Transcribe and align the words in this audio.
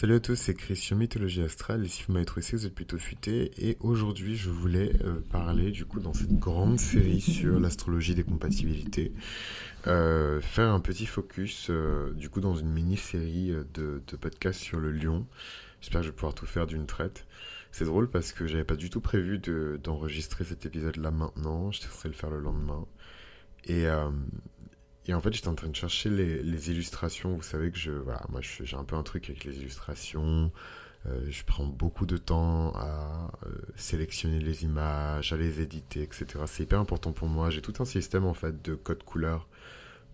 Salut 0.00 0.14
à 0.14 0.20
tous, 0.20 0.36
c'est 0.36 0.54
Christian 0.54 0.96
Mythologie 0.96 1.42
Astrale, 1.42 1.84
et 1.84 1.88
si 1.88 2.04
vous 2.04 2.12
m'avez 2.12 2.24
trouvé 2.24 2.46
vous 2.52 2.66
êtes 2.66 2.74
plutôt 2.76 2.98
futé, 2.98 3.50
et 3.58 3.76
aujourd'hui 3.80 4.36
je 4.36 4.48
voulais 4.48 4.92
euh, 5.02 5.20
parler 5.32 5.72
du 5.72 5.86
coup 5.86 5.98
dans 5.98 6.14
cette 6.14 6.38
grande 6.38 6.78
série 6.78 7.20
sur 7.20 7.58
l'astrologie 7.58 8.14
des 8.14 8.22
compatibilités, 8.22 9.12
euh, 9.88 10.40
faire 10.40 10.68
un 10.68 10.78
petit 10.78 11.04
focus 11.04 11.66
euh, 11.70 12.12
du 12.12 12.30
coup 12.30 12.40
dans 12.40 12.54
une 12.54 12.70
mini-série 12.70 13.52
de, 13.74 14.00
de 14.06 14.16
podcasts 14.16 14.60
sur 14.60 14.78
le 14.78 14.92
lion, 14.92 15.26
j'espère 15.80 16.02
que 16.02 16.06
je 16.06 16.10
vais 16.12 16.16
pouvoir 16.16 16.34
tout 16.34 16.46
faire 16.46 16.68
d'une 16.68 16.86
traite. 16.86 17.26
C'est 17.72 17.84
drôle 17.84 18.08
parce 18.08 18.30
que 18.30 18.46
j'avais 18.46 18.62
pas 18.62 18.76
du 18.76 18.90
tout 18.90 19.00
prévu 19.00 19.40
d'enregistrer 19.82 20.44
cet 20.44 20.64
épisode 20.64 20.96
là 20.98 21.10
maintenant, 21.10 21.72
je 21.72 21.80
censé 21.80 22.06
le 22.06 22.14
faire 22.14 22.30
le 22.30 22.38
lendemain, 22.38 22.86
et 23.64 23.86
et 25.08 25.14
en 25.14 25.20
fait, 25.22 25.32
j'étais 25.32 25.48
en 25.48 25.54
train 25.54 25.68
de 25.68 25.76
chercher 25.76 26.10
les, 26.10 26.70
illustrations. 26.70 27.34
Vous 27.34 27.42
savez 27.42 27.70
que 27.70 27.78
je, 27.78 27.90
voilà, 27.92 28.20
moi, 28.28 28.40
j'ai 28.42 28.76
un 28.76 28.84
peu 28.84 28.94
un 28.94 29.02
truc 29.02 29.30
avec 29.30 29.44
les 29.44 29.56
illustrations. 29.56 30.52
Euh, 31.06 31.26
je 31.30 31.44
prends 31.44 31.64
beaucoup 31.64 32.04
de 32.04 32.18
temps 32.18 32.72
à 32.74 33.30
euh, 33.46 33.50
sélectionner 33.76 34.38
les 34.38 34.64
images, 34.64 35.32
à 35.32 35.38
les 35.38 35.62
éditer, 35.62 36.02
etc. 36.02 36.26
C'est 36.46 36.64
hyper 36.64 36.78
important 36.78 37.12
pour 37.12 37.28
moi. 37.28 37.48
J'ai 37.48 37.62
tout 37.62 37.74
un 37.80 37.86
système 37.86 38.26
en 38.26 38.34
fait 38.34 38.60
de 38.62 38.74
code 38.74 39.02
couleur 39.02 39.48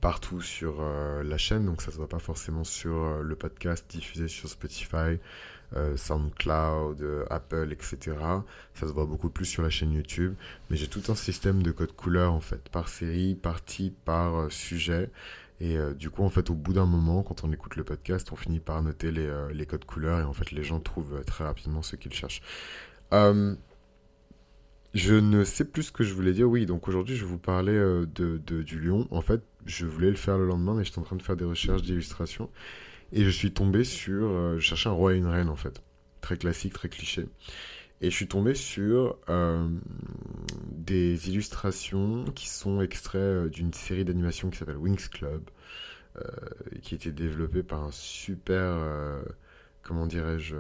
partout 0.01 0.41
sur 0.41 0.77
euh, 0.81 1.25
la 1.25 1.39
chaîne, 1.39 1.67
donc 1.67 1.83
ça 1.83 1.91
se 1.91 1.97
voit 1.97 2.09
pas 2.09 2.19
forcément 2.21 2.63
sur 2.63 3.23
le 3.23 3.35
podcast 3.35 3.85
diffusé 3.89 4.29
sur 4.29 4.49
Spotify. 4.49 5.19
Euh, 5.77 5.97
SoundCloud, 5.97 7.03
euh, 7.03 7.25
Apple, 7.31 7.73
etc. 7.73 8.17
Ça 8.75 8.87
se 8.87 8.93
voit 8.93 9.07
beaucoup 9.07 9.29
plus 9.29 9.45
sur 9.45 9.63
la 9.63 9.71
chaîne 9.71 9.93
YouTube. 9.93 10.35
Mais 10.71 10.77
j'ai 10.77 10.87
tout 10.87 11.03
un 11.09 11.17
système 11.17 11.65
de 11.65 11.73
code 11.73 11.93
couleur, 11.93 12.33
en 12.33 12.41
fait, 12.41 12.69
par 12.69 12.89
série, 12.89 13.35
par 13.35 13.65
type, 13.65 13.97
par 14.05 14.37
euh, 14.37 14.51
sujet. 14.51 15.11
Et 15.61 15.79
du 15.97 16.11
coup, 16.11 16.25
en 16.25 16.31
fait, 16.31 16.51
au 16.51 16.55
bout 16.55 16.73
d'un 16.73 16.85
moment, 16.85 17.23
quand 17.23 17.45
on 17.45 17.53
écoute 17.53 17.77
le 17.77 17.85
podcast, 17.85 18.31
on 18.33 18.37
finit 18.37 18.59
par 18.59 18.83
noter 18.83 19.13
les, 19.13 19.67
codes 19.67 19.85
couleurs 19.85 20.19
et 20.19 20.25
en 20.25 20.33
fait, 20.33 20.51
les 20.51 20.65
gens 20.65 20.81
trouvent 20.81 21.23
très 21.25 21.45
rapidement 21.45 21.81
ce 21.81 21.95
qu'ils 21.95 22.13
cherchent. 22.13 22.43
je 23.13 25.15
ne 25.15 25.45
sais 25.45 25.65
plus 25.65 25.85
ce 25.85 25.93
que 25.93 26.03
je 26.03 26.13
voulais 26.13 26.33
dire. 26.33 26.51
Oui, 26.51 26.67
donc 26.67 26.89
aujourd'hui, 26.89 27.17
je 27.17 27.25
vous 27.25 27.39
parler 27.39 27.73
de, 27.73 28.63
du 28.63 28.81
lion. 28.81 29.07
En 29.13 29.21
fait, 29.21 29.43
je 29.65 29.87
voulais 29.87 30.11
le 30.11 30.17
faire 30.17 30.39
le 30.39 30.47
lendemain, 30.47 30.75
mais 30.75 30.85
j'étais 30.85 30.99
en 30.99 31.03
train 31.03 31.17
de 31.17 31.23
faire 31.23 31.37
des 31.37 31.45
recherches 31.45 31.83
d'illustration. 31.83 32.51
Et 33.15 33.23
je 33.25 33.31
suis 33.31 33.53
tombé 33.53 33.85
sur. 33.85 34.27
Euh, 34.27 34.59
je 34.59 34.61
cherchais 34.61 34.89
un 34.89 34.93
roi 34.93 35.15
et 35.15 35.19
une 35.19 35.29
reine 35.29 35.49
en 35.49 35.57
fait. 35.57 35.81
Très 36.21 36.37
classique, 36.37 36.73
très 36.73 36.89
cliché. 36.89 37.27
Et 38.01 38.11
je 38.11 38.17
suis 38.17 38.27
tombé 38.27 38.55
sur 38.55 39.17
euh, 39.29 39.69
des 40.73 41.31
illustrations 41.31 42.25
qui 42.35 42.49
sont 42.49 42.83
extraits 42.83 43.21
euh, 43.21 43.49
d'une 43.49 43.73
série 43.73 44.05
d'animation 44.05 44.51
qui 44.51 44.59
s'appelle 44.59 44.77
Wings 44.77 45.09
Club, 45.09 45.43
qui 46.83 46.95
a 46.95 46.97
été 46.97 47.13
développée 47.13 47.63
par 47.65 47.83
un 47.83 47.91
super, 47.91 48.79
comment 49.83 50.07
dirais-je, 50.07 50.55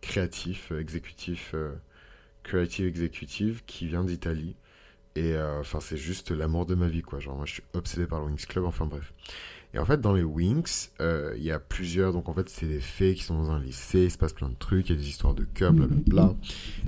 créatif, 0.00 0.72
exécutif, 0.72 1.54
creative 2.42 2.86
exécutif 2.86 3.62
qui 3.66 3.86
vient 3.86 4.02
d'Italie. 4.02 4.56
Et 5.14 5.36
enfin, 5.36 5.80
c'est 5.80 5.98
juste 5.98 6.30
l'amour 6.30 6.64
de 6.64 6.74
ma 6.74 6.88
vie, 6.88 7.02
quoi. 7.02 7.20
Genre, 7.20 7.36
moi, 7.36 7.44
je 7.44 7.52
suis 7.52 7.62
obsédé 7.74 8.06
par 8.06 8.20
le 8.20 8.26
Wings 8.28 8.46
Club, 8.46 8.64
enfin 8.64 8.86
bref. 8.86 9.12
Et 9.74 9.78
en 9.78 9.86
fait, 9.86 10.00
dans 10.00 10.12
les 10.12 10.22
Winx, 10.22 10.92
euh, 11.00 11.34
il 11.36 11.42
y 11.42 11.50
a 11.50 11.58
plusieurs. 11.58 12.12
Donc 12.12 12.28
en 12.28 12.34
fait, 12.34 12.48
c'est 12.48 12.66
des 12.66 12.80
fées 12.80 13.14
qui 13.14 13.22
sont 13.22 13.42
dans 13.42 13.50
un 13.50 13.60
lycée, 13.60 14.04
il 14.04 14.10
se 14.10 14.18
passe 14.18 14.34
plein 14.34 14.50
de 14.50 14.54
trucs, 14.54 14.90
il 14.90 14.92
y 14.92 14.98
a 14.98 14.98
des 15.00 15.08
histoires 15.08 15.34
de 15.34 15.44
cœur, 15.44 15.72
blablabla. 15.72 16.34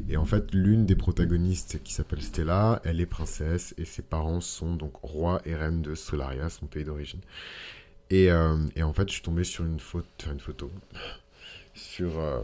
Et 0.08 0.16
en 0.16 0.26
fait, 0.26 0.52
l'une 0.52 0.84
des 0.84 0.96
protagonistes 0.96 1.82
qui 1.82 1.94
s'appelle 1.94 2.22
Stella, 2.22 2.82
elle 2.84 3.00
est 3.00 3.06
princesse 3.06 3.74
et 3.78 3.84
ses 3.84 4.02
parents 4.02 4.40
sont 4.40 4.74
donc 4.76 4.96
roi 4.96 5.40
et 5.46 5.54
reine 5.54 5.80
de 5.80 5.94
Solaria, 5.94 6.50
son 6.50 6.66
pays 6.66 6.84
d'origine. 6.84 7.20
Et, 8.10 8.30
euh, 8.30 8.58
et, 8.76 8.82
en 8.82 8.92
fait, 8.92 9.08
je 9.08 9.14
suis 9.14 9.22
tombé 9.22 9.44
sur 9.44 9.64
une, 9.64 9.80
photo, 9.80 10.06
une 10.30 10.40
photo, 10.40 10.70
sur 11.72 12.18
euh, 12.18 12.42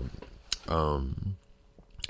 un, 0.69 1.05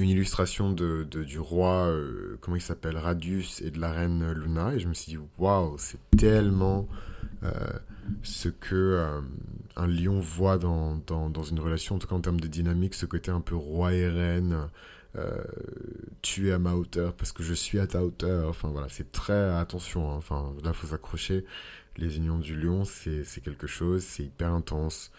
une 0.01 0.11
illustration 0.11 0.73
de, 0.73 1.05
du 1.05 1.39
roi, 1.39 1.95
comment 2.41 2.57
il 2.57 2.63
s'appelle, 2.63 2.97
Radius 2.97 3.61
et 3.63 3.71
de 3.71 3.81
la 3.81 3.93
reine 3.93 4.33
Luna. 4.33 4.75
Et 4.75 4.81
je 4.81 4.89
me 4.89 4.95
suis 4.95 5.13
dit, 5.13 5.19
waouh, 5.39 5.77
c'est 5.79 5.99
tellement 6.17 6.89
ce 8.23 8.49
que 8.49 8.75
euh, 8.75 9.21
un 9.77 9.87
lion 9.87 10.21
voit 10.21 10.59
dans, 10.59 10.97
dans, 11.07 11.31
dans, 11.31 11.43
une 11.43 11.61
relation, 11.61 11.97
en 11.97 11.99
tout 11.99 12.07
cas 12.07 12.15
en 12.15 12.21
termes 12.21 12.41
de 12.41 12.49
dynamique, 12.49 12.95
ce 12.95 13.07
côté 13.07 13.31
un 13.31 13.41
peu 13.41 13.55
roi 13.55 13.93
et 13.93 14.09
reine, 14.09 14.69
euh, 15.17 15.43
tu 16.23 16.49
es 16.49 16.53
à 16.53 16.59
ma 16.59 16.75
hauteur 16.75 17.15
parce 17.15 17.33
que 17.33 17.43
je 17.43 17.55
suis 17.55 17.79
à 17.79 17.87
ta 17.87 18.05
hauteur. 18.05 18.49
Enfin 18.49 18.69
voilà, 18.69 18.89
c'est 18.89 19.11
très 19.13 19.51
attention. 19.55 20.11
Hein. 20.13 20.17
Enfin 20.17 20.55
là, 20.65 20.73
faut 20.73 20.87
s'accrocher. 20.87 21.45
Les 21.97 22.17
unions 22.17 22.39
du 22.39 22.57
lion, 22.57 22.85
c'est 22.85 23.25
quelque 23.43 23.67
chose, 23.67 24.05
c'est 24.05 24.23
hyper 24.23 24.53
intense. 24.53 25.11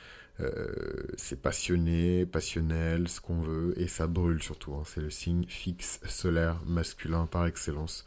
Euh, 0.41 1.03
c'est 1.17 1.41
passionné, 1.41 2.25
passionnel, 2.25 3.07
ce 3.07 3.21
qu'on 3.21 3.41
veut, 3.41 3.73
et 3.77 3.87
ça 3.87 4.07
brûle 4.07 4.41
surtout. 4.41 4.73
Hein. 4.73 4.83
C'est 4.85 5.01
le 5.01 5.09
signe 5.09 5.45
fixe 5.47 5.99
solaire 6.07 6.61
masculin 6.65 7.27
par 7.27 7.45
excellence. 7.45 8.05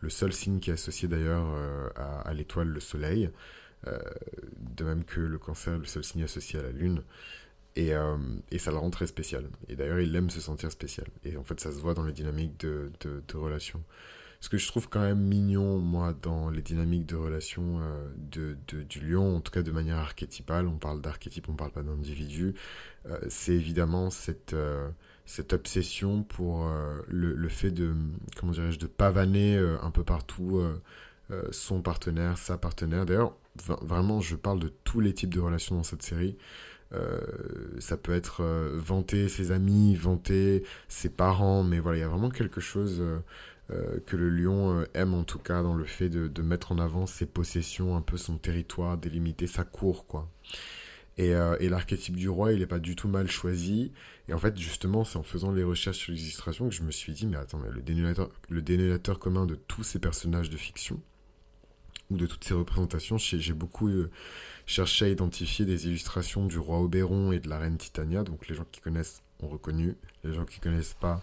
Le 0.00 0.10
seul 0.10 0.32
signe 0.32 0.60
qui 0.60 0.70
est 0.70 0.74
associé 0.74 1.08
d'ailleurs 1.08 1.46
à, 1.96 2.20
à 2.22 2.34
l'étoile, 2.34 2.68
le 2.68 2.80
soleil. 2.80 3.30
Euh, 3.86 3.98
de 4.58 4.84
même 4.84 5.04
que 5.04 5.20
le 5.20 5.38
cancer 5.38 5.78
le 5.78 5.86
seul 5.86 6.04
signe 6.04 6.22
associé 6.22 6.58
à 6.58 6.62
la 6.62 6.70
Lune. 6.70 7.02
Et, 7.76 7.94
euh, 7.94 8.16
ça 8.58 8.70
le 8.70 8.76
rend 8.76 8.90
très 8.90 9.06
spécial. 9.06 9.48
Et 9.68 9.76
d'ailleurs, 9.76 10.00
il 10.00 10.14
aime 10.16 10.30
se 10.30 10.40
sentir 10.40 10.70
spécial. 10.70 11.06
Et 11.24 11.36
en 11.36 11.44
fait, 11.44 11.60
ça 11.60 11.72
se 11.72 11.78
voit 11.78 11.94
dans 11.94 12.04
les 12.04 12.12
dynamiques 12.12 12.58
de 12.58 13.36
relations. 13.36 13.82
Ce 14.40 14.48
que 14.48 14.58
je 14.58 14.66
trouve 14.66 14.88
quand 14.88 15.00
même 15.00 15.20
mignon, 15.20 15.78
moi, 15.78 16.14
dans 16.22 16.50
les 16.50 16.62
dynamiques 16.62 17.06
de 17.06 17.16
relations 17.16 17.80
euh, 17.82 18.08
de, 18.16 18.56
du 18.82 19.00
lion, 19.00 19.36
en 19.36 19.40
tout 19.40 19.52
cas 19.52 19.62
de 19.62 19.70
manière 19.70 19.98
archétypale, 19.98 20.66
on 20.66 20.78
parle 20.78 21.00
d'archétype, 21.00 21.48
on 21.48 21.54
parle 21.54 21.72
pas 21.72 21.82
d'individu, 21.82 22.54
c'est 23.28 23.52
évidemment 23.52 24.10
cette, 24.10 24.54
cette 25.24 25.52
obsession 25.52 26.22
pour 26.22 26.70
le, 27.08 27.48
fait 27.48 27.70
de, 27.70 27.94
comment 28.36 28.52
dirais-je, 28.52 28.78
de 28.78 28.86
pavaner 28.86 29.56
un 29.56 29.90
peu 29.90 30.04
partout 30.04 30.62
son 31.50 31.80
partenaire, 31.80 32.36
sa 32.36 32.58
partenaire. 32.58 33.06
D'ailleurs, 33.06 33.34
vraiment, 33.82 34.20
je 34.20 34.36
parle 34.36 34.60
de 34.60 34.68
tous 34.84 35.00
les 35.00 35.14
types 35.14 35.34
de 35.34 35.40
relations 35.40 35.76
dans 35.76 35.82
cette 35.82 36.02
série. 36.02 36.36
Euh, 36.92 37.20
ça 37.78 37.96
peut 37.96 38.12
être 38.12 38.42
euh, 38.42 38.72
vanter 38.74 39.28
ses 39.28 39.52
amis, 39.52 39.94
vanter 39.94 40.64
ses 40.88 41.08
parents, 41.08 41.62
mais 41.62 41.78
voilà, 41.78 41.98
il 41.98 42.00
y 42.00 42.04
a 42.04 42.08
vraiment 42.08 42.30
quelque 42.30 42.60
chose 42.60 43.02
euh, 43.70 44.00
que 44.06 44.16
le 44.16 44.30
lion 44.30 44.84
aime 44.94 45.14
en 45.14 45.24
tout 45.24 45.38
cas 45.38 45.62
dans 45.62 45.74
le 45.74 45.84
fait 45.84 46.08
de, 46.08 46.42
mettre 46.42 46.72
en 46.72 46.78
avant 46.78 47.06
ses 47.06 47.26
possessions, 47.26 47.96
un 47.96 48.02
peu 48.02 48.16
son 48.16 48.38
territoire, 48.38 48.98
délimiter 48.98 49.46
sa 49.46 49.64
cour, 49.64 50.06
quoi. 50.06 50.28
Et, 51.18 51.32
et 51.60 51.68
l'archétype 51.68 52.16
du 52.16 52.30
roi, 52.30 52.54
il 52.54 52.60
n'est 52.60 52.66
pas 52.66 52.78
du 52.78 52.96
tout 52.96 53.08
mal 53.08 53.30
choisi. 53.30 53.92
Et 54.28 54.32
en 54.32 54.38
fait, 54.38 54.56
justement, 54.56 55.04
c'est 55.04 55.18
en 55.18 55.22
faisant 55.22 55.52
les 55.52 55.64
recherches 55.64 55.98
sur 55.98 56.12
l'illustration 56.12 56.70
que 56.70 56.74
je 56.74 56.82
me 56.82 56.90
suis 56.90 57.12
dit, 57.12 57.26
mais 57.26 57.36
attends, 57.36 57.60
le 57.68 57.82
dénominateur, 57.82 58.30
le 58.48 59.14
commun 59.16 59.44
de 59.44 59.54
tous 59.54 59.82
ces 59.82 59.98
personnages 59.98 60.48
de 60.48 60.56
fiction, 60.56 61.02
ou 62.10 62.16
de 62.16 62.26
toutes 62.26 62.44
ces 62.44 62.54
représentations, 62.54 63.18
j'ai 63.18 63.52
beaucoup 63.52 63.88
euh, 63.88 64.10
cherché 64.70 65.06
à 65.06 65.08
identifier 65.08 65.64
des 65.64 65.88
illustrations 65.88 66.46
du 66.46 66.58
roi 66.58 66.80
Oberon 66.80 67.32
et 67.32 67.40
de 67.40 67.48
la 67.48 67.58
reine 67.58 67.76
Titania. 67.76 68.22
Donc 68.22 68.46
les 68.48 68.54
gens 68.54 68.66
qui 68.70 68.80
connaissent 68.80 69.22
ont 69.42 69.48
reconnu. 69.48 69.96
Les 70.22 70.32
gens 70.32 70.44
qui 70.44 70.60
connaissent 70.60 70.94
pas, 70.94 71.22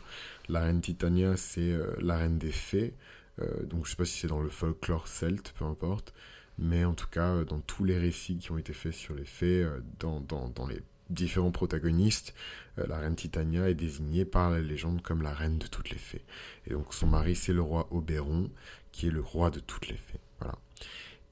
la 0.50 0.62
reine 0.62 0.82
Titania, 0.82 1.38
c'est 1.38 1.72
euh, 1.72 1.96
la 2.00 2.18
reine 2.18 2.38
des 2.38 2.52
fées. 2.52 2.94
Euh, 3.40 3.64
donc 3.64 3.86
je 3.86 3.92
sais 3.92 3.96
pas 3.96 4.06
si 4.06 4.20
c'est 4.20 4.28
dans 4.28 4.42
le 4.42 4.50
folklore 4.50 5.08
celte, 5.08 5.54
peu 5.58 5.66
importe. 5.66 6.14
Mais 6.58 6.84
en 6.84 6.94
tout 6.94 7.08
cas, 7.08 7.44
dans 7.44 7.60
tous 7.60 7.86
les 7.86 7.98
récits 7.98 8.38
qui 8.38 8.52
ont 8.52 8.58
été 8.58 8.74
faits 8.74 8.94
sur 8.94 9.14
les 9.14 9.26
fées, 9.26 9.66
dans, 10.00 10.20
dans, 10.20 10.50
dans 10.50 10.66
les 10.66 10.82
différents 11.10 11.52
protagonistes, 11.52 12.34
la 12.78 12.98
reine 12.98 13.16
Titania 13.16 13.70
est 13.70 13.76
désignée 13.76 14.26
par 14.26 14.50
la 14.50 14.60
légende 14.60 15.04
comme 15.04 15.22
la 15.22 15.34
reine 15.34 15.60
de 15.60 15.68
toutes 15.68 15.92
les 15.92 16.00
fées. 16.00 16.26
Et 16.66 16.72
donc 16.72 16.96
son 16.96 17.06
mari, 17.06 17.36
c'est 17.36 17.54
le 17.54 17.62
roi 17.62 17.88
Oberon, 17.92 18.50
qui 18.92 19.08
est 19.08 19.12
le 19.12 19.22
roi 19.22 19.52
de 19.52 19.60
toutes 19.60 19.88
les 19.88 19.98
fées. 19.98 20.20
Voilà. 20.40 20.56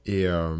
Et, 0.06 0.28
euh, 0.28 0.56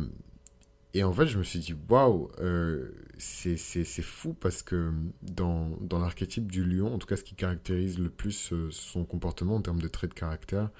et 0.96 1.04
en 1.04 1.12
fait, 1.12 1.26
je 1.26 1.36
me 1.36 1.42
suis 1.42 1.58
dit, 1.58 1.74
waouh, 1.90 2.30
euh, 2.40 2.88
c'est 3.18 3.84
fou 4.02 4.32
parce 4.32 4.62
que 4.62 4.92
dans, 5.20 5.76
dans 5.82 5.98
l'archétype 5.98 6.50
du 6.50 6.64
lion, 6.64 6.94
en 6.94 6.98
tout 6.98 7.06
cas 7.06 7.16
ce 7.16 7.22
qui 7.22 7.34
caractérise 7.34 7.98
le 7.98 8.08
plus 8.08 8.54
euh, 8.54 8.68
son 8.70 9.04
comportement 9.04 9.56
en 9.56 9.60
termes 9.60 9.80
de 9.80 9.88
traits 9.88 10.10
de 10.10 10.14
caractère, 10.14 10.70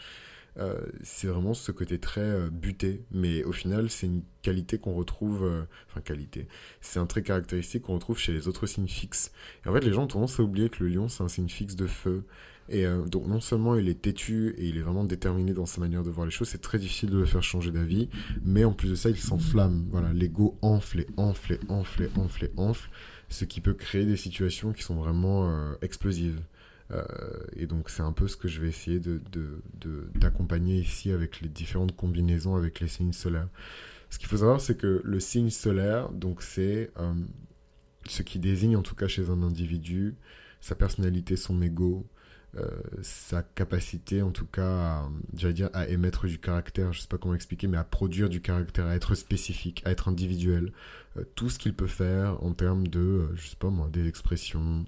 c'est 1.03 1.27
vraiment 1.27 1.53
ce 1.53 1.71
côté 1.71 1.99
très 1.99 2.49
buté. 2.49 3.05
Mais 3.11 3.45
au 3.45 3.53
final, 3.53 3.91
c'est 3.91 4.07
une 4.07 4.23
qualité 4.41 4.79
qu'on 4.79 4.95
retrouve, 4.95 5.67
enfin 5.87 6.01
qualité, 6.01 6.49
c'est 6.81 6.99
un 6.99 7.05
trait 7.05 7.23
caractéristique 7.23 7.83
qu'on 7.83 7.93
retrouve 7.93 8.19
chez 8.19 8.33
les 8.33 8.49
autres 8.49 8.67
signes 8.67 8.89
fixes. 8.89 9.33
Et 9.67 9.69
en 9.69 9.75
fait, 9.75 9.81
les 9.81 9.93
gens 9.93 10.05
ont 10.05 10.07
tendance 10.07 10.41
à 10.41 10.43
oublier 10.43 10.71
que 10.71 10.83
le 10.83 10.89
lion, 10.89 11.09
c'est 11.09 11.23
un 11.23 11.29
signe 11.29 11.51
fixe 11.51 11.77
de 11.77 11.87
feu. 11.87 12.25
Et 12.69 12.85
euh, 12.85 13.05
donc 13.05 13.27
non 13.27 13.41
seulement 13.41 13.77
il 13.77 13.89
est 13.89 14.03
têtu 14.03 14.55
et 14.59 14.67
il 14.67 14.77
est 14.77 14.83
vraiment 14.83 15.05
déterminé 15.05 15.53
dans 15.53 15.67
sa 15.67 15.81
manière 15.81 16.03
de 16.03 16.11
voir 16.11 16.27
les 16.27 16.33
choses, 16.33 16.49
c'est 16.49 16.61
très 16.61 16.79
difficile 16.79 17.11
de 17.11 17.19
le 17.19 17.25
faire 17.25 17.43
changer 17.43 17.71
d'avis, 17.71 18.09
mais 18.45 18.65
en 18.65 18.73
plus 18.73 18.91
de 18.91 18.95
ça, 18.95 19.11
il 19.11 19.19
s'enflamme. 19.19 19.87
Voilà, 19.91 20.13
l'ego 20.13 20.59
enfle 20.63 21.01
et 21.01 21.07
enfle 21.17 21.55
et 21.55 21.61
enfle 21.69 22.03
et 22.05 22.11
enfle 22.17 22.45
et 22.45 22.53
enfle, 22.57 22.91
ce 23.29 23.45
qui 23.45 23.61
peut 23.61 23.75
créer 23.75 24.05
des 24.05 24.17
situations 24.17 24.73
qui 24.73 24.83
sont 24.83 24.97
vraiment 24.97 25.49
euh, 25.49 25.75
explosives. 25.83 26.41
Euh, 26.93 27.03
et 27.57 27.67
donc 27.67 27.91
c'est 27.91 28.03
un 28.03 28.13
peu 28.13 28.29
ce 28.29 28.37
que 28.37 28.47
je 28.47 28.61
vais 28.61 28.69
essayer 28.69 29.01
de, 29.01 29.21
d'accompagner 30.15 30.79
ici 30.79 31.11
avec 31.11 31.41
les 31.41 31.49
différentes 31.49 31.97
combinaisons 31.97 32.55
avec 32.55 32.81
les 32.81 32.89
signes 32.89 33.13
solaires. 33.13 33.49
Ce 34.11 34.19
qu'il 34.19 34.29
faut 34.29 34.37
savoir, 34.37 34.61
c'est 34.61 34.77
que 34.77 35.01
le 35.05 35.21
signe 35.21 35.51
solaire, 35.51 36.11
donc 36.11 36.43
c'est 36.43 36.93
ce 38.09 38.23
qui 38.23 38.39
désigne 38.39 38.77
en 38.77 38.83
tout 38.83 38.95
cas 38.95 39.09
chez 39.09 39.31
un 39.31 39.43
individu 39.43 40.15
sa 40.61 40.75
personnalité, 40.75 41.37
son 41.37 41.63
ego, 41.63 42.07
sa 43.03 43.43
capacité 43.43 44.23
en 44.23 44.31
tout 44.31 44.47
cas 44.47 45.05
à, 45.43 45.53
dire, 45.53 45.69
à 45.75 45.89
émettre 45.89 46.27
du 46.27 46.39
caractère, 46.39 46.93
je 46.93 47.01
sais 47.01 47.09
pas 47.09 47.19
comment 47.19 47.35
expliquer, 47.35 47.67
mais 47.67 47.77
à 47.77 47.85
produire 47.85 48.29
du 48.29 48.41
caractère, 48.41 48.87
à 48.87 48.97
être 48.97 49.15
spécifique, 49.15 49.83
à 49.85 49.91
être 49.91 50.09
individuel. 50.09 50.73
Euh, 51.19 51.25
tout 51.35 51.51
ce 51.51 51.59
qu'il 51.59 51.75
peut 51.75 51.87
faire 51.87 52.43
en 52.43 52.53
termes 52.53 52.89
de, 52.89 53.01
euh, 53.01 53.37
je 53.37 53.49
sais 53.49 53.57
pas 53.57 53.69
moi, 53.69 53.89
des 53.93 54.09
expressions, 54.09 54.87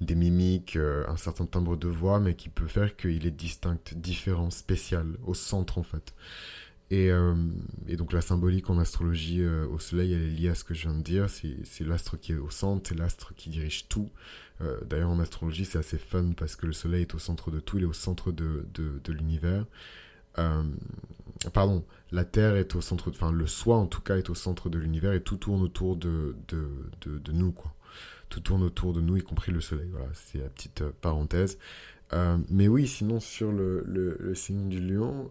des 0.00 0.14
mimiques, 0.14 0.76
un 0.76 1.16
certain 1.16 1.46
timbre 1.46 1.76
de 1.76 1.88
voix, 1.88 2.20
mais 2.20 2.34
qui 2.34 2.48
peut 2.48 2.68
faire 2.68 2.96
qu'il 2.96 3.26
est 3.26 3.30
distinct, 3.30 3.94
différent, 3.94 4.50
spécial, 4.50 5.16
au 5.24 5.34
centre 5.34 5.78
en 5.78 5.82
fait. 5.82 6.14
Et, 6.90 7.10
et, 7.88 7.96
donc 7.96 8.12
la 8.12 8.20
symbolique 8.20 8.70
en 8.70 8.78
astrologie 8.78 9.44
au 9.44 9.78
soleil, 9.80 10.12
elle 10.12 10.22
est 10.22 10.30
liée 10.30 10.48
à 10.50 10.54
ce 10.54 10.62
que 10.62 10.72
je 10.72 10.82
viens 10.82 10.96
de 10.96 11.02
dire. 11.02 11.26
C'est 11.28 11.84
l'astre 11.84 12.16
qui 12.16 12.32
est 12.32 12.36
au 12.36 12.50
centre, 12.50 12.88
c'est 12.88 12.96
l'astre 12.96 13.34
qui 13.34 13.50
dirige 13.50 13.88
tout. 13.88 14.08
Euh, 14.62 14.78
d'ailleurs, 14.86 15.10
en 15.10 15.18
astrologie, 15.18 15.64
c'est 15.64 15.78
assez 15.78 15.98
fun 15.98 16.32
parce 16.36 16.56
que 16.56 16.66
le 16.66 16.72
Soleil 16.72 17.02
est 17.02 17.14
au 17.14 17.18
centre 17.18 17.50
de 17.50 17.60
tout, 17.60 17.78
il 17.78 17.82
est 17.82 17.86
au 17.86 17.92
centre 17.92 18.32
de, 18.32 18.64
l'univers. 19.08 19.66
Euh, 20.38 20.62
pardon, 21.52 21.84
la 22.12 22.24
Terre 22.24 22.56
est 22.56 22.74
au 22.74 22.80
centre, 22.80 23.10
enfin 23.10 23.32
le 23.32 23.46
Soi 23.46 23.76
en 23.76 23.86
tout 23.86 24.02
cas 24.02 24.16
est 24.16 24.28
au 24.28 24.34
centre 24.34 24.68
de 24.68 24.78
l'univers 24.78 25.12
et 25.12 25.22
tout 25.22 25.36
tourne 25.36 25.62
autour 25.62 25.96
de, 25.96 26.36
de, 26.48 27.32
nous, 27.32 27.52
quoi. 27.52 27.74
Tout 28.28 28.40
tourne 28.40 28.62
autour 28.62 28.92
de 28.92 29.00
nous, 29.00 29.16
y 29.16 29.22
compris 29.22 29.52
le 29.52 29.60
Soleil. 29.60 29.88
Voilà, 29.90 30.08
c'est 30.14 30.38
la 30.38 30.48
petite 30.48 30.82
euh, 30.82 30.90
parenthèse. 31.00 31.58
mais 32.50 32.68
oui, 32.68 32.86
sinon 32.86 33.20
sur 33.20 33.52
le, 33.52 33.84
le, 33.86 34.34
signe 34.34 34.68
du 34.68 34.80
lion, 34.80 35.30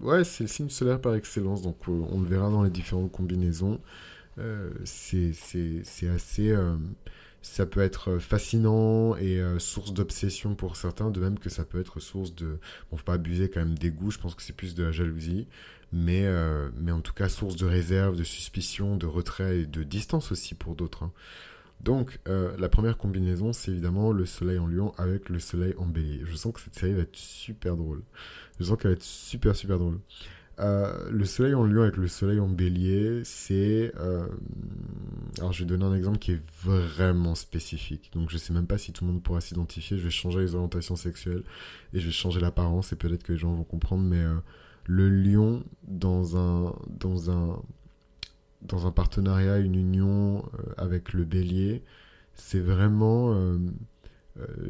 ouais, 0.00 0.24
c'est 0.24 0.44
le 0.44 0.48
signe 0.48 0.70
solaire 0.70 1.00
par 1.00 1.14
excellence, 1.14 1.62
donc 1.62 1.76
on 1.86 2.20
le 2.20 2.26
verra 2.26 2.50
dans 2.50 2.62
les 2.62 2.70
différentes 2.70 3.12
combinaisons. 3.12 3.80
c'est 4.84 5.34
assez 6.14 6.54
ça 7.42 7.66
peut 7.66 7.80
être 7.80 8.18
fascinant 8.18 9.16
et 9.16 9.40
euh, 9.40 9.58
source 9.58 9.92
d'obsession 9.92 10.54
pour 10.54 10.76
certains, 10.76 11.10
de 11.10 11.20
même 11.20 11.38
que 11.38 11.50
ça 11.50 11.64
peut 11.64 11.80
être 11.80 12.00
source 12.00 12.34
de... 12.34 12.58
Bon, 12.90 12.96
faut 12.96 13.04
pas 13.04 13.14
abuser 13.14 13.48
quand 13.48 13.60
même 13.60 13.78
des 13.78 13.90
goûts, 13.90 14.10
je 14.10 14.18
pense 14.18 14.34
que 14.34 14.42
c'est 14.42 14.52
plus 14.52 14.74
de 14.74 14.84
la 14.84 14.92
jalousie, 14.92 15.46
mais, 15.92 16.24
euh, 16.24 16.68
mais 16.76 16.92
en 16.92 17.00
tout 17.00 17.12
cas 17.12 17.28
source 17.28 17.56
de 17.56 17.66
réserve, 17.66 18.16
de 18.16 18.24
suspicion, 18.24 18.96
de 18.96 19.06
retrait 19.06 19.60
et 19.60 19.66
de 19.66 19.82
distance 19.82 20.32
aussi 20.32 20.54
pour 20.54 20.74
d'autres. 20.74 21.04
Hein. 21.04 21.12
Donc, 21.80 22.18
euh, 22.28 22.56
la 22.58 22.68
première 22.68 22.98
combinaison, 22.98 23.52
c'est 23.52 23.70
évidemment 23.70 24.12
le 24.12 24.26
soleil 24.26 24.58
en 24.58 24.66
lion 24.66 24.92
avec 24.98 25.28
le 25.28 25.38
soleil 25.38 25.74
en 25.78 25.86
bélier. 25.86 26.22
Je 26.24 26.34
sens 26.36 26.52
que 26.52 26.60
cette 26.60 26.74
série 26.74 26.92
va 26.92 27.02
être 27.02 27.16
super 27.16 27.76
drôle. 27.76 28.02
Je 28.58 28.64
sens 28.64 28.76
qu'elle 28.78 28.90
va 28.90 28.96
être 28.96 29.02
super, 29.02 29.54
super 29.54 29.78
drôle. 29.78 30.00
Euh, 30.60 31.08
le 31.10 31.24
soleil 31.24 31.54
en 31.54 31.64
lion 31.64 31.82
avec 31.82 31.96
le 31.96 32.08
soleil 32.08 32.40
en 32.40 32.48
bélier, 32.48 33.22
c'est... 33.24 33.92
Euh, 34.00 34.26
alors 35.38 35.52
je 35.52 35.60
vais 35.60 35.66
donner 35.66 35.84
un 35.84 35.94
exemple 35.94 36.18
qui 36.18 36.32
est 36.32 36.42
vraiment 36.64 37.36
spécifique. 37.36 38.10
Donc 38.12 38.30
je 38.30 38.38
sais 38.38 38.52
même 38.52 38.66
pas 38.66 38.78
si 38.78 38.92
tout 38.92 39.04
le 39.04 39.12
monde 39.12 39.22
pourra 39.22 39.40
s'identifier. 39.40 39.98
Je 39.98 40.04
vais 40.04 40.10
changer 40.10 40.40
les 40.40 40.54
orientations 40.54 40.96
sexuelles 40.96 41.44
et 41.92 42.00
je 42.00 42.06
vais 42.06 42.12
changer 42.12 42.40
l'apparence 42.40 42.92
et 42.92 42.96
peut-être 42.96 43.22
que 43.22 43.32
les 43.32 43.38
gens 43.38 43.52
vont 43.52 43.64
comprendre. 43.64 44.02
Mais 44.02 44.20
euh, 44.20 44.34
le 44.84 45.08
lion 45.08 45.62
dans 45.84 46.36
un, 46.36 46.74
dans, 46.88 47.30
un, 47.30 47.62
dans 48.62 48.86
un 48.86 48.92
partenariat, 48.92 49.58
une 49.58 49.76
union 49.76 50.44
avec 50.76 51.12
le 51.12 51.24
bélier, 51.24 51.82
c'est 52.34 52.60
vraiment... 52.60 53.34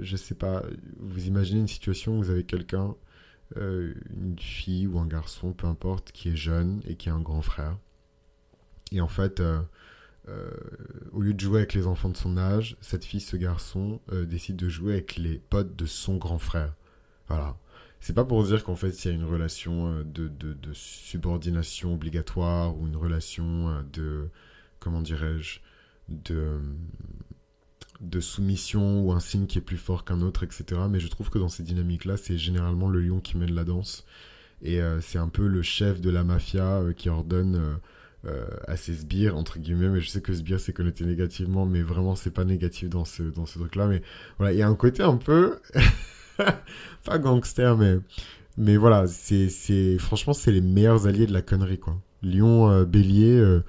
je 0.01 0.17
sais 0.17 0.35
pas, 0.35 0.63
vous 0.99 1.27
imaginez 1.27 1.61
une 1.61 1.69
situation 1.69 2.19
où 2.19 2.23
vous 2.23 2.31
avez 2.31 2.45
quelqu'un 2.45 2.95
euh, 3.57 3.95
une 4.11 4.39
fille 4.39 4.87
ou 4.87 4.99
un 4.99 5.07
garçon, 5.07 5.53
peu 5.53 5.67
importe, 5.67 6.13
qui 6.13 6.29
est 6.29 6.37
jeune 6.37 6.83
et 6.87 6.97
qui 6.97 7.09
a 7.09 7.15
un 7.15 7.21
grand 7.21 7.41
frère. 7.41 7.79
Et 8.93 9.01
en 9.01 9.09
fait, 9.09 9.41
euh, 9.41 9.61
euh, 10.29 10.51
au 11.13 11.23
lieu 11.23 11.33
de 11.33 11.41
jouer 11.41 11.61
avec 11.61 11.73
les 11.73 11.87
enfants 11.87 12.11
de 12.11 12.17
son 12.17 12.37
âge, 12.37 12.77
cette 12.83 13.05
fille, 13.05 13.21
ce 13.21 13.37
garçon, 13.37 14.01
décide 14.13 14.57
de 14.57 14.69
jouer 14.69 14.95
avec 14.95 15.17
les 15.17 15.39
potes 15.39 15.77
de 15.77 15.87
son 15.87 16.17
grand 16.17 16.39
frère. 16.39 16.75
Voilà. 17.29 17.57
C'est 18.01 18.15
pas 18.15 18.25
pour 18.25 18.45
dire 18.45 18.65
qu'en 18.65 18.77
fait 18.77 19.05
il 19.05 19.09
y 19.09 19.11
a 19.11 19.15
une 19.15 19.25
relation 19.25 20.01
de, 20.03 20.29
de, 20.29 20.55
de, 20.55 20.73
subordination 20.73 21.95
obligatoire 21.95 22.77
ou 22.77 22.87
une 22.87 22.97
relation 22.97 23.83
de 23.93 24.29
comment 24.79 25.01
dirais-je 25.01 25.61
de 26.09 26.61
de 28.01 28.21
soumission 28.21 29.01
ou 29.03 29.13
un 29.13 29.21
signe 29.21 29.47
qui 29.47 29.59
est 29.59 29.63
plus 29.63 29.77
fort 29.77 30.05
qu'un 30.05 30.21
autre, 30.21 30.45
etc. 30.45 30.83
Mais 30.89 31.01
je 31.01 31.09
trouve 31.09 31.31
que 31.31 31.39
dans 31.39 31.49
ces 31.49 31.63
dynamiques-là, 31.63 32.17
c'est 32.17 32.39
généralement 32.39 32.89
le 32.89 33.01
lion 33.01 33.21
qui 33.21 33.37
mène 33.37 33.55
la 33.55 33.65
danse. 33.65 34.05
Et 34.63 34.81
euh, 34.81 35.01
c'est 35.01 35.19
un 35.19 35.29
peu 35.29 35.47
le 35.47 35.63
chef 35.63 36.01
de 36.01 36.11
la 36.11 36.25
mafia 36.25 36.79
euh, 36.79 36.93
qui 36.93 37.09
ordonne 37.09 37.79
euh, 38.25 38.47
à 38.67 38.77
ses 38.77 38.95
sbires, 38.95 39.37
entre 39.37 39.59
guillemets. 39.59 39.89
Mais 39.89 40.01
je 40.01 40.09
sais 40.09 40.21
que 40.21 40.33
sbire, 40.33 40.61
c'est 40.61 40.73
connoté 40.73 41.05
négativement, 41.05 41.67
mais 41.67 41.83
vraiment, 41.83 42.15
c'est 42.15 42.31
pas 42.31 42.45
négatif 42.45 42.89
dans 42.89 43.05
ce, 43.05 43.23
dans 43.23 43.47
ce 43.47 43.59
truc-là. 43.59 43.87
Mais 43.87 44.03
voilà, 44.39 44.53
il 44.53 44.59
y 44.59 44.63
a 44.63 44.69
un 44.69 44.77
côté 44.77 45.03
un 45.03 45.17
peu... 45.17 45.59
pas 47.05 47.19
gangster, 47.19 47.77
mais... 47.77 47.97
Mais 48.61 48.77
voilà, 48.77 49.07
c'est, 49.07 49.99
franchement, 49.99 50.33
c'est 50.33 50.51
les 50.51 50.61
meilleurs 50.61 51.07
alliés 51.07 51.29
de 51.29 51.33
la 51.33 51.43
connerie, 51.43 51.79
quoi. 51.79 51.97
Lion, 52.25 52.83
bélier 52.83 53.61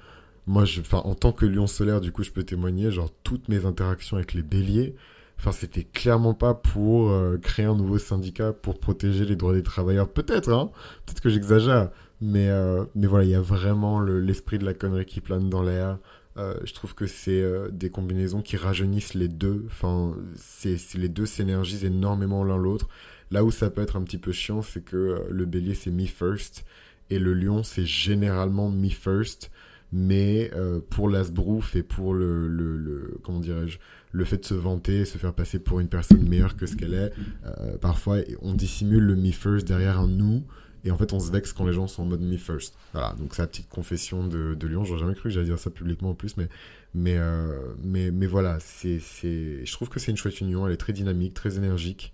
moi, 0.50 0.64
je, 0.64 0.80
en 0.92 1.14
tant 1.14 1.32
que 1.32 1.46
lion 1.46 1.68
solaire, 1.68 2.00
du 2.00 2.10
coup, 2.12 2.24
je 2.24 2.32
peux 2.32 2.42
témoigner, 2.42 2.90
genre, 2.90 3.10
toutes 3.22 3.48
mes 3.48 3.66
interactions 3.66 4.16
avec 4.16 4.34
les 4.34 4.42
béliers, 4.42 4.96
enfin, 5.38 5.52
c'était 5.52 5.84
clairement 5.84 6.34
pas 6.34 6.54
pour 6.54 7.10
euh, 7.10 7.38
créer 7.38 7.66
un 7.66 7.76
nouveau 7.76 7.98
syndicat 7.98 8.52
pour 8.52 8.80
protéger 8.80 9.24
les 9.24 9.36
droits 9.36 9.52
des 9.52 9.62
travailleurs. 9.62 10.08
Peut-être, 10.08 10.50
hein, 10.52 10.70
peut-être 11.06 11.20
que 11.20 11.28
j'exagère, 11.28 11.90
mais, 12.20 12.48
euh, 12.48 12.84
mais 12.96 13.06
voilà, 13.06 13.24
il 13.26 13.30
y 13.30 13.34
a 13.34 13.40
vraiment 13.40 14.00
l'esprit 14.00 14.58
de 14.58 14.64
la 14.64 14.74
connerie 14.74 15.06
qui 15.06 15.20
plane 15.20 15.48
dans 15.48 15.62
l'air. 15.62 15.98
Euh, 16.40 16.54
je 16.64 16.74
trouve 16.74 16.94
que 16.94 17.06
c'est 17.06 17.44
des 17.70 17.90
combinaisons 17.90 18.42
qui 18.42 18.56
rajeunissent 18.56 19.14
les 19.14 19.28
deux. 19.28 19.64
Enfin, 19.66 20.16
c'est 20.36 20.76
les 20.94 21.08
deux 21.08 21.26
s'énergisent 21.26 21.84
énormément 21.84 22.42
l'un 22.42 22.56
l'autre. 22.56 22.88
Là 23.30 23.44
où 23.44 23.50
ça 23.50 23.70
peut 23.70 23.82
être 23.82 23.96
un 23.96 24.02
petit 24.02 24.18
peu 24.18 24.32
chiant, 24.32 24.62
c'est 24.62 24.84
que 24.84 25.26
le 25.30 25.44
bélier 25.44 25.74
c'est 25.74 25.90
me 25.92 26.06
first 26.06 26.64
et 27.10 27.18
le 27.18 27.34
lion 27.34 27.62
c'est 27.62 27.84
généralement 27.86 28.70
me 28.70 28.88
first 28.88 29.50
mais 29.92 30.50
euh, 30.54 30.80
pour 30.88 31.08
l'asbrouf 31.08 31.74
et 31.74 31.82
pour 31.82 32.14
le, 32.14 32.46
le, 32.48 33.18
comment 33.22 33.40
dirais-je 33.40 33.78
le 34.12 34.24
fait 34.24 34.38
de 34.38 34.44
se 34.44 34.54
vanter, 34.54 35.04
se 35.04 35.18
faire 35.18 35.32
passer 35.32 35.58
pour 35.58 35.80
une 35.80 35.88
personne 35.88 36.28
meilleure 36.28 36.56
que 36.56 36.66
ce 36.66 36.76
qu'elle 36.76 36.94
est, 36.94 37.12
euh, 37.46 37.76
parfois 37.78 38.18
on 38.42 38.54
dissimule 38.54 39.02
le 39.04 39.16
me 39.16 39.32
first 39.32 39.66
derrière 39.66 39.98
un 39.98 40.08
nous 40.08 40.44
et 40.84 40.90
en 40.90 40.98
fait 40.98 41.12
on 41.12 41.20
se 41.20 41.30
vexe 41.30 41.52
quand 41.52 41.66
les 41.66 41.72
gens 41.72 41.86
sont 41.86 42.02
en 42.02 42.06
mode 42.06 42.20
me 42.20 42.36
first. 42.36 42.74
Voilà, 42.92 43.14
donc 43.18 43.34
c'est 43.34 43.42
la 43.42 43.48
petite 43.48 43.68
confession 43.68 44.26
de, 44.26 44.54
de 44.54 44.66
Lyon. 44.66 44.84
J'aurais 44.84 45.00
jamais 45.00 45.14
cru 45.14 45.24
que 45.24 45.30
j'allais 45.30 45.46
dire 45.46 45.58
ça 45.58 45.70
publiquement 45.70 46.10
en 46.10 46.14
plus, 46.14 46.36
mais 46.36 46.48
mais 46.94 47.16
euh, 47.16 47.74
mais, 47.82 48.10
mais 48.10 48.26
voilà, 48.26 48.58
c'est 48.60 48.98
c'est 48.98 49.64
je 49.64 49.72
trouve 49.72 49.88
que 49.88 50.00
c'est 50.00 50.10
une 50.10 50.16
chouette 50.16 50.40
union. 50.40 50.66
Elle 50.66 50.72
est 50.72 50.78
très 50.78 50.92
dynamique, 50.92 51.34
très 51.34 51.56
énergique. 51.56 52.12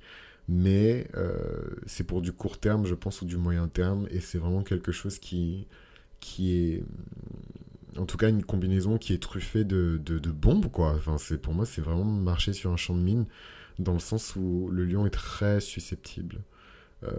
Mais 0.49 1.09
c'est 1.87 2.05
pour 2.05 2.23
du 2.23 2.31
court 2.31 2.61
terme, 2.61 2.87
je 2.87 2.95
pense, 2.95 3.21
ou 3.21 3.25
du 3.25 3.37
moyen 3.37 3.67
terme, 3.67 4.07
et 4.13 4.21
c'est 4.21 4.39
vraiment 4.39 4.63
quelque 4.63 4.93
chose 4.93 5.19
qui, 5.19 5.67
qui 6.21 6.57
est 6.57 6.85
en 7.99 8.05
tout 8.05 8.17
cas 8.17 8.29
une 8.29 8.45
combinaison 8.45 8.99
qui 8.99 9.13
est 9.13 9.23
truffée 9.23 9.65
de, 9.65 10.01
de, 10.05 10.31
bombes 10.31 10.71
quoi 10.71 10.95
enfin 10.95 11.17
pour 11.37 11.55
moi 11.55 11.65
c'est 11.65 11.81
vraiment 11.81 12.05
marcher 12.05 12.53
sur 12.53 12.71
un 12.71 12.77
champ 12.77 12.95
de 12.95 13.01
mine 13.01 13.27
dans 13.79 13.93
le 13.93 13.99
sens 13.99 14.37
où 14.37 14.69
le 14.71 14.85
lion 14.85 15.07
est 15.07 15.11
très 15.11 15.61
susceptible 15.61 16.41
euh, 17.05 17.11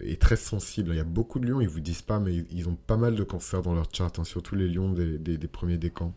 et 0.00 0.16
très 0.16 0.36
sensible 0.36 0.90
il 0.92 0.96
y 0.96 1.00
a 1.00 1.04
beaucoup 1.04 1.38
de 1.38 1.46
lions 1.46 1.60
ils 1.60 1.68
vous 1.68 1.80
disent 1.80 2.02
pas 2.02 2.18
mais 2.18 2.34
ils 2.50 2.68
ont 2.68 2.76
pas 2.76 2.96
mal 2.96 3.14
de 3.14 3.22
cancers 3.22 3.62
dans 3.62 3.74
leur 3.74 3.88
chart 3.92 4.18
hein, 4.18 4.24
surtout 4.24 4.54
les 4.54 4.68
lions 4.68 4.90
des, 4.90 5.18
des, 5.18 5.48
premiers 5.48 5.76
décans 5.76 6.14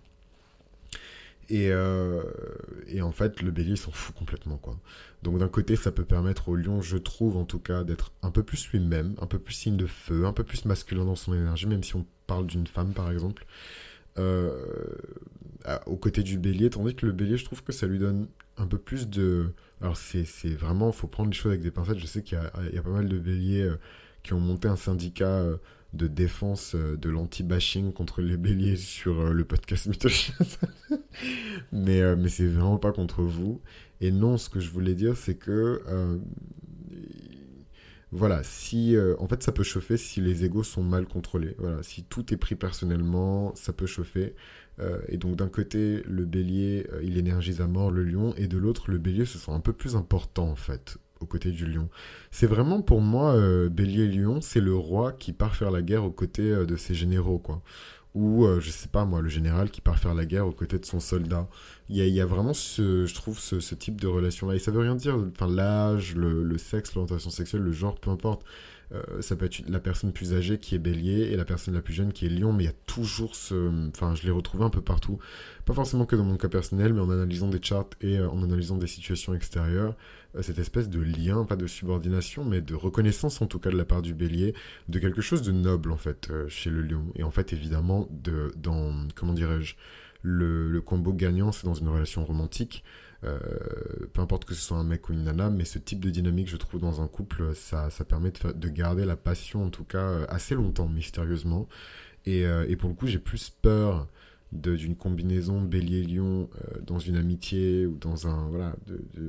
et, 1.49 1.69
euh, 1.71 2.23
et, 2.87 3.01
en 3.01 3.11
fait, 3.11 3.41
le 3.41 3.51
bélier 3.51 3.75
s'en 3.75 3.91
fout 3.91 4.15
complètement, 4.15 4.57
quoi. 4.57 4.79
Donc 5.23 5.37
d'un 5.37 5.47
côté, 5.47 5.75
ça 5.75 5.91
peut 5.91 6.05
permettre 6.05 6.49
au 6.49 6.55
lion, 6.55 6.81
je 6.81 6.97
trouve 6.97 7.37
en 7.37 7.45
tout 7.45 7.59
cas, 7.59 7.83
d'être 7.83 8.11
un 8.21 8.31
peu 8.31 8.43
plus 8.43 8.67
lui-même, 8.69 9.15
un 9.21 9.27
peu 9.27 9.39
plus 9.39 9.53
signe 9.53 9.77
de 9.77 9.85
feu, 9.85 10.25
un 10.25 10.33
peu 10.33 10.43
plus 10.43 10.65
masculin 10.65 11.05
dans 11.05 11.15
son 11.15 11.33
énergie, 11.33 11.67
même 11.67 11.83
si 11.83 11.95
on 11.95 12.05
parle 12.27 12.47
d'une 12.47 12.67
femme, 12.67 12.93
par 12.93 13.11
exemple. 13.11 13.45
Euh, 14.17 14.65
aux 15.85 15.97
côtés 15.97 16.23
du 16.23 16.37
bélier, 16.37 16.69
tandis 16.69 16.95
que 16.95 17.05
le 17.05 17.11
bélier, 17.11 17.37
je 17.37 17.45
trouve 17.45 17.63
que 17.63 17.71
ça 17.71 17.87
lui 17.87 17.99
donne 17.99 18.27
un 18.57 18.67
peu 18.67 18.77
plus 18.77 19.09
de... 19.09 19.51
Alors 19.81 19.97
c'est 19.97 20.25
vraiment, 20.47 20.91
faut 20.91 21.07
prendre 21.07 21.29
les 21.29 21.35
choses 21.35 21.51
avec 21.51 21.61
des 21.61 21.71
pincettes. 21.71 21.99
Je 21.99 22.05
sais 22.05 22.23
qu'il 22.23 22.39
y, 22.73 22.77
a 22.77 22.81
pas 22.81 22.89
mal 22.89 23.07
de 23.07 23.19
béliers 23.19 23.63
euh, 23.63 23.79
qui 24.23 24.33
ont 24.33 24.39
monté 24.39 24.67
un 24.67 24.75
syndicat 24.75 25.27
euh, 25.27 25.57
de 25.93 26.07
défense 26.07 26.75
de 26.75 27.09
l'anti-bashing 27.09 27.93
contre 27.93 28.21
les 28.21 28.37
béliers 28.37 28.75
sur 28.75 29.33
le 29.33 29.45
podcast 29.45 29.87
Mythos. 29.87 30.31
mais 31.71 32.15
mais 32.17 32.27
c'est 32.27 32.47
vraiment 32.47 32.77
pas 32.77 32.91
contre 32.91 33.21
vous. 33.23 33.61
Et 34.01 34.11
non, 34.11 34.37
ce 34.37 34.49
que 34.49 34.59
je 34.59 34.69
voulais 34.71 34.93
dire, 34.93 35.15
c'est 35.15 35.35
que 35.35 35.81
voilà, 38.15 38.43
si 38.43 38.95
euh, 38.95 39.15
en 39.19 39.27
fait 39.27 39.43
ça 39.43 39.51
peut 39.51 39.63
chauffer 39.63 39.97
si 39.97 40.21
les 40.21 40.45
égos 40.45 40.63
sont 40.63 40.83
mal 40.83 41.05
contrôlés. 41.05 41.53
Voilà, 41.59 41.83
si 41.83 42.03
tout 42.03 42.33
est 42.33 42.37
pris 42.37 42.55
personnellement, 42.55 43.53
ça 43.55 43.73
peut 43.73 43.87
chauffer. 43.87 44.35
Euh, 44.79 44.99
et 45.07 45.17
donc 45.17 45.35
d'un 45.35 45.47
côté, 45.47 46.03
le 46.05 46.25
bélier, 46.25 46.87
euh, 46.91 47.01
il 47.03 47.17
énergise 47.17 47.61
à 47.61 47.67
mort 47.67 47.91
le 47.91 48.03
lion, 48.03 48.33
et 48.37 48.47
de 48.47 48.57
l'autre, 48.57 48.91
le 48.91 48.97
bélier 48.97 49.25
se 49.25 49.37
sent 49.37 49.51
un 49.51 49.59
peu 49.59 49.73
plus 49.73 49.95
important 49.95 50.49
en 50.49 50.55
fait, 50.55 50.97
aux 51.19 51.25
côtés 51.25 51.51
du 51.51 51.65
lion. 51.65 51.89
C'est 52.31 52.47
vraiment 52.47 52.81
pour 52.81 53.01
moi, 53.01 53.37
bélier-lion, 53.69 54.41
c'est 54.41 54.61
le 54.61 54.75
roi 54.75 55.13
qui 55.13 55.31
part 55.33 55.55
faire 55.55 55.71
la 55.71 55.81
guerre 55.81 56.03
aux 56.03 56.11
côtés 56.11 56.65
de 56.65 56.75
ses 56.75 56.93
généraux, 56.93 57.39
quoi. 57.39 57.61
ou 58.15 58.45
je 58.59 58.69
sais 58.69 58.89
pas 58.89 59.05
moi, 59.05 59.21
le 59.21 59.29
général 59.29 59.69
qui 59.71 59.79
part 59.81 59.97
faire 59.97 60.13
la 60.13 60.25
guerre 60.25 60.45
aux 60.47 60.51
côtés 60.51 60.77
de 60.77 60.85
son 60.85 60.99
soldat. 60.99 61.47
Il 61.87 61.97
y 61.97 62.21
a, 62.21 62.25
vraiment, 62.25 62.53
ce, 62.53 63.05
je 63.05 63.15
trouve, 63.15 63.39
ce, 63.39 63.75
type 63.75 64.01
de 64.01 64.07
relation-là. 64.07 64.55
Et 64.55 64.59
ça 64.59 64.71
veut 64.71 64.81
rien 64.81 64.95
dire, 64.95 65.17
enfin, 65.31 65.47
l'âge, 65.47 66.15
le 66.15 66.57
sexe, 66.57 66.95
l'orientation 66.95 67.29
sexuelle, 67.29 67.61
le 67.61 67.71
genre, 67.71 67.95
peu 67.95 68.09
importe. 68.09 68.43
Euh, 68.91 69.21
ça 69.21 69.35
peut 69.35 69.45
être 69.45 69.67
la 69.67 69.79
personne 69.79 70.11
plus 70.11 70.33
âgée 70.33 70.59
qui 70.59 70.75
est 70.75 70.79
bélier 70.79 71.31
et 71.31 71.35
la 71.35 71.45
personne 71.45 71.73
la 71.73 71.81
plus 71.81 71.93
jeune 71.93 72.13
qui 72.13 72.25
est 72.25 72.29
lion, 72.29 72.53
mais 72.53 72.63
il 72.63 72.67
y 72.67 72.69
a 72.69 72.75
toujours 72.85 73.35
ce... 73.35 73.89
Enfin, 73.89 74.15
je 74.15 74.23
l'ai 74.23 74.31
retrouvé 74.31 74.63
un 74.63 74.69
peu 74.69 74.81
partout. 74.81 75.19
Pas 75.65 75.73
forcément 75.73 76.05
que 76.05 76.15
dans 76.15 76.23
mon 76.23 76.37
cas 76.37 76.49
personnel, 76.49 76.93
mais 76.93 77.01
en 77.01 77.09
analysant 77.09 77.49
des 77.49 77.61
charts 77.61 77.89
et 78.01 78.17
euh, 78.17 78.29
en 78.29 78.43
analysant 78.43 78.77
des 78.77 78.87
situations 78.87 79.33
extérieures, 79.33 79.95
euh, 80.35 80.41
cette 80.41 80.59
espèce 80.59 80.89
de 80.89 80.99
lien, 80.99 81.45
pas 81.45 81.55
de 81.55 81.67
subordination, 81.67 82.45
mais 82.45 82.61
de 82.61 82.75
reconnaissance 82.75 83.41
en 83.41 83.47
tout 83.47 83.59
cas 83.59 83.71
de 83.71 83.77
la 83.77 83.85
part 83.85 84.01
du 84.01 84.13
bélier, 84.13 84.53
de 84.89 84.99
quelque 84.99 85.21
chose 85.21 85.41
de 85.41 85.51
noble 85.51 85.91
en 85.91 85.97
fait 85.97 86.31
chez 86.47 86.69
le 86.69 86.81
lion. 86.81 87.05
Et 87.15 87.23
en 87.23 87.31
fait, 87.31 87.53
évidemment, 87.53 88.07
de, 88.11 88.51
dans... 88.57 88.93
Comment 89.15 89.33
dirais-je 89.33 89.75
le, 90.21 90.69
le 90.69 90.81
combo 90.81 91.13
gagnant, 91.13 91.51
c'est 91.51 91.65
dans 91.65 91.75
une 91.75 91.87
relation 91.87 92.25
romantique. 92.25 92.83
Euh, 93.23 93.39
peu 94.13 94.21
importe 94.21 94.45
que 94.45 94.53
ce 94.53 94.61
soit 94.61 94.77
un 94.77 94.83
mec 94.83 95.09
ou 95.09 95.13
une 95.13 95.23
nana, 95.23 95.49
mais 95.49 95.65
ce 95.65 95.79
type 95.79 95.99
de 95.99 96.09
dynamique, 96.09 96.47
je 96.47 96.57
trouve, 96.57 96.79
dans 96.79 97.01
un 97.01 97.07
couple, 97.07 97.55
ça, 97.55 97.89
ça 97.89 98.05
permet 98.05 98.31
de, 98.31 98.51
de 98.51 98.69
garder 98.69 99.05
la 99.05 99.15
passion, 99.15 99.65
en 99.65 99.69
tout 99.69 99.83
cas, 99.83 99.97
euh, 99.97 100.25
assez 100.29 100.55
longtemps, 100.55 100.87
mystérieusement. 100.87 101.67
Et, 102.25 102.45
euh, 102.45 102.65
et 102.67 102.75
pour 102.75 102.89
le 102.89 102.95
coup, 102.95 103.07
j'ai 103.07 103.19
plus 103.19 103.49
peur 103.49 104.07
d'une 104.51 104.95
combinaison 104.95 105.59
bélier-lion 105.59 106.49
dans 106.81 106.99
une 106.99 107.17
amitié 107.17 107.85
ou 107.87 107.97
dans 107.97 108.27
un 108.27 108.47
voilà 108.47 108.75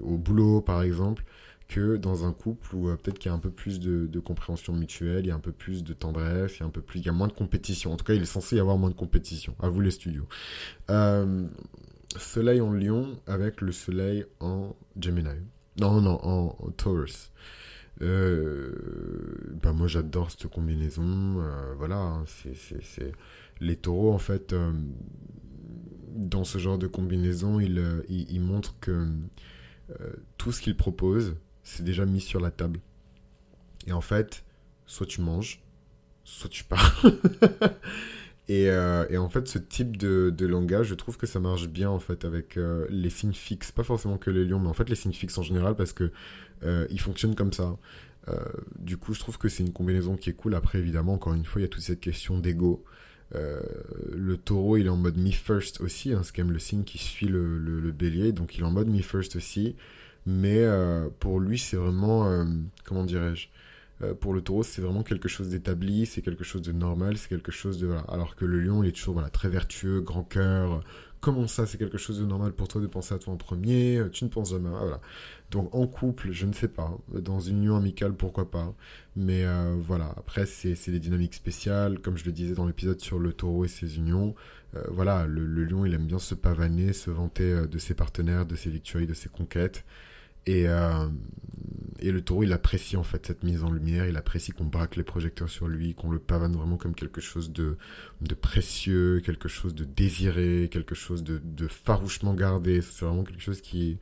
au 0.02 0.18
boulot 0.18 0.60
par 0.60 0.82
exemple 0.82 1.24
que 1.66 1.96
dans 1.96 2.24
un 2.26 2.32
couple 2.32 2.76
où 2.76 2.84
peut-être 2.96 3.18
qu'il 3.18 3.30
y 3.30 3.32
a 3.32 3.34
un 3.34 3.40
peu 3.40 3.50
plus 3.50 3.80
de, 3.80 4.20
compréhension 4.20 4.72
mutuelle, 4.72 5.24
il 5.24 5.28
y 5.28 5.30
a 5.32 5.34
un 5.34 5.40
peu 5.40 5.50
plus 5.50 5.82
de 5.82 5.94
tendresse, 5.94 6.58
il 6.58 6.60
y 6.60 6.62
a 6.62 6.66
un 6.66 6.70
peu 6.70 6.82
plus, 6.82 7.00
il 7.00 7.06
y 7.06 7.08
a 7.08 7.12
moins 7.12 7.26
de 7.26 7.32
compétition. 7.32 7.92
En 7.92 7.96
tout 7.96 8.04
cas, 8.04 8.14
il 8.14 8.22
est 8.22 8.26
censé 8.26 8.54
y 8.56 8.60
avoir 8.60 8.76
moins 8.78 8.90
de 8.90 8.94
compétition. 8.94 9.56
À 9.60 9.68
vous 9.68 9.80
les 9.80 9.90
studios. 9.90 10.28
Soleil 12.18 12.60
en 12.60 12.72
Lion 12.72 13.20
avec 13.26 13.60
le 13.60 13.72
Soleil 13.72 14.24
en 14.40 14.74
Gemini. 15.00 15.28
Non, 15.78 16.00
non, 16.00 16.18
en, 16.22 16.70
Taurus. 16.76 17.30
Euh, 18.02 18.74
bah 19.62 19.72
moi 19.72 19.86
j'adore 19.86 20.30
cette 20.30 20.48
combinaison. 20.48 21.40
Euh, 21.40 21.74
voilà, 21.76 21.96
hein, 21.96 22.24
c'est 22.26 23.12
les 23.60 23.76
taureaux 23.76 24.12
en 24.12 24.18
fait. 24.18 24.52
Euh, 24.52 24.72
dans 26.14 26.44
ce 26.44 26.58
genre 26.58 26.78
de 26.78 26.86
combinaison, 26.86 27.60
ils, 27.60 28.04
ils, 28.08 28.40
montrent 28.40 28.74
que 28.80 29.06
tout 30.38 30.50
ce 30.50 30.62
qu'ils 30.62 30.76
proposent, 30.76 31.36
c'est 31.62 31.84
déjà 31.84 32.06
mis 32.06 32.22
sur 32.22 32.40
la 32.40 32.50
table. 32.50 32.80
Et 33.86 33.92
en 33.92 34.00
fait, 34.00 34.42
soit 34.86 35.04
tu 35.04 35.20
manges, 35.20 35.62
soit 36.24 36.48
tu 36.48 36.64
pars. 36.64 37.04
Euh, 38.50 39.06
et, 39.10 39.18
en 39.18 39.28
fait, 39.28 39.48
ce 39.48 39.58
type 39.58 39.96
de, 39.96 40.46
langage, 40.46 40.88
je 40.88 40.94
trouve 40.94 41.16
que 41.16 41.26
ça 41.26 41.40
marche 41.40 41.68
bien 41.68 41.90
en 41.90 41.98
fait 41.98 42.24
avec 42.24 42.56
euh, 42.56 42.86
les 42.90 43.10
signes 43.10 43.32
fixes, 43.32 43.72
pas 43.72 43.82
forcément 43.82 44.18
que 44.18 44.30
les 44.30 44.44
lions, 44.44 44.60
mais 44.60 44.68
en 44.68 44.74
fait 44.74 44.88
les 44.88 44.94
signes 44.94 45.12
fixes 45.12 45.36
en 45.38 45.42
général 45.42 45.74
parce 45.74 45.92
que 45.92 46.10
euh, 46.64 46.86
fonctionnent 46.98 47.34
comme 47.34 47.52
ça. 47.52 47.76
du 48.78 48.96
coup, 48.96 49.14
je 49.14 49.20
trouve 49.20 49.38
que 49.38 49.48
c'est 49.48 49.62
une 49.62 49.72
combinaison 49.72 50.16
qui 50.16 50.30
est 50.30 50.34
cool. 50.34 50.54
Après, 50.54 50.78
évidemment, 50.78 51.14
encore 51.14 51.34
une 51.34 51.44
fois, 51.44 51.60
il 51.60 51.64
y 51.64 51.66
a 51.66 51.68
toute 51.68 51.82
cette 51.82 52.00
question 52.00 52.38
d'ego. 52.38 52.84
le 53.32 54.36
taureau, 54.36 54.76
il 54.76 54.86
est 54.86 54.90
en 54.90 54.96
mode 54.96 55.16
me 55.16 55.30
first 55.30 55.80
aussi, 55.80 56.12
hein, 56.12 56.22
c'est 56.22 56.34
quand 56.34 56.44
même 56.44 56.52
le 56.52 56.58
signe 56.58 56.84
qui 56.84 56.98
suit 56.98 57.28
le, 57.28 57.92
bélier, 57.92 58.32
donc 58.32 58.56
il 58.56 58.62
est 58.62 58.64
en 58.64 58.70
mode 58.70 58.88
me 58.88 59.02
first 59.02 59.36
aussi. 59.36 59.76
Mais 60.26 60.64
pour 61.20 61.40
lui, 61.40 61.58
c'est 61.58 61.76
vraiment, 61.76 62.46
comment 62.84 63.04
dirais-je, 63.04 63.48
euh, 64.02 64.14
pour 64.14 64.34
le 64.34 64.42
taureau, 64.42 64.62
c'est 64.62 64.82
vraiment 64.82 65.02
quelque 65.02 65.28
chose 65.28 65.48
d'établi, 65.50 66.06
c'est 66.06 66.22
quelque 66.22 66.44
chose 66.44 66.62
de 66.62 66.72
normal, 66.72 67.16
c'est 67.16 67.28
quelque 67.28 67.52
chose 67.52 67.78
de... 67.78 67.90
Alors 68.08 68.36
que 68.36 68.44
le 68.44 68.60
lion, 68.60 68.82
il 68.82 68.88
est 68.88 68.92
toujours 68.92 69.22
très 69.30 69.48
vertueux, 69.48 70.00
grand 70.00 70.24
cœur. 70.24 70.82
Comment 71.20 71.46
ça, 71.46 71.66
c'est 71.66 71.78
quelque 71.78 71.98
chose 71.98 72.20
de 72.20 72.26
normal 72.26 72.52
pour 72.52 72.68
toi 72.68 72.80
de 72.80 72.86
penser 72.86 73.14
à 73.14 73.18
toi 73.18 73.32
en 73.32 73.36
premier? 73.36 74.00
Tu 74.12 74.24
ne 74.24 74.28
penses 74.28 74.50
jamais. 74.50 74.68
voilà. 74.68 75.00
Donc 75.50 75.74
en 75.74 75.86
couple, 75.86 76.30
je 76.30 76.44
ne 76.46 76.52
sais 76.52 76.68
pas. 76.68 76.96
Dans 77.08 77.40
une 77.40 77.58
union 77.58 77.76
amicale, 77.76 78.12
pourquoi 78.12 78.50
pas. 78.50 78.74
Mais 79.16 79.44
euh, 79.44 79.76
voilà, 79.80 80.12
après, 80.18 80.44
c'est 80.44 80.90
des 80.90 81.00
dynamiques 81.00 81.34
spéciales. 81.34 82.00
Comme 82.00 82.18
je 82.18 82.26
le 82.26 82.32
disais 82.32 82.54
dans 82.54 82.66
l'épisode 82.66 83.00
sur 83.00 83.18
le 83.18 83.32
taureau 83.32 83.64
et 83.64 83.68
ses 83.68 83.96
unions, 83.96 84.34
euh, 84.76 84.82
voilà, 84.90 85.26
le, 85.26 85.46
le, 85.46 85.64
lion, 85.64 85.86
il 85.86 85.94
aime 85.94 86.06
bien 86.06 86.18
se 86.18 86.34
pavaner, 86.34 86.92
se 86.92 87.10
vanter 87.10 87.66
de 87.66 87.78
ses 87.78 87.94
partenaires, 87.94 88.44
de 88.44 88.56
ses 88.56 88.70
victoires, 88.70 89.06
de 89.06 89.14
ses 89.14 89.30
conquêtes. 89.30 89.84
Et, 90.46 90.68
euh, 90.68 91.08
et 91.98 92.12
le 92.12 92.20
taureau, 92.20 92.42
il 92.44 92.52
apprécie 92.52 92.96
en 92.96 93.02
fait 93.02 93.26
cette 93.26 93.42
mise 93.42 93.64
en 93.64 93.70
lumière, 93.70 94.06
il 94.06 94.16
apprécie 94.16 94.52
qu'on 94.52 94.64
braque 94.64 94.96
les 94.96 95.02
projecteurs 95.02 95.48
sur 95.48 95.66
lui, 95.68 95.94
qu'on 95.94 96.10
le 96.10 96.18
pavane 96.18 96.54
vraiment 96.54 96.76
comme 96.76 96.94
quelque 96.94 97.20
chose 97.20 97.52
de, 97.52 97.76
de 98.20 98.34
précieux, 98.34 99.20
quelque 99.24 99.48
chose 99.48 99.74
de 99.74 99.84
désiré, 99.84 100.68
quelque 100.70 100.94
chose 100.94 101.24
de, 101.24 101.40
de 101.42 101.66
farouchement 101.66 102.34
gardé. 102.34 102.80
C'est 102.82 103.04
vraiment 103.04 103.24
quelque 103.24 103.42
chose 103.42 103.60
qui, 103.60 103.98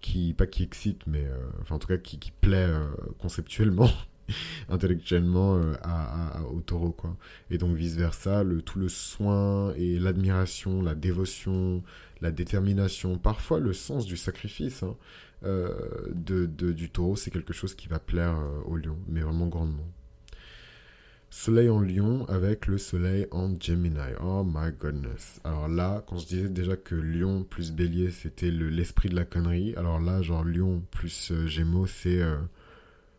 qui 0.00 0.32
pas 0.34 0.46
qui 0.46 0.62
excite, 0.62 1.06
mais 1.06 1.24
euh, 1.26 1.36
enfin 1.60 1.76
en 1.76 1.78
tout 1.78 1.88
cas 1.88 1.98
qui, 1.98 2.18
qui 2.18 2.30
plaît 2.30 2.68
euh, 2.68 2.86
conceptuellement. 3.18 3.90
intellectuellement 4.68 5.60
à, 5.82 6.38
à, 6.38 6.42
au 6.44 6.60
taureau 6.60 6.92
quoi 6.92 7.16
et 7.50 7.58
donc 7.58 7.74
vice 7.74 7.96
versa 7.96 8.44
le 8.44 8.62
tout 8.62 8.78
le 8.78 8.88
soin 8.88 9.74
et 9.74 9.98
l'admiration 9.98 10.80
la 10.80 10.94
dévotion 10.94 11.82
la 12.20 12.30
détermination 12.30 13.18
parfois 13.18 13.58
le 13.58 13.72
sens 13.72 14.06
du 14.06 14.16
sacrifice 14.16 14.84
hein. 14.84 14.96
Euh, 15.44 15.74
de, 16.14 16.46
du 16.46 16.90
taureau, 16.90 17.16
c'est 17.16 17.32
quelque 17.32 17.52
chose 17.52 17.74
qui 17.74 17.88
va 17.88 17.98
plaire 17.98 18.36
euh, 18.36 18.60
au 18.64 18.76
lion, 18.76 18.96
mais 19.08 19.22
vraiment 19.22 19.48
grandement. 19.48 19.88
Soleil 21.30 21.68
en 21.68 21.80
lion 21.80 22.26
avec 22.28 22.68
le 22.68 22.78
soleil 22.78 23.26
en 23.32 23.58
Gemini. 23.58 24.14
Oh 24.22 24.44
my 24.44 24.70
goodness. 24.70 25.40
Alors 25.42 25.66
là, 25.66 26.04
quand 26.06 26.18
je 26.18 26.26
disais 26.26 26.48
déjà 26.48 26.76
que 26.76 26.94
lion 26.94 27.42
plus 27.42 27.72
bélier, 27.72 28.12
c'était 28.12 28.52
l'esprit 28.52 29.08
de 29.08 29.16
la 29.16 29.24
connerie, 29.24 29.74
alors 29.74 29.98
là, 29.98 30.22
genre 30.22 30.44
lion 30.44 30.80
plus 30.92 31.32
euh, 31.32 31.48
gémeaux, 31.48 31.86
c'est... 31.86 32.22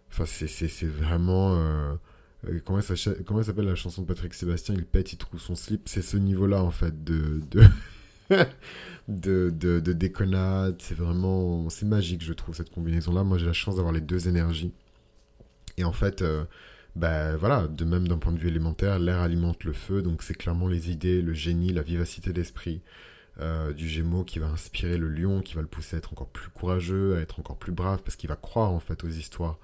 Enfin, 0.10 0.26
c'est 0.26 0.86
vraiment... 0.86 1.98
comment 2.64 2.82
s'appelle 2.82 3.66
la 3.66 3.76
chanson 3.76 4.04
de 4.04 4.08
Patrick 4.08 4.34
Sébastien 4.34 4.76
Il 4.76 4.86
pète, 4.86 5.12
il 5.12 5.18
trouve 5.18 5.42
son 5.42 5.56
slip? 5.56 5.90
C'est 5.90 6.04
ce 6.04 6.16
niveau-là, 6.16 6.64
en 6.64 6.72
fait, 6.72 7.04
de... 7.04 7.42
de... 7.52 7.64
de, 9.08 9.50
de. 9.50 10.76
C'est 10.80 10.98
vraiment. 10.98 11.70
C'est 11.70 11.86
magique, 11.86 12.24
je 12.24 12.34
trouve, 12.34 12.56
cette 12.56 12.72
combinaison-là. 12.72 13.24
Moi, 13.24 13.38
j'ai 13.38 13.46
la 13.46 13.54
chance 13.54 13.76
d'avoir 13.76 13.94
les 13.94 14.02
deux 14.02 14.28
énergies. 14.28 14.74
Et 15.78 15.84
en 15.84 15.92
fait, 15.92 16.22
euh, 16.22 16.46
bah, 16.96 17.36
voilà, 17.38 17.68
de 17.68 17.86
même 17.86 18.08
d'un 18.08 18.18
point 18.18 18.32
de 18.34 18.40
vue 18.40 18.50
élémentaire, 18.50 19.00
l'air 19.00 19.20
alimente 19.22 19.64
le 19.64 19.74
feu. 19.74 20.02
Donc, 20.02 20.24
c'est 20.24 20.36
clairement 20.36 20.68
les 20.68 20.92
idées, 20.92 21.22
le 21.22 21.34
génie, 21.34 21.74
la 21.74 21.82
vivacité 21.82 22.34
d'esprit. 22.34 22.82
Euh, 23.40 23.74
du 23.74 23.90
Gémeaux 23.90 24.24
qui 24.24 24.38
va 24.38 24.46
inspirer 24.46 24.96
le 24.96 25.10
lion, 25.10 25.42
qui 25.42 25.56
va 25.56 25.62
le 25.62 25.68
pousser 25.68 25.96
à 25.96 25.98
être 25.98 26.14
encore 26.14 26.28
plus 26.28 26.50
courageux, 26.50 27.16
à 27.16 27.20
être 27.20 27.40
encore 27.40 27.58
plus 27.58 27.72
brave, 27.72 28.04
parce 28.04 28.16
qu'il 28.16 28.30
va 28.30 28.36
croire 28.36 28.72
en 28.72 28.80
fait 28.80 29.04
aux 29.04 29.10
histoires 29.10 29.58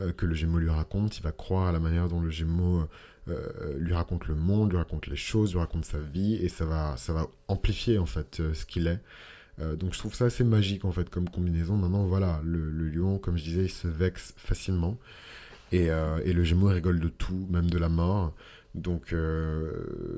euh, 0.00 0.12
que 0.12 0.26
le 0.26 0.34
Gémeaux 0.34 0.58
lui 0.58 0.70
raconte, 0.70 1.18
il 1.18 1.22
va 1.22 1.30
croire 1.30 1.68
à 1.68 1.72
la 1.72 1.78
manière 1.78 2.08
dont 2.08 2.20
le 2.20 2.30
Gémeaux 2.30 2.88
euh, 3.28 3.78
lui 3.78 3.94
raconte 3.94 4.26
le 4.26 4.34
monde, 4.34 4.70
lui 4.70 4.78
raconte 4.78 5.06
les 5.06 5.16
choses, 5.16 5.52
lui 5.52 5.60
raconte 5.60 5.84
sa 5.84 5.98
vie, 5.98 6.34
et 6.34 6.48
ça 6.48 6.64
va, 6.64 6.96
ça 6.96 7.12
va 7.12 7.28
amplifier 7.46 7.98
en 7.98 8.06
fait 8.06 8.40
euh, 8.40 8.52
ce 8.52 8.66
qu'il 8.66 8.88
est. 8.88 8.98
Euh, 9.60 9.76
donc 9.76 9.94
je 9.94 9.98
trouve 9.98 10.14
ça 10.14 10.24
assez 10.24 10.42
magique 10.42 10.84
en 10.84 10.90
fait 10.90 11.08
comme 11.08 11.28
combinaison. 11.28 11.76
Maintenant 11.76 12.04
voilà, 12.04 12.40
le, 12.44 12.70
lion, 12.88 13.18
comme 13.18 13.36
je 13.38 13.44
disais, 13.44 13.64
il 13.64 13.70
se 13.70 13.86
vexe 13.86 14.34
facilement, 14.36 14.98
et, 15.70 15.86
et 16.24 16.32
le 16.34 16.44
Gémeaux 16.44 16.66
rigole 16.66 17.00
de 17.00 17.08
tout, 17.08 17.46
même 17.48 17.70
de 17.70 17.78
la 17.78 17.88
mort. 17.88 18.34
Donc, 18.74 19.14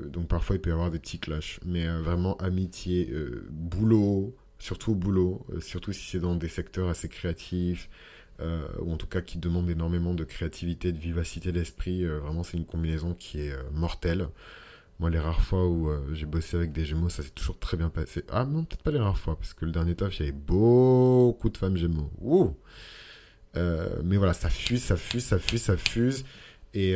donc 0.07 0.27
parfois 0.27 0.55
il 0.55 0.59
peut 0.61 0.69
y 0.69 0.73
avoir 0.73 0.89
des 0.89 0.99
petits 0.99 1.19
clashs, 1.19 1.59
mais 1.65 1.87
vraiment 1.99 2.37
amitié, 2.37 3.13
boulot, 3.49 4.35
surtout 4.59 4.91
au 4.91 4.95
boulot, 4.95 5.45
surtout 5.59 5.91
si 5.91 6.09
c'est 6.11 6.19
dans 6.19 6.35
des 6.35 6.47
secteurs 6.47 6.87
assez 6.87 7.09
créatifs, 7.09 7.89
euh, 8.41 8.67
ou 8.79 8.91
en 8.91 8.97
tout 8.97 9.07
cas 9.07 9.21
qui 9.21 9.37
demande 9.37 9.69
énormément 9.69 10.13
de 10.13 10.25
créativité, 10.25 10.91
de 10.91 10.97
vivacité 10.97 11.51
d'esprit. 11.51 12.03
Euh, 12.03 12.19
vraiment, 12.19 12.43
c'est 12.43 12.57
une 12.57 12.65
combinaison 12.65 13.13
qui 13.13 13.41
est 13.41 13.53
euh, 13.53 13.63
mortelle. 13.71 14.27
Moi, 14.99 15.09
les 15.09 15.19
rares 15.19 15.41
fois 15.41 15.67
où 15.67 15.91
j'ai 16.13 16.25
bossé 16.25 16.55
avec 16.55 16.71
des 16.71 16.85
Gémeaux, 16.85 17.09
ça 17.09 17.21
s'est 17.21 17.29
toujours 17.31 17.59
très 17.59 17.75
bien 17.75 17.89
passé. 17.89 18.23
Ah 18.29 18.45
non, 18.45 18.63
peut-être 18.63 18.81
pas 18.81 18.91
les 18.91 18.99
rares 18.99 19.17
fois, 19.17 19.37
parce 19.37 19.53
que 19.53 19.65
le 19.65 19.71
dernier 19.71 19.93
taf, 19.93 20.21
avait 20.21 20.31
beaucoup 20.31 21.49
de 21.49 21.57
femmes 21.57 21.75
Gémeaux. 21.75 22.09
Ouh 22.21 22.55
mais 24.03 24.17
voilà, 24.17 24.33
ça 24.33 24.49
fuse, 24.49 24.83
ça 24.83 24.97
fuse, 24.97 25.23
ça 25.23 25.39
fuse, 25.39 25.61
ça 25.61 25.77
fuse. 25.77 26.25
Et, 26.75 26.95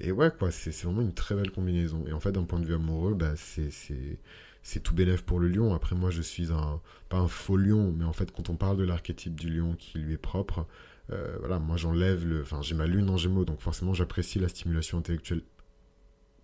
et 0.00 0.12
ouais, 0.12 0.30
quoi, 0.36 0.50
c'est 0.50 0.76
vraiment 0.82 1.02
une 1.02 1.14
très 1.14 1.34
belle 1.34 1.50
combinaison. 1.52 2.04
Et 2.06 2.12
en 2.12 2.20
fait, 2.20 2.32
d'un 2.32 2.44
point 2.44 2.58
de 2.58 2.66
vue 2.66 2.74
amoureux, 2.74 3.14
bah, 3.14 3.34
c'est 3.36 4.80
tout 4.80 4.94
bénéf 4.94 5.22
pour 5.22 5.40
le 5.40 5.48
lion. 5.48 5.72
Après, 5.72 5.96
moi, 5.96 6.10
je 6.10 6.20
suis 6.20 6.52
un, 6.52 6.80
pas 7.08 7.18
un 7.18 7.28
faux 7.28 7.56
lion, 7.56 7.94
mais 7.96 8.04
en 8.04 8.12
fait, 8.12 8.32
quand 8.32 8.50
on 8.50 8.56
parle 8.56 8.76
de 8.76 8.84
l'archétype 8.84 9.38
du 9.38 9.48
lion 9.48 9.74
qui 9.78 9.98
lui 9.98 10.14
est 10.14 10.18
propre, 10.18 10.66
euh, 11.10 11.36
voilà, 11.40 11.58
moi, 11.58 11.76
j'enlève 11.76 12.26
le, 12.26 12.42
enfin, 12.42 12.60
j'ai 12.62 12.74
ma 12.74 12.86
lune 12.86 13.08
en 13.08 13.16
gémeaux, 13.16 13.44
donc 13.44 13.60
forcément, 13.60 13.94
j'apprécie 13.94 14.38
la 14.38 14.48
stimulation 14.48 14.98
intellectuelle 14.98 15.42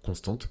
constante, 0.02 0.50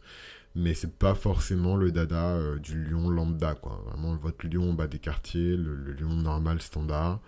mais 0.56 0.74
c'est 0.74 0.94
pas 0.98 1.16
forcément 1.16 1.76
le 1.76 1.92
dada 1.92 2.36
euh, 2.36 2.60
du 2.60 2.84
lion 2.84 3.10
lambda, 3.10 3.56
quoi. 3.56 3.84
Vraiment, 3.88 4.16
votre 4.16 4.46
lion 4.48 4.72
au 4.72 4.74
bas 4.74 4.88
des 4.88 5.00
quartiers, 5.00 5.58
le, 5.58 5.94
lion 5.94 6.10
normal 6.10 6.62
standard, 6.62 7.22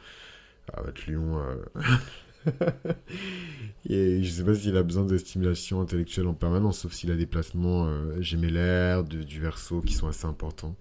ah, 0.74 0.82
votre 0.84 1.10
lion, 1.10 1.39
euh, 1.39 1.55
et 3.89 4.23
je 4.23 4.29
sais 4.29 4.43
pas 4.43 4.55
s'il 4.55 4.77
a 4.77 4.83
besoin 4.83 5.05
de 5.05 5.17
stimulation 5.17 5.81
intellectuelle 5.81 6.27
en 6.27 6.33
permanence, 6.33 6.79
sauf 6.79 6.93
s'il 6.93 7.11
a 7.11 7.15
des 7.15 7.25
placements 7.25 7.87
euh, 7.87 8.21
gémellaires 8.21 9.03
du 9.03 9.39
verso 9.39 9.81
qui 9.81 9.93
sont 9.93 10.07
assez 10.07 10.25
importants. 10.25 10.75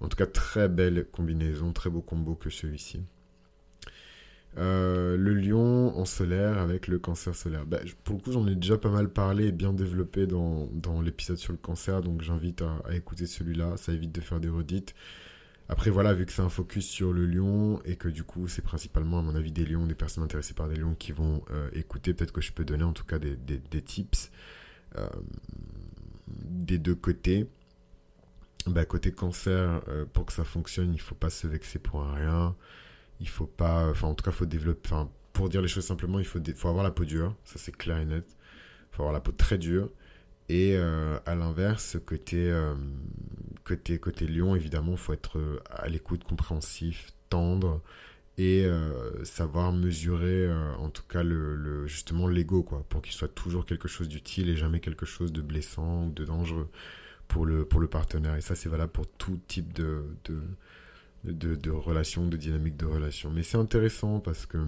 En 0.00 0.08
tout 0.08 0.16
cas, 0.16 0.26
très 0.26 0.68
belle 0.68 1.06
combinaison, 1.10 1.72
très 1.72 1.90
beau 1.90 2.02
combo 2.02 2.34
que 2.34 2.50
celui-ci. 2.50 3.00
Euh, 4.56 5.16
le 5.16 5.34
lion 5.34 5.96
en 5.98 6.04
solaire 6.04 6.58
avec 6.58 6.86
le 6.86 6.98
cancer 6.98 7.34
solaire. 7.34 7.66
Bah, 7.66 7.80
pour 8.04 8.16
le 8.16 8.22
coup, 8.22 8.32
j'en 8.32 8.46
ai 8.46 8.54
déjà 8.54 8.78
pas 8.78 8.90
mal 8.90 9.08
parlé 9.08 9.46
et 9.48 9.52
bien 9.52 9.72
développé 9.72 10.26
dans, 10.26 10.68
l'épisode 11.02 11.38
sur 11.38 11.52
le 11.52 11.58
cancer, 11.58 12.02
donc 12.02 12.22
j'invite 12.22 12.62
à, 12.62 12.94
écouter 12.94 13.26
celui-là, 13.26 13.76
ça 13.76 13.92
évite 13.92 14.12
de 14.12 14.20
faire 14.20 14.40
des 14.40 14.48
redites. 14.48 14.94
Après, 15.68 15.90
voilà, 15.90 16.12
vu 16.12 16.26
que 16.26 16.32
c'est 16.32 16.42
un 16.42 16.50
focus 16.50 16.86
sur 16.86 17.12
le 17.12 17.24
lion 17.24 17.80
et 17.84 17.96
que 17.96 18.08
du 18.08 18.22
coup, 18.22 18.48
c'est 18.48 18.62
principalement, 18.62 19.18
à 19.18 19.22
mon 19.22 19.34
avis, 19.34 19.50
des 19.50 19.64
lions, 19.64 19.86
des 19.86 19.94
personnes 19.94 20.22
intéressées 20.22 20.52
par 20.52 20.68
des 20.68 20.76
lions 20.76 20.94
qui 20.94 21.12
vont 21.12 21.42
euh, 21.50 21.70
écouter, 21.72 22.12
peut-être 22.12 22.32
que 22.32 22.42
je 22.42 22.52
peux 22.52 22.64
donner 22.64 22.84
en 22.84 22.92
tout 22.92 23.04
cas 23.04 23.18
des, 23.18 23.36
des, 23.36 23.82
tips 23.82 24.30
euh, 24.96 25.08
des 26.26 26.78
deux 26.78 26.94
côtés. 26.94 27.48
Bah, 28.66 28.84
côté 28.84 29.12
cancer, 29.12 29.82
euh, 29.88 30.04
pour 30.10 30.26
que 30.26 30.32
ça 30.32 30.44
fonctionne, 30.44 30.92
il 30.92 31.00
faut 31.00 31.14
pas 31.14 31.30
se 31.30 31.46
vexer 31.46 31.78
pour 31.78 32.02
rien. 32.02 32.54
Il 33.20 33.28
faut 33.28 33.46
pas, 33.46 33.88
enfin, 33.88 34.08
en 34.08 34.14
tout 34.14 34.24
cas, 34.24 34.32
faut 34.32 34.46
développer, 34.46 34.90
enfin, 34.92 35.10
pour 35.32 35.48
dire 35.48 35.62
les 35.62 35.68
choses 35.68 35.84
simplement, 35.86 36.18
il 36.18 36.26
faut, 36.26 36.40
faut 36.56 36.68
avoir 36.68 36.84
la 36.84 36.90
peau 36.90 37.04
dure, 37.04 37.34
ça 37.44 37.58
c'est 37.58 37.76
clair 37.76 37.98
et 37.98 38.04
net. 38.04 38.24
Il 38.92 38.96
faut 38.96 39.02
avoir 39.02 39.14
la 39.14 39.20
peau 39.20 39.32
très 39.32 39.58
dure. 39.58 39.90
Et 40.48 40.76
à 40.76 41.34
l'inverse, 41.34 41.96
côté, 42.04 42.52
côté, 43.64 43.98
côté 43.98 44.26
Lyon, 44.26 44.54
évidemment, 44.54 44.92
il 44.92 44.98
faut 44.98 45.12
être 45.12 45.38
euh, 45.38 45.58
à 45.70 45.88
l'écoute, 45.88 46.22
compréhensif, 46.22 47.12
tendre 47.30 47.80
et 48.36 48.64
euh, 48.64 49.24
savoir 49.24 49.72
mesurer 49.72 50.46
euh, 50.46 50.74
en 50.76 50.90
tout 50.90 51.04
cas 51.08 51.22
le, 51.22 51.86
justement 51.86 52.26
l'ego 52.26 52.64
quoi 52.64 52.84
pour 52.88 53.00
qu'il 53.00 53.12
soit 53.12 53.32
toujours 53.32 53.64
quelque 53.64 53.86
chose 53.86 54.08
d'utile 54.08 54.48
et 54.48 54.56
jamais 54.56 54.80
quelque 54.80 55.06
chose 55.06 55.32
de 55.32 55.40
blessant 55.40 56.06
ou 56.06 56.10
de 56.10 56.24
dangereux 56.24 56.68
pour 57.28 57.46
le 57.46 57.64
pour 57.64 57.80
le 57.80 57.86
partenaire. 57.86 58.34
Et 58.36 58.40
ça 58.40 58.54
c'est 58.54 58.68
valable 58.68 58.92
pour 58.92 59.06
tout 59.06 59.38
type 59.48 59.72
de 59.72 60.04
de, 60.24 60.42
de, 61.24 61.54
de 61.54 61.70
relation 61.70 62.26
de 62.26 62.36
dynamique 62.36 62.76
de 62.76 62.86
relation. 62.86 63.30
Mais 63.30 63.42
c'est 63.42 63.56
intéressant 63.58 64.20
parce 64.20 64.46
que 64.46 64.58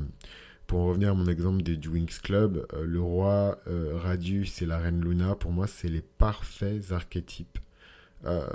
pour 0.66 0.80
en 0.80 0.86
revenir 0.88 1.10
à 1.10 1.14
mon 1.14 1.26
exemple 1.26 1.62
des, 1.62 1.76
Wings 1.88 2.20
Club, 2.22 2.66
le 2.82 3.00
roi 3.00 3.60
Radius 3.66 4.62
et 4.62 4.66
la 4.66 4.78
reine 4.78 5.00
Luna, 5.02 5.34
pour 5.34 5.52
moi, 5.52 5.66
c'est 5.66 5.88
les 5.88 6.02
parfaits 6.02 6.90
archétypes 6.92 7.58
euh, 8.24 8.48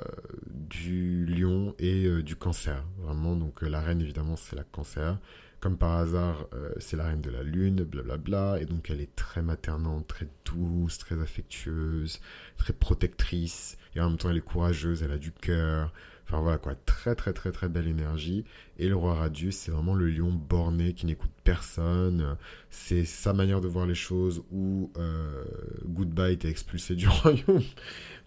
du 0.50 1.25
lion 1.25 1.75
et 1.80 2.06
euh, 2.06 2.24
du 2.24 2.36
cancer. 2.36 2.84
Vraiment, 2.98 3.36
donc 3.36 3.63
euh, 3.63 3.70
la 3.70 3.80
reine, 3.80 4.01
évidemment, 4.01 4.36
c'est 4.36 4.56
la 4.56 4.63
cancer. 4.63 5.18
Comme 5.62 5.77
par 5.77 5.98
hasard, 5.98 6.48
c'est 6.80 6.98
la 6.98 7.06
reine 7.06 7.22
de 7.22 7.30
la 7.30 7.44
lune, 7.44 7.84
blablabla. 7.84 8.60
Et 8.60 8.65
donc, 8.65 8.89
elle 8.89 9.00
est 9.00 9.15
très 9.15 9.44
maternante, 9.44 10.08
très 10.08 10.27
douce, 10.44 10.98
très 10.98 11.22
affectueuse, 11.22 12.20
très 12.58 12.74
protectrice. 12.74 13.77
Et 13.96 14.01
en 14.01 14.10
même 14.10 14.18
temps, 14.18 14.32
elle 14.32 14.38
est 14.38 14.41
courageuse, 14.41 15.03
elle 15.03 15.12
a 15.12 15.20
du 15.20 15.32
cœur. 15.32 15.94
Enfin 16.31 16.43
voilà 16.43 16.57
quoi, 16.57 16.75
très 16.85 17.13
très 17.13 17.33
très 17.33 17.51
très 17.51 17.67
belle 17.67 17.89
énergie. 17.89 18.45
Et 18.79 18.88
le 18.88 18.95
roi 18.95 19.15
Radius, 19.15 19.53
c'est 19.53 19.71
vraiment 19.71 19.93
le 19.93 20.09
lion 20.09 20.31
borné 20.31 20.93
qui 20.93 21.05
n'écoute 21.05 21.31
personne. 21.43 22.38
C'est 22.69 23.03
sa 23.03 23.33
manière 23.33 23.59
de 23.59 23.67
voir 23.67 23.85
les 23.85 23.95
choses 23.95 24.41
où 24.50 24.89
euh, 24.97 25.43
Goodbye 25.85 26.31
était 26.31 26.47
expulsé 26.47 26.95
du 26.95 27.05
royaume. 27.09 27.61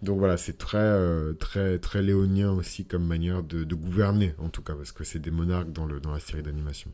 Donc 0.03 0.19
voilà, 0.19 0.37
c'est 0.37 0.59
très 0.59 0.77
euh, 0.77 1.33
très 1.33 1.79
très 1.79 2.03
léonien 2.03 2.53
aussi 2.53 2.85
comme 2.85 3.07
manière 3.07 3.43
de, 3.43 3.75
gouverner 3.75 4.35
en 4.37 4.51
tout 4.51 4.63
cas, 4.63 4.75
parce 4.75 4.93
que 4.93 5.03
c'est 5.03 5.19
des 5.19 5.31
monarques 5.31 5.73
dans, 5.73 5.87
la 5.87 6.21
série 6.21 6.43
d'animation. 6.43 6.91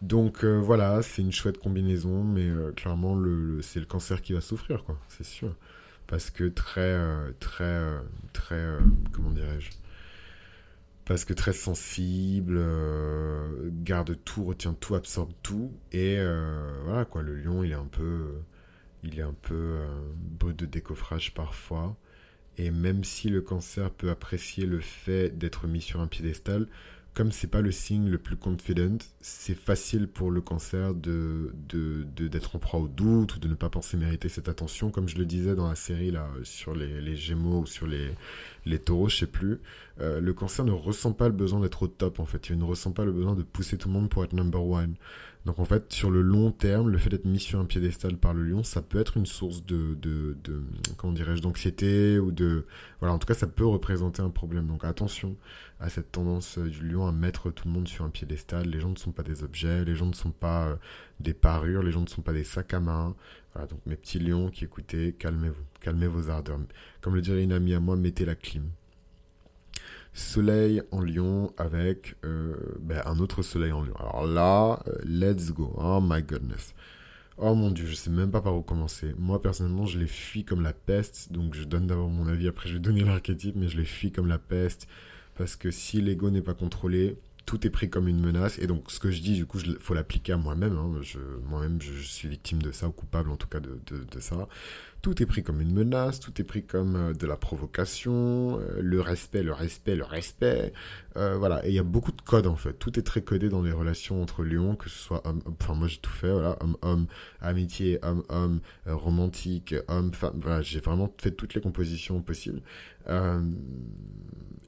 Donc 0.00 0.44
euh, 0.44 0.60
voilà, 0.60 1.02
c'est 1.02 1.22
une 1.22 1.32
chouette 1.32 1.58
combinaison, 1.58 2.22
mais 2.22 2.48
clairement 2.76 3.20
c'est 3.62 3.80
le 3.80 3.86
cancer 3.86 4.22
qui 4.22 4.32
va 4.32 4.40
souffrir, 4.40 4.84
c'est 5.08 5.26
sûr 5.26 5.56
parce 6.10 6.30
que 6.30 6.48
très, 6.48 6.80
euh, 6.80 7.30
très, 7.38 7.62
euh, 7.62 8.00
très, 8.32 8.56
euh, 8.56 8.80
comment 9.12 9.30
dirais-je 9.30 9.70
Parce 11.04 11.24
que 11.24 11.32
très 11.32 11.52
sensible, 11.52 12.60
garde 13.84 14.18
tout, 14.24 14.42
retient 14.42 14.74
tout, 14.74 14.96
absorbe 14.96 15.30
tout, 15.44 15.72
et 15.92 16.18
voilà 16.84 17.04
quoi, 17.04 17.22
le 17.22 17.36
lion, 17.36 17.62
il 17.62 17.70
est 17.70 17.76
un 17.76 17.86
peu, 17.86 18.34
il 19.04 19.20
est 19.20 19.22
un 19.22 19.36
peu 19.40 19.78
brut 20.16 20.56
de 20.58 20.66
décoffrage 20.66 21.32
parfois. 21.32 21.96
Et 22.58 22.72
même 22.72 23.04
si 23.04 23.28
le 23.28 23.40
cancer 23.40 23.90
peut 23.90 24.10
apprécier 24.10 24.66
le 24.66 24.80
fait 24.80 25.30
d'être 25.38 25.68
mis 25.68 25.80
sur 25.80 26.00
un 26.00 26.08
piédestal, 26.08 26.66
comme 27.20 27.32
c'est 27.32 27.48
pas 27.48 27.60
le 27.60 27.70
signe 27.70 28.08
le 28.08 28.16
plus 28.16 28.36
confident, 28.36 28.96
c'est 29.20 29.54
facile 29.54 30.08
pour 30.08 30.30
le 30.30 30.40
cancer 30.40 30.94
de, 30.94 31.52
d'être 32.16 32.56
en 32.56 32.58
proie 32.58 32.80
au 32.80 32.88
doute 32.88 33.36
ou 33.36 33.38
de 33.38 33.46
ne 33.46 33.52
pas 33.52 33.68
penser 33.68 33.98
mériter 33.98 34.30
cette 34.30 34.48
attention. 34.48 34.90
Comme 34.90 35.06
je 35.06 35.18
le 35.18 35.26
disais 35.26 35.54
dans 35.54 35.68
la 35.68 35.74
série 35.74 36.10
là, 36.10 36.26
sur 36.44 36.74
les, 36.74 37.02
les 37.02 37.16
Gémeaux 37.16 37.60
ou 37.60 37.66
sur 37.66 37.86
les, 37.86 38.08
les 38.64 38.78
taureaux, 38.78 39.10
je 39.10 39.18
sais 39.18 39.26
plus. 39.26 39.60
Euh, 40.00 40.18
le 40.18 40.32
cancer 40.32 40.64
ne 40.64 40.70
ressent 40.70 41.12
pas 41.12 41.28
le 41.28 41.34
besoin 41.34 41.60
d'être 41.60 41.82
au 41.82 41.88
top 41.88 42.20
en 42.20 42.24
fait. 42.24 42.48
Il 42.48 42.56
ne 42.56 42.64
ressent 42.64 42.92
pas 42.92 43.04
le 43.04 43.12
besoin 43.12 43.34
de 43.34 43.42
pousser 43.42 43.76
tout 43.76 43.88
le 43.88 43.92
monde 43.92 44.08
pour 44.08 44.24
être 44.24 44.32
number 44.32 44.64
one. 44.64 44.94
Donc 45.46 45.58
en 45.58 45.64
fait, 45.64 45.90
sur 45.92 46.10
le 46.10 46.20
long 46.20 46.52
terme, 46.52 46.90
le 46.90 46.98
fait 46.98 47.08
d'être 47.08 47.24
mis 47.24 47.40
sur 47.40 47.58
un 47.58 47.64
piédestal 47.64 48.18
par 48.18 48.34
le 48.34 48.42
lion, 48.42 48.62
ça 48.62 48.82
peut 48.82 49.00
être 49.00 49.16
une 49.16 49.24
source 49.24 49.64
de, 49.64 49.94
de, 49.94 50.36
comment 50.98 51.14
dirais-je, 51.14 51.40
d'anxiété 51.40 52.18
ou 52.18 52.30
de, 52.30 52.66
voilà, 52.98 53.14
en 53.14 53.18
tout 53.18 53.26
cas, 53.26 53.34
ça 53.34 53.46
peut 53.46 53.64
représenter 53.64 54.20
un 54.20 54.28
problème. 54.28 54.66
Donc 54.66 54.84
attention 54.84 55.36
à 55.78 55.88
cette 55.88 56.12
tendance 56.12 56.58
euh, 56.58 56.68
du 56.68 56.86
lion 56.86 57.06
à 57.06 57.12
mettre 57.12 57.50
tout 57.50 57.66
le 57.66 57.72
monde 57.72 57.88
sur 57.88 58.04
un 58.04 58.10
piédestal. 58.10 58.68
Les 58.68 58.80
gens 58.80 58.90
ne 58.90 58.98
sont 58.98 59.12
pas 59.12 59.22
des 59.22 59.42
objets, 59.42 59.84
les 59.84 59.96
gens 59.96 60.06
ne 60.06 60.14
sont 60.14 60.30
pas 60.30 60.68
euh, 60.68 60.76
des 61.20 61.32
parures, 61.32 61.82
les 61.82 61.90
gens 61.90 62.02
ne 62.02 62.08
sont 62.08 62.22
pas 62.22 62.34
des 62.34 62.44
sacs 62.44 62.74
à 62.74 62.80
main. 62.80 63.16
Voilà, 63.54 63.66
donc 63.66 63.80
mes 63.86 63.96
petits 63.96 64.18
lions 64.18 64.50
qui 64.50 64.64
écoutez, 64.64 65.14
calmez-vous, 65.18 65.64
calmez 65.80 66.06
vos 66.06 66.28
ardeurs. 66.28 66.60
Comme 67.00 67.14
le 67.14 67.22
dirait 67.22 67.42
une 67.42 67.52
amie 67.52 67.72
à 67.72 67.80
moi, 67.80 67.96
mettez 67.96 68.26
la 68.26 68.34
clim. 68.34 68.64
Soleil 70.12 70.82
en 70.90 71.00
lion 71.00 71.52
avec 71.56 72.16
euh, 72.24 72.56
ben, 72.80 73.00
un 73.06 73.18
autre 73.20 73.42
soleil 73.42 73.72
en 73.72 73.82
lion. 73.82 73.94
Alors 73.96 74.26
là, 74.26 74.82
euh, 74.88 74.98
let's 75.04 75.52
go. 75.52 75.72
Oh 75.76 76.00
my 76.02 76.22
goodness. 76.22 76.74
Oh 77.38 77.54
mon 77.54 77.70
dieu, 77.70 77.86
je 77.86 77.94
sais 77.94 78.10
même 78.10 78.30
pas 78.30 78.42
par 78.42 78.56
où 78.56 78.62
commencer. 78.62 79.14
Moi 79.18 79.40
personnellement, 79.40 79.86
je 79.86 79.98
les 79.98 80.06
fuis 80.06 80.44
comme 80.44 80.62
la 80.62 80.72
peste. 80.72 81.32
Donc 81.32 81.54
je 81.54 81.64
donne 81.64 81.86
d'abord 81.86 82.08
mon 82.08 82.26
avis, 82.26 82.48
après 82.48 82.68
je 82.68 82.74
vais 82.74 82.80
donner 82.80 83.00
l'archétype, 83.04 83.56
mais 83.56 83.68
je 83.68 83.78
les 83.78 83.84
fuis 83.84 84.12
comme 84.12 84.26
la 84.26 84.38
peste. 84.38 84.88
Parce 85.36 85.56
que 85.56 85.70
si 85.70 86.02
l'ego 86.02 86.30
n'est 86.30 86.42
pas 86.42 86.54
contrôlé, 86.54 87.16
tout 87.46 87.66
est 87.66 87.70
pris 87.70 87.90
comme 87.90 88.08
une 88.08 88.20
menace. 88.20 88.58
Et 88.58 88.66
donc, 88.66 88.90
ce 88.90 89.00
que 89.00 89.10
je 89.10 89.20
dis, 89.20 89.34
du 89.34 89.46
coup, 89.46 89.58
il 89.64 89.76
faut 89.78 89.94
l'appliquer 89.94 90.32
à 90.32 90.36
moi-même. 90.36 90.76
Hein. 90.76 91.00
moi-même, 91.48 91.80
je, 91.80 92.02
suis 92.02 92.28
victime 92.28 92.62
de 92.62 92.72
ça, 92.72 92.88
ou 92.88 92.92
coupable 92.92 93.30
en 93.30 93.36
tout 93.36 93.48
cas 93.48 93.60
de, 93.60 94.20
ça. 94.20 94.48
Tout 95.02 95.22
est 95.22 95.26
pris 95.26 95.42
comme 95.42 95.62
une 95.62 95.72
menace, 95.72 96.20
tout 96.20 96.38
est 96.42 96.44
pris 96.44 96.62
comme 96.62 96.94
euh, 96.94 97.12
de 97.14 97.26
la 97.26 97.38
provocation, 97.38 98.60
euh, 98.60 98.80
le 98.82 99.00
respect, 99.00 99.42
le 99.42 99.54
respect, 99.54 99.96
le 99.96 100.04
respect. 100.04 100.74
Euh, 101.16 101.38
voilà, 101.38 101.64
et 101.66 101.70
il 101.70 101.74
y 101.74 101.78
a 101.78 101.82
beaucoup 101.82 102.12
de 102.12 102.20
codes 102.20 102.46
en 102.46 102.56
fait. 102.56 102.74
Tout 102.74 102.98
est 102.98 103.02
très 103.02 103.22
codé 103.22 103.48
dans 103.48 103.62
les 103.62 103.72
relations 103.72 104.20
entre 104.22 104.44
lions, 104.44 104.76
que 104.76 104.90
ce 104.90 104.98
soit 104.98 105.26
homme, 105.26 105.40
enfin 105.58 105.72
moi 105.72 105.88
j'ai 105.88 106.00
tout 106.00 106.10
fait, 106.10 106.30
voilà, 106.30 106.58
homme-homme, 106.60 107.06
amitié, 107.40 107.98
homme-homme, 108.02 108.60
romantique, 108.84 109.74
homme-femme. 109.88 110.38
Voilà, 110.38 110.60
j'ai 110.60 110.80
vraiment 110.80 111.10
fait 111.16 111.30
toutes 111.30 111.54
les 111.54 111.62
compositions 111.62 112.20
possibles. 112.20 112.60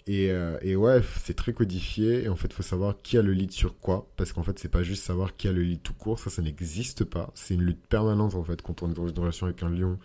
Et, 0.07 0.31
et, 0.63 0.75
ouais, 0.75 1.01
c'est 1.23 1.35
très 1.35 1.53
codifié. 1.53 2.25
Et 2.25 2.29
en 2.29 2.37
fait, 2.37 2.49
il 2.49 2.55
faut 2.55 2.63
savoir 2.63 2.97
qui 3.03 3.17
a 3.19 3.23
le 3.23 3.33
lead 3.33 3.53
sur 3.53 3.79
quoi. 3.79 4.09
Parce 4.17 4.33
qu'en 4.33 4.43
fait, 4.43 4.59
c'est 4.59 4.69
pas 4.69 4.83
juste 4.83 5.05
savoir 5.05 5.37
qui 5.37 5.49
a 5.49 5.53
le 5.53 5.63
lead 5.63 5.83
tout 5.83 5.95
court. 5.95 6.19
Ça, 6.19 6.29
ça 6.29 6.43
n'existe 6.43 7.05
pas. 7.05 7.31
C'est 7.35 7.55
une 7.55 7.63
lutte 7.63 7.87
permanente, 7.87 8.35
en 8.35 8.43
fait, 8.43 8.63
quand 8.63 8.83
on 8.83 8.91
est 8.91 8.95
dans 8.95 9.07
une 9.07 9.19
relation 9.19 9.47
avec 9.47 9.63
un 9.63 9.71
lion. 9.71 9.99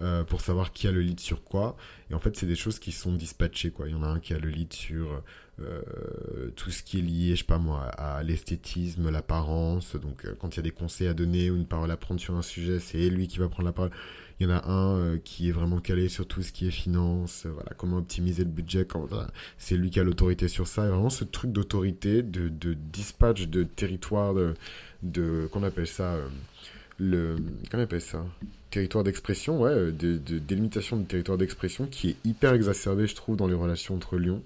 Euh, 0.00 0.22
pour 0.22 0.40
savoir 0.40 0.72
qui 0.72 0.86
a 0.86 0.92
le 0.92 1.00
lead 1.00 1.18
sur 1.18 1.42
quoi. 1.42 1.76
Et 2.08 2.14
en 2.14 2.20
fait, 2.20 2.36
c'est 2.36 2.46
des 2.46 2.54
choses 2.54 2.78
qui 2.78 2.92
sont 2.92 3.12
dispatchées, 3.12 3.72
quoi. 3.72 3.88
Il 3.88 3.92
y 3.92 3.94
en 3.96 4.04
a 4.04 4.06
un 4.06 4.20
qui 4.20 4.32
a 4.32 4.38
le 4.38 4.48
lead 4.48 4.72
sur 4.72 5.24
euh, 5.60 6.50
tout 6.54 6.70
ce 6.70 6.84
qui 6.84 6.98
est 6.98 7.02
lié, 7.02 7.34
je 7.34 7.40
sais 7.40 7.44
pas 7.44 7.58
moi, 7.58 7.82
à 7.82 8.22
l'esthétisme, 8.22 9.10
l'apparence. 9.10 9.96
Donc, 9.96 10.24
euh, 10.24 10.36
quand 10.38 10.54
il 10.54 10.58
y 10.58 10.60
a 10.60 10.62
des 10.62 10.70
conseils 10.70 11.08
à 11.08 11.14
donner 11.14 11.50
ou 11.50 11.56
une 11.56 11.66
parole 11.66 11.90
à 11.90 11.96
prendre 11.96 12.20
sur 12.20 12.36
un 12.36 12.42
sujet, 12.42 12.78
c'est 12.78 13.10
lui 13.10 13.26
qui 13.26 13.38
va 13.38 13.48
prendre 13.48 13.66
la 13.66 13.72
parole. 13.72 13.90
Il 14.40 14.48
y 14.48 14.52
en 14.52 14.54
a 14.54 14.68
un 14.70 15.18
qui 15.18 15.48
est 15.48 15.52
vraiment 15.52 15.80
calé 15.80 16.08
sur 16.08 16.26
tout 16.26 16.42
ce 16.42 16.52
qui 16.52 16.68
est 16.68 16.70
finance, 16.70 17.46
voilà, 17.46 17.70
comment 17.76 17.98
optimiser 17.98 18.44
le 18.44 18.50
budget. 18.50 18.86
c'est 19.58 19.76
lui 19.76 19.90
qui 19.90 19.98
a 19.98 20.04
l'autorité 20.04 20.48
sur 20.48 20.68
ça. 20.68 20.86
Et 20.86 20.88
vraiment, 20.88 21.10
ce 21.10 21.24
truc 21.24 21.50
d'autorité, 21.52 22.22
de, 22.22 22.48
de, 22.48 22.74
dispatch 22.74 23.48
de 23.48 23.64
territoire, 23.64 24.34
de, 24.34 24.54
de 25.02 25.48
qu'on 25.52 25.64
appelle 25.64 25.88
ça, 25.88 26.16
le, 26.98 27.36
qu'on 27.70 27.80
appelle 27.80 28.00
ça 28.00 28.24
territoire 28.70 29.04
d'expression, 29.04 29.60
ouais, 29.60 29.70
euh, 29.70 29.92
de, 29.92 30.38
délimitation 30.38 30.96
de 30.96 31.04
territoire 31.04 31.38
d'expression 31.38 31.86
qui 31.86 32.10
est 32.10 32.16
hyper 32.24 32.52
exacerbé, 32.54 33.06
je 33.06 33.14
trouve, 33.14 33.36
dans 33.36 33.46
les 33.46 33.54
relations 33.54 33.94
entre 33.94 34.16
Lyon. 34.16 34.42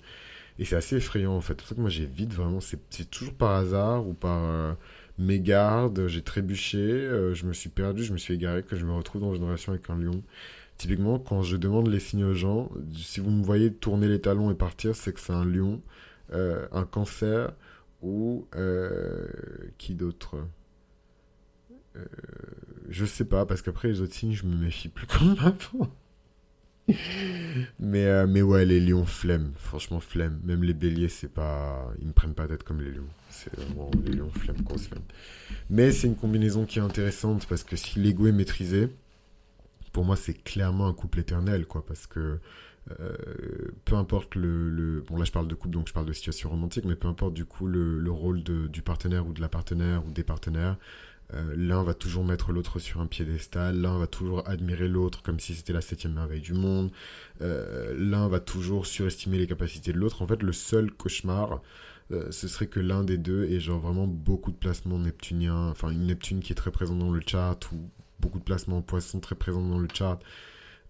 Et 0.59 0.65
c'est 0.65 0.77
assez 0.77 0.97
effrayant, 0.97 1.35
en 1.35 1.41
fait. 1.41 1.55
C'est 1.55 1.59
pour 1.59 1.69
ça 1.69 1.75
que 1.75 1.81
moi, 1.81 1.91
j'évite 1.91 2.33
vraiment. 2.33 2.61
C'est 2.61 3.11
toujours 3.11 3.35
par 3.35 3.53
hasard 3.53 4.07
ou 4.07 4.13
par 4.13 4.45
euh, 4.45 4.73
mégarde. 5.19 6.07
J'ai 6.09 6.23
trébuché, 6.23 6.79
euh, 6.79 7.35
je 7.35 7.47
me 7.47 7.53
suis 7.53 7.69
perdu, 7.69 8.05
je 8.05 8.13
me 8.13 8.19
suis 8.19 8.35
égaré, 8.35 8.63
que 8.63 8.77
je 8.77 8.85
me 8.85 8.93
retrouve 8.93 9.21
dans 9.23 9.35
une 9.35 9.45
relation 9.45 9.73
avec 9.73 9.89
un 9.91 9.97
lion. 9.97 10.23
Typiquement, 10.79 11.19
quand 11.19 11.43
je 11.43 11.57
demande 11.57 11.89
les 11.89 12.01
signes 12.01 12.25
aux 12.25 12.35
gens, 12.35 12.71
si 12.95 13.21
vous 13.21 13.31
me 13.31 13.45
voyez 13.45 13.73
tourner 13.73 14.09
les 14.09 14.21
talons 14.21 14.51
et 14.51 14.55
partir, 14.55 14.97
c'est 14.97 15.13
que 15.13 15.21
c'est 15.21 15.33
un 15.33 15.45
lion, 15.45 15.81
un 16.33 16.85
cancer 16.91 17.53
ou 18.01 18.47
qui 19.79 19.95
d'autre? 19.95 20.37
Je 22.89 23.05
sais 23.05 23.27
pas, 23.27 23.47
parce 23.47 23.63
qu'après 23.63 23.89
les 23.89 24.01
autres 24.01 24.15
signes, 24.15 24.33
je 24.33 24.45
me 24.45 24.57
méfie 24.57 24.89
plus 24.89 25.07
comme 25.19 25.37
avant. 25.39 25.89
mais, 27.79 28.07
euh, 28.07 28.27
mais 28.27 28.43
ouais, 28.43 28.65
les 28.65 28.81
lions, 28.81 29.07
flemme. 29.07 29.53
Franchement, 29.57 30.01
flemme. 30.01 30.41
Même 30.45 30.65
les 30.65 30.75
béliers, 30.75 31.09
c'est 31.09 31.33
pas. 31.33 31.93
Ils 32.01 32.09
me 32.09 32.13
prennent 32.13 32.35
pas 32.35 32.47
tête 32.47 32.63
comme 32.63 32.81
les 32.81 32.91
lions. 32.91 33.09
C'est 33.31 33.55
vraiment 33.57 33.91
les 34.05 34.13
lions, 34.13 34.31
flemme, 34.31 34.61
grosse 34.63 34.89
flemme. 34.89 35.05
Mais 35.71 35.93
c'est 35.93 36.07
une 36.07 36.17
combinaison 36.17 36.65
qui 36.65 36.79
est 36.79 36.83
intéressante 36.83 37.47
parce 37.47 37.65
que 37.65 37.77
si 37.77 37.99
l'ego 37.99 38.27
est 38.27 38.33
maîtrisé, 38.33 38.89
pour 39.93 40.05
moi, 40.05 40.17
c'est 40.17 40.35
clairement 40.35 40.87
un 40.87 40.95
couple 40.95 41.21
éternel, 41.21 41.67
quoi. 41.67 41.85
Parce 41.87 42.07
que 42.07 42.39
euh, 42.99 43.17
peu 43.85 43.95
importe 43.95 44.35
le, 44.35 45.05
Bon, 45.07 45.17
là, 45.17 45.25
je 45.25 45.33
parle 45.33 45.49
de 45.49 45.55
couple, 45.55 45.75
donc 45.75 45.89
je 45.89 45.93
parle 45.93 46.07
de 46.07 46.13
situation 46.13 46.51
romantique, 46.51 46.85
mais 46.85 46.97
peu 46.97 47.09
importe 47.09 47.35
du 47.35 47.45
coup 47.45 47.67
le, 47.67 47.99
le 47.99 48.11
rôle 48.11 48.43
du 48.43 48.83
partenaire 48.83 49.27
ou 49.27 49.33
de 49.33 49.41
la 49.41 49.49
partenaire 49.49 50.05
ou 50.07 50.11
des 50.11 50.25
partenaires, 50.25 50.77
euh, 51.35 51.55
l'un 51.57 51.83
va 51.83 51.95
toujours 51.95 52.25
mettre 52.25 52.53
l'autre 52.53 52.79
sur 52.79 53.01
un 53.01 53.07
piédestal, 53.07 53.81
l'un 53.81 53.99
va 53.99 54.07
toujours 54.07 54.47
admirer 54.49 54.89
l'autre 54.89 55.23
comme 55.23 55.41
si 55.41 55.55
c'était 55.55 55.73
la 55.73 55.81
septième 55.81 56.15
merveille 56.15 56.41
du 56.41 56.53
monde, 56.53 56.91
euh, 57.41 57.95
l'un 57.97 58.29
va 58.29 58.41
toujours 58.41 58.87
surestimer 58.87 59.39
les 59.39 59.47
capacités 59.47 59.93
de 59.93 59.99
l'autre. 59.99 60.23
En 60.23 60.27
fait, 60.27 60.43
le 60.43 60.53
seul 60.53 60.91
cauchemar, 60.91 61.63
euh, 62.11 62.31
ce 62.31 62.49
serait 62.49 62.67
que 62.67 62.81
l'un 62.81 63.05
des 63.05 63.19
deux 63.19 63.45
ait 63.45 63.61
genre 63.61 63.81
vraiment 63.81 64.07
beaucoup 64.07 64.51
de 64.51 64.57
placements 64.57 64.99
neptuniens, 64.99 65.69
enfin 65.69 65.91
une 65.91 66.07
Neptune 66.07 66.41
qui 66.41 66.53
est 66.53 66.57
très 66.57 66.71
présente 66.71 66.99
dans 66.99 67.11
le 67.11 67.23
chart, 67.27 67.59
ou 67.73 67.91
beaucoup 68.21 68.39
de 68.39 68.45
placements 68.45 68.79
en 68.79 68.83
poisson 68.83 69.21
très 69.21 69.35
présents 69.35 69.67
dans 69.67 69.79
le 69.79 69.89
chart, 69.93 70.21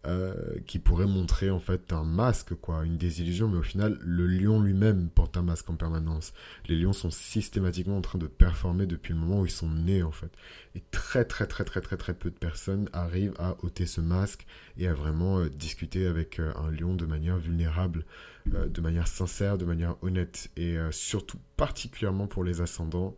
euh, 0.04 0.34
qui 0.66 0.80
pourrait 0.80 1.06
montrer 1.06 1.50
en 1.50 1.60
fait 1.60 1.92
un 1.92 2.02
masque, 2.02 2.54
quoi, 2.54 2.84
une 2.84 2.96
désillusion, 2.96 3.46
mais 3.46 3.58
au 3.58 3.62
final, 3.62 3.98
le 4.00 4.26
lion 4.26 4.60
lui-même 4.60 5.08
porte 5.08 5.36
un 5.36 5.42
masque 5.42 5.70
en 5.70 5.76
permanence. 5.76 6.32
Les 6.66 6.74
lions 6.74 6.92
sont 6.92 7.10
systématiquement 7.10 7.98
en 7.98 8.00
train 8.00 8.18
de 8.18 8.26
performer 8.26 8.86
depuis 8.86 9.14
le 9.14 9.20
moment 9.20 9.42
où 9.42 9.46
ils 9.46 9.52
sont 9.52 9.68
nés, 9.68 10.02
en 10.02 10.10
fait. 10.10 10.32
Et 10.74 10.82
très, 10.90 11.24
très, 11.24 11.46
très, 11.46 11.62
très, 11.62 11.80
très, 11.80 11.96
très 11.96 12.14
peu 12.14 12.30
de 12.30 12.36
personnes 12.36 12.88
arrivent 12.92 13.34
à 13.38 13.56
ôter 13.62 13.86
ce 13.86 14.00
masque 14.00 14.44
et 14.76 14.88
à 14.88 14.94
vraiment 14.94 15.38
euh, 15.38 15.48
discuter 15.48 16.06
avec 16.08 16.40
euh, 16.40 16.52
un 16.56 16.72
lion 16.72 16.94
de 16.94 17.06
manière 17.06 17.36
vulnérable, 17.36 18.04
de 18.46 18.80
manière 18.80 19.06
sincère, 19.06 19.56
de 19.56 19.64
manière 19.64 19.94
honnête, 20.02 20.50
et 20.56 20.76
surtout 20.90 21.38
particulièrement 21.56 22.26
pour 22.26 22.42
les 22.42 22.60
ascendants, 22.60 23.14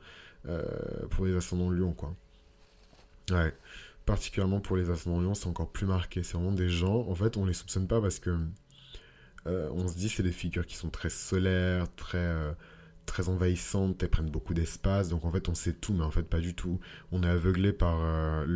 pour 1.09 1.25
les 1.25 1.35
ascendants 1.35 1.71
lions, 1.71 1.95
quoi. 1.95 2.15
Ouais 3.31 3.55
particulièrement 4.07 4.61
pour 4.61 4.77
les 4.77 4.85
lions, 4.85 5.35
c'est 5.35 5.47
encore 5.49 5.71
plus 5.71 5.87
marqué. 5.87 6.23
C'est 6.23 6.37
vraiment 6.37 6.53
des 6.53 6.69
gens, 6.69 7.07
en 7.09 7.15
fait, 7.15 7.37
on 7.37 7.45
les 7.47 7.55
soupçonne 7.55 7.89
pas 7.89 8.01
parce 8.01 8.19
que 8.19 8.37
euh, 9.47 9.69
on 9.73 9.89
se 9.89 9.97
dit 9.97 10.09
c'est 10.09 10.23
des 10.23 10.33
figures 10.33 10.67
qui 10.67 10.77
sont 10.77 10.91
très 10.91 11.11
solaires, 11.11 11.87
très 11.97 12.19
euh, 12.19 12.53
très 13.07 13.29
envahissantes, 13.29 14.03
elles 14.03 14.09
prennent 14.09 14.31
beaucoup 14.31 14.55
d'espace, 14.55 15.11
donc 15.11 15.25
en 15.27 15.31
fait 15.31 15.49
on 15.51 15.55
sait 15.55 15.75
tout, 15.75 15.93
mais 15.93 16.05
en 16.05 16.11
fait 16.11 16.23
pas 16.23 16.41
du 16.41 16.55
tout. 16.55 16.81
On 17.13 17.23
est 17.23 17.29
aveuglé 17.29 17.73
par 17.73 17.99
euh, 18.01 18.47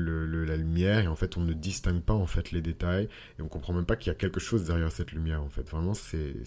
la 0.46 0.56
lumière 0.56 1.00
et 1.00 1.06
en 1.06 1.16
fait 1.16 1.37
on 1.37 1.42
ne 1.42 1.52
distingue 1.52 2.00
pas 2.02 2.14
en 2.14 2.26
fait 2.26 2.50
les 2.52 2.62
détails 2.62 3.08
et 3.38 3.42
on 3.42 3.48
comprend 3.48 3.74
même 3.74 3.84
pas 3.84 3.96
qu'il 3.96 4.08
y 4.08 4.11
a 4.11 4.14
quelque 4.14 4.40
chose 4.40 4.64
derrière 4.64 4.90
cette 4.90 5.12
lumière 5.12 5.42
en 5.42 5.50
fait. 5.50 5.68
Vraiment 5.68 5.94
c'est 5.94 6.42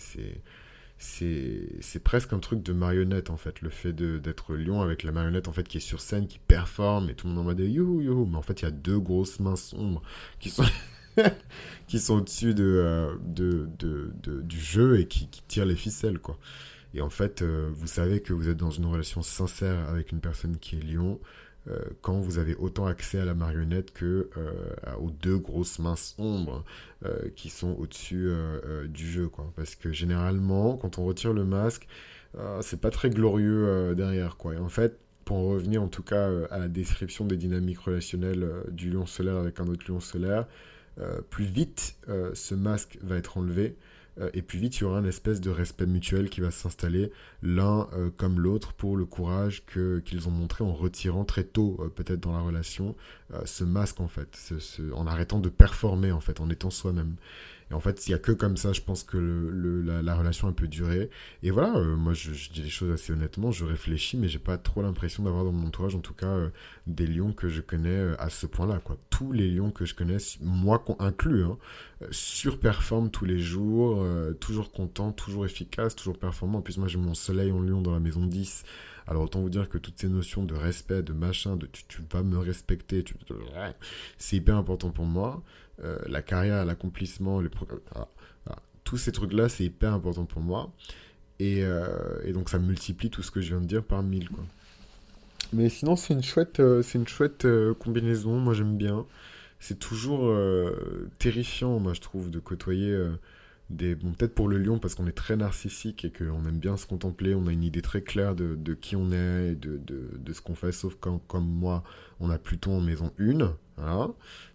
c'est 1.01 2.03
presque 2.03 2.31
un 2.33 2.39
truc 2.39 2.61
de 2.63 2.73
marionnette 2.73 3.29
en 3.29 3.37
fait. 3.37 3.61
Le 3.61 3.69
fait 3.69 3.93
d'être 3.93 4.55
lion 4.55 4.81
avec 4.81 5.03
la 5.03 5.11
marionnette 5.11 5.47
en 5.47 5.53
fait 5.53 5.67
qui 5.67 5.77
est 5.77 5.81
sur 5.81 5.99
scène 6.01 6.27
qui 6.27 6.39
performe 6.39 7.09
et 7.09 7.15
tout 7.15 7.27
le 7.27 7.33
monde 7.33 7.41
en 7.41 7.45
mode 7.45 7.59
you 7.59 8.01
you 8.01 8.25
mais 8.25 8.37
en 8.37 8.41
fait 8.43 8.61
il 8.61 8.65
y 8.65 8.67
a 8.67 8.71
deux 8.71 8.99
grosses 8.99 9.39
mains 9.39 9.55
sombres 9.55 10.01
qui 10.39 10.49
sont 10.49 10.63
qui 11.87 11.99
sont 11.99 12.15
au-dessus 12.15 12.53
de, 12.53 13.17
de, 13.25 13.67
de, 13.79 14.41
du 14.41 14.59
jeu 14.59 14.99
et 14.99 15.07
qui, 15.07 15.27
qui, 15.27 15.41
tirent 15.47 15.65
les 15.65 15.75
ficelles 15.75 16.19
quoi. 16.19 16.37
Et 16.93 17.01
en 17.01 17.09
fait 17.09 17.41
euh, 17.41 17.69
vous 17.73 17.87
savez 17.87 18.21
que 18.21 18.33
vous 18.33 18.49
êtes 18.49 18.57
dans 18.57 18.71
une 18.71 18.85
relation 18.85 19.21
sincère 19.23 19.89
avec 19.89 20.11
une 20.11 20.21
personne 20.21 20.57
qui 20.57 20.77
est 20.77 20.81
lion. 20.81 21.19
euh, 21.19 21.40
quand 22.02 22.19
vous 22.19 22.39
avez 22.39 22.56
autant 22.56 22.86
accès 22.86 23.19
à 23.19 23.26
la 23.26 23.34
marionnette 23.34 23.93
que 23.93 24.30
euh, 24.38 24.52
aux 25.00 25.12
deux 25.12 25.38
grosses 25.38 25.80
mains 25.80 25.95
sombres 25.95 26.63
euh, 27.06 27.30
qui 27.36 27.50
sont 27.50 27.76
au-dessus 27.80 28.32
du 28.89 29.10
jeu, 29.10 29.28
quoi. 29.30 29.52
Parce 29.56 29.76
que 29.76 29.91
généralement, 29.91 30.78
quand 30.78 30.97
on 30.97 31.06
retire 31.06 31.34
le 31.34 31.45
masque, 31.45 31.88
c'est 32.62 32.80
pas 32.80 32.89
très 32.89 33.10
glorieux 33.10 33.93
derrière, 33.95 34.38
quoi. 34.38 34.56
Et 34.56 34.58
en 34.58 34.69
fait, 34.69 34.97
pour 35.26 35.38
en 35.38 35.50
revenir 35.50 35.84
en 35.84 35.88
tout 35.88 36.04
cas 36.04 36.30
à 36.50 36.58
la 36.58 36.67
description 36.67 37.26
des 37.26 37.38
dynamiques 37.38 37.80
relationnelles 37.80 38.47
du 38.71 38.89
lion 38.89 39.06
solaire 39.06 39.36
avec 39.36 39.60
un 39.60 39.67
autre 39.67 39.86
lion 39.88 40.00
solaire, 40.00 40.47
plus 41.30 41.45
vite 41.45 41.95
ce 42.34 42.56
masque 42.56 42.97
va 43.04 43.17
être 43.17 43.38
enlevé, 43.38 43.76
euh, 43.76 43.90
et 44.34 44.41
puis 44.41 44.60
vite 44.60 44.77
il 44.77 44.81
y 44.81 44.84
aura 44.84 44.99
une 44.99 45.05
espèce 45.05 45.41
de 45.41 45.49
respect 45.49 45.86
mutuel 45.86 46.29
qui 46.29 46.41
va 46.41 46.51
s'installer 46.51 47.12
l'un 47.41 47.88
euh, 47.93 48.10
comme 48.15 48.39
l'autre 48.39 48.73
pour 48.73 48.97
le 48.97 49.05
courage 49.05 49.63
qu'ils 49.65 50.27
ont 50.27 50.31
montré 50.31 50.63
en 50.63 50.73
retirant 50.73 51.25
très 51.25 51.43
tôt 51.43 51.77
euh, 51.79 51.89
peut-être 51.89 52.19
dans 52.19 52.34
la 52.34 52.41
relation 52.41 52.95
ce 53.45 53.63
masque 53.63 54.01
en 54.01 54.10
fait 54.10 54.53
en 54.93 55.07
arrêtant 55.07 55.39
de 55.39 55.47
performer 55.47 56.12
en 56.12 56.19
fait 56.19 56.41
en 56.41 56.49
étant 56.49 56.69
soi-même 56.69 57.15
et 57.71 57.73
en 57.73 57.79
fait, 57.79 58.05
il 58.05 58.12
n'y 58.12 58.15
a 58.15 58.19
que 58.19 58.34
comme 58.34 58.57
ça, 58.57 58.73
je 58.73 58.81
pense 58.81 59.03
que 59.03 59.17
la, 59.17 60.15
relation 60.15 60.51
peut 60.51 60.67
durer. 60.67 61.10
Et 61.41 61.51
voilà, 61.51 61.73
euh, 61.77 61.95
moi, 61.95 62.13
je, 62.13 62.31
dis 62.51 62.62
les 62.62 62.69
choses 62.69 62.91
assez 62.91 63.13
honnêtement, 63.13 63.51
je 63.51 63.63
réfléchis, 63.63 64.17
mais 64.17 64.27
j'ai 64.27 64.39
pas 64.39 64.57
trop 64.57 64.81
l'impression 64.81 65.23
d'avoir 65.23 65.45
dans 65.45 65.53
mon 65.53 65.67
entourage, 65.67 65.95
en 65.95 65.99
tout 65.99 66.13
cas, 66.13 66.27
euh, 66.27 66.49
des 66.86 67.07
lions 67.07 67.31
que 67.31 67.47
je 67.47 67.62
connais 67.62 67.89
euh, 67.89 68.15
à 68.19 68.29
ce 68.29 68.45
point-là. 68.45 68.81
Quoi. 68.84 68.97
Tous 69.10 69.31
les 69.31 69.49
lions 69.49 69.71
que 69.71 69.86
je 69.86 69.95
connais, 69.95 70.17
moi 70.41 70.84
inclus, 70.99 71.45
hein, 71.45 71.57
surperforment 72.12 73.10
tous 73.10 73.25
les 73.25 73.39
jours, 73.39 74.05
toujours 74.39 74.71
content, 74.71 75.12
toujours 75.12 75.45
efficace, 75.45 75.95
toujours 75.95 76.17
performant. 76.17 76.57
En 76.57 76.62
plus, 76.62 76.77
moi, 76.77 76.89
j'ai 76.89 76.97
mon 76.97 77.13
soleil 77.13 77.51
en 77.51 77.62
lion 77.62 77.81
dans 77.81 77.93
la 77.93 77.99
maison 77.99 78.25
10. 78.25 78.63
Alors 79.07 79.23
autant 79.23 79.41
vous 79.41 79.49
dire 79.49 79.69
que 79.69 79.77
toutes 79.77 79.99
ces 79.99 80.07
notions 80.07 80.43
de 80.43 80.55
respect, 80.55 81.01
de 81.03 81.13
machin, 81.13 81.55
de 81.55 81.67
tu 81.67 82.01
vas 82.12 82.23
me 82.23 82.38
respecter, 82.38 83.03
c'est 84.17 84.36
hyper 84.38 84.57
important 84.57 84.89
pour 84.89 85.05
moi. 85.05 85.43
Euh, 85.84 85.98
la 86.08 86.22
carrière, 86.22 86.65
l'accomplissement, 86.65 87.41
tous 88.84 88.98
ces 88.98 89.12
trucs-là, 89.12 89.48
c'est 89.48 89.63
hyper 89.63 89.94
important 89.94 90.26
pour 90.26 90.41
moi. 90.41 90.72
Euh, 91.41 92.20
et, 92.24 92.34
donc 92.34 92.50
ça 92.50 92.60
multiplie 92.60 93.10
tout 93.10 93.24
ce 93.24 93.32
que 93.32 93.41
je 93.41 93.50
viens 93.50 93.62
de 93.62 93.65
dire 93.65 93.84
par 93.84 94.04
mille. 94.04 94.30
Quoi. 94.30 94.44
Mais 95.54 95.70
sinon, 95.70 95.96
c'est 95.96 96.13
une 96.13 96.24
chouette, 96.24 96.60
euh, 96.60 96.82
c'est 96.82 96.98
une 96.98 97.08
chouette 97.08 97.48
combinaison. 97.80 98.39
Moi, 98.39 98.54
j'aime 98.54 98.78
bien. 98.78 99.06
C'est 99.60 99.78
toujours 99.78 100.36
terrifiant, 101.20 101.80
moi, 101.80 101.94
je 101.94 102.02
trouve, 102.02 102.32
de 102.32 102.39
côtoyer 102.39 102.98
des. 103.70 103.94
Bon, 103.94 104.12
peut-être 104.12 104.34
pour 104.34 104.48
le 104.48 104.58
lion, 104.58 104.80
parce 104.80 104.96
qu'on 104.96 105.06
est 105.06 105.12
très 105.12 105.36
narcissique 105.36 106.04
et 106.04 106.12
qu'on 106.12 106.48
aime 106.48 106.58
bien 106.58 106.78
se 106.78 106.88
contempler. 106.88 107.36
On 107.36 107.46
a 107.46 107.52
une 107.52 107.63
idée 107.63 107.84
très 107.84 108.02
claire 108.02 108.34
de, 108.34 108.74
qui 108.74 108.96
on 108.96 109.12
est, 109.12 109.54
de, 109.54 109.80
de, 109.86 110.34
ce 110.34 110.41
qu'on 110.41 110.56
fait. 110.56 110.72
Sauf 110.72 110.96
quand, 111.00 111.20
comme 111.28 111.48
moi, 111.48 111.84
on 112.20 112.32
a 112.32 112.39
Pluton 112.39 112.78
en 112.78 112.82
maison 112.82 113.13
1. 113.20 113.56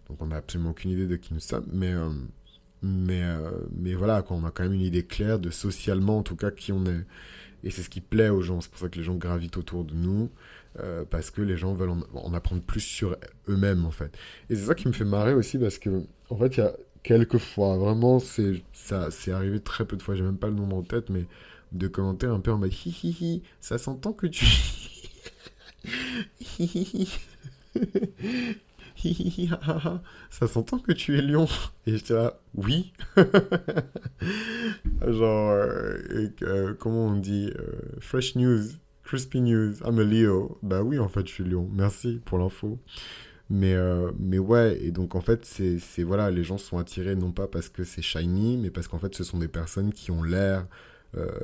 Donc 0.07 0.21
on 0.21 0.27
n'a 0.27 0.37
absolument 0.37 0.71
aucune 0.71 0.91
idée 0.91 1.07
de 1.07 1.15
qui 1.15 1.33
nous 1.33 1.39
sommes, 1.39 1.65
mais, 1.71 1.93
euh, 1.93 2.09
mais, 2.81 3.23
euh, 3.23 3.51
mais 3.75 3.93
voilà, 3.93 4.23
on 4.29 4.45
a 4.45 4.51
quand 4.51 4.63
même 4.63 4.73
une 4.73 4.81
idée 4.81 5.03
claire 5.03 5.39
de 5.39 5.49
socialement, 5.49 6.19
en 6.19 6.23
tout 6.23 6.35
cas, 6.35 6.51
qui 6.51 6.71
on 6.71 6.85
est. 6.85 7.05
Et 7.63 7.71
c'est 7.71 7.81
ce 7.81 7.89
qui 7.89 8.01
plaît 8.01 8.29
aux 8.29 8.41
gens, 8.41 8.61
c'est 8.61 8.69
pour 8.69 8.79
ça 8.79 8.87
que 8.87 8.97
les 8.97 9.03
gens 9.03 9.15
gravitent 9.15 9.57
autour 9.57 9.83
de 9.83 9.93
nous, 9.93 10.29
euh, 10.79 11.03
parce 11.09 11.31
que 11.31 11.41
les 11.41 11.57
gens 11.57 11.73
veulent 11.73 11.93
en, 12.13 12.33
apprendre 12.33 12.61
plus 12.61 12.81
sur 12.81 13.17
eux-mêmes, 13.49 13.85
en 13.85 13.91
fait. 13.91 14.15
Et 14.49 14.55
c'est 14.55 14.65
ça 14.65 14.75
qui 14.75 14.87
me 14.87 14.93
fait 14.93 15.05
marrer 15.05 15.33
aussi, 15.33 15.57
parce 15.57 15.79
que, 15.79 16.03
en 16.29 16.37
fait, 16.37 16.57
il 16.57 16.59
y 16.59 16.63
a 16.63 16.73
quelques 17.03 17.39
fois, 17.39 17.77
vraiment, 17.77 18.19
c'est 18.19 19.31
arrivé 19.31 19.59
très 19.59 19.85
peu 19.85 19.97
de 19.97 20.03
fois, 20.03 20.15
j'ai 20.15 20.23
même 20.23 20.37
pas 20.37 20.47
le 20.47 20.53
nombre 20.53 20.77
en 20.77 20.83
tête, 20.83 21.09
mais 21.09 21.25
de 21.73 21.87
commentaires 21.87 22.31
un 22.31 22.39
peu 22.39 22.51
en 22.51 22.57
mode 22.57 22.73
hi 22.73 22.95
hi 23.03 23.17
hi, 23.19 23.43
ça 23.59 23.77
s'entend 23.77 24.13
que 24.13 24.27
tu. 24.27 24.45
ça 30.29 30.47
s'entend 30.47 30.79
que 30.79 30.91
tu 30.91 31.17
es 31.17 31.21
lion. 31.21 31.47
Et 31.85 31.97
j'étais 31.97 32.13
là, 32.13 32.39
oui. 32.55 32.93
Genre, 35.07 35.51
euh, 35.51 36.29
euh, 36.41 36.73
comment 36.73 37.07
on 37.07 37.17
dit 37.17 37.51
euh, 37.57 37.71
Fresh 37.99 38.35
news, 38.35 38.61
crispy 39.03 39.41
news, 39.41 39.73
I'm 39.85 39.99
a 39.99 40.03
Leo. 40.03 40.57
Bah 40.63 40.81
oui, 40.81 40.99
en 40.99 41.07
fait, 41.07 41.27
je 41.27 41.33
suis 41.33 41.43
lion. 41.43 41.69
Merci 41.73 42.21
pour 42.25 42.39
l'info. 42.39 42.79
Mais, 43.49 43.75
mais 44.19 44.39
ouais, 44.39 44.77
et 44.81 44.91
donc 44.91 45.15
en 45.15 45.21
fait, 45.21 45.45
c'est 45.45 46.03
voilà, 46.03 46.29
les 46.29 46.43
gens 46.43 46.57
sont 46.57 46.79
attirés 46.79 47.15
non 47.15 47.31
pas 47.31 47.47
parce 47.47 47.69
que 47.69 47.85
c'est 47.85 48.01
shiny, 48.01 48.57
mais 48.57 48.69
parce 48.71 48.89
qu'en 48.89 48.99
fait, 48.99 49.15
ce 49.15 49.23
sont 49.23 49.37
des 49.37 49.47
personnes 49.47 49.93
qui 49.93 50.11
ont 50.11 50.21
l'air 50.21 50.67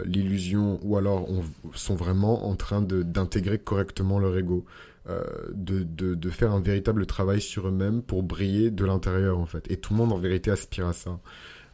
l'illusion 0.03 0.81
ou 0.83 0.97
alors 0.97 1.31
on, 1.31 1.43
sont 1.73 1.95
vraiment 1.95 2.45
en 2.49 2.57
train 2.57 2.81
d'intégrer 2.81 3.57
correctement 3.57 4.19
leur 4.19 4.37
ego. 4.37 4.65
Euh, 5.09 5.21
de, 5.53 5.83
de, 5.83 6.29
faire 6.29 6.53
un 6.53 6.61
véritable 6.61 7.05
travail 7.05 7.41
sur 7.41 7.67
eux-mêmes 7.67 8.01
pour 8.01 8.23
briller 8.23 8.71
de 8.71 8.85
l'intérieur 8.85 9.37
en 9.37 9.45
fait. 9.45 9.69
Et 9.69 9.75
tout 9.75 9.91
le 9.91 9.97
monde 9.97 10.13
en 10.13 10.17
vérité 10.17 10.49
aspire 10.49 10.87
à 10.87 10.93
ça. 10.93 11.19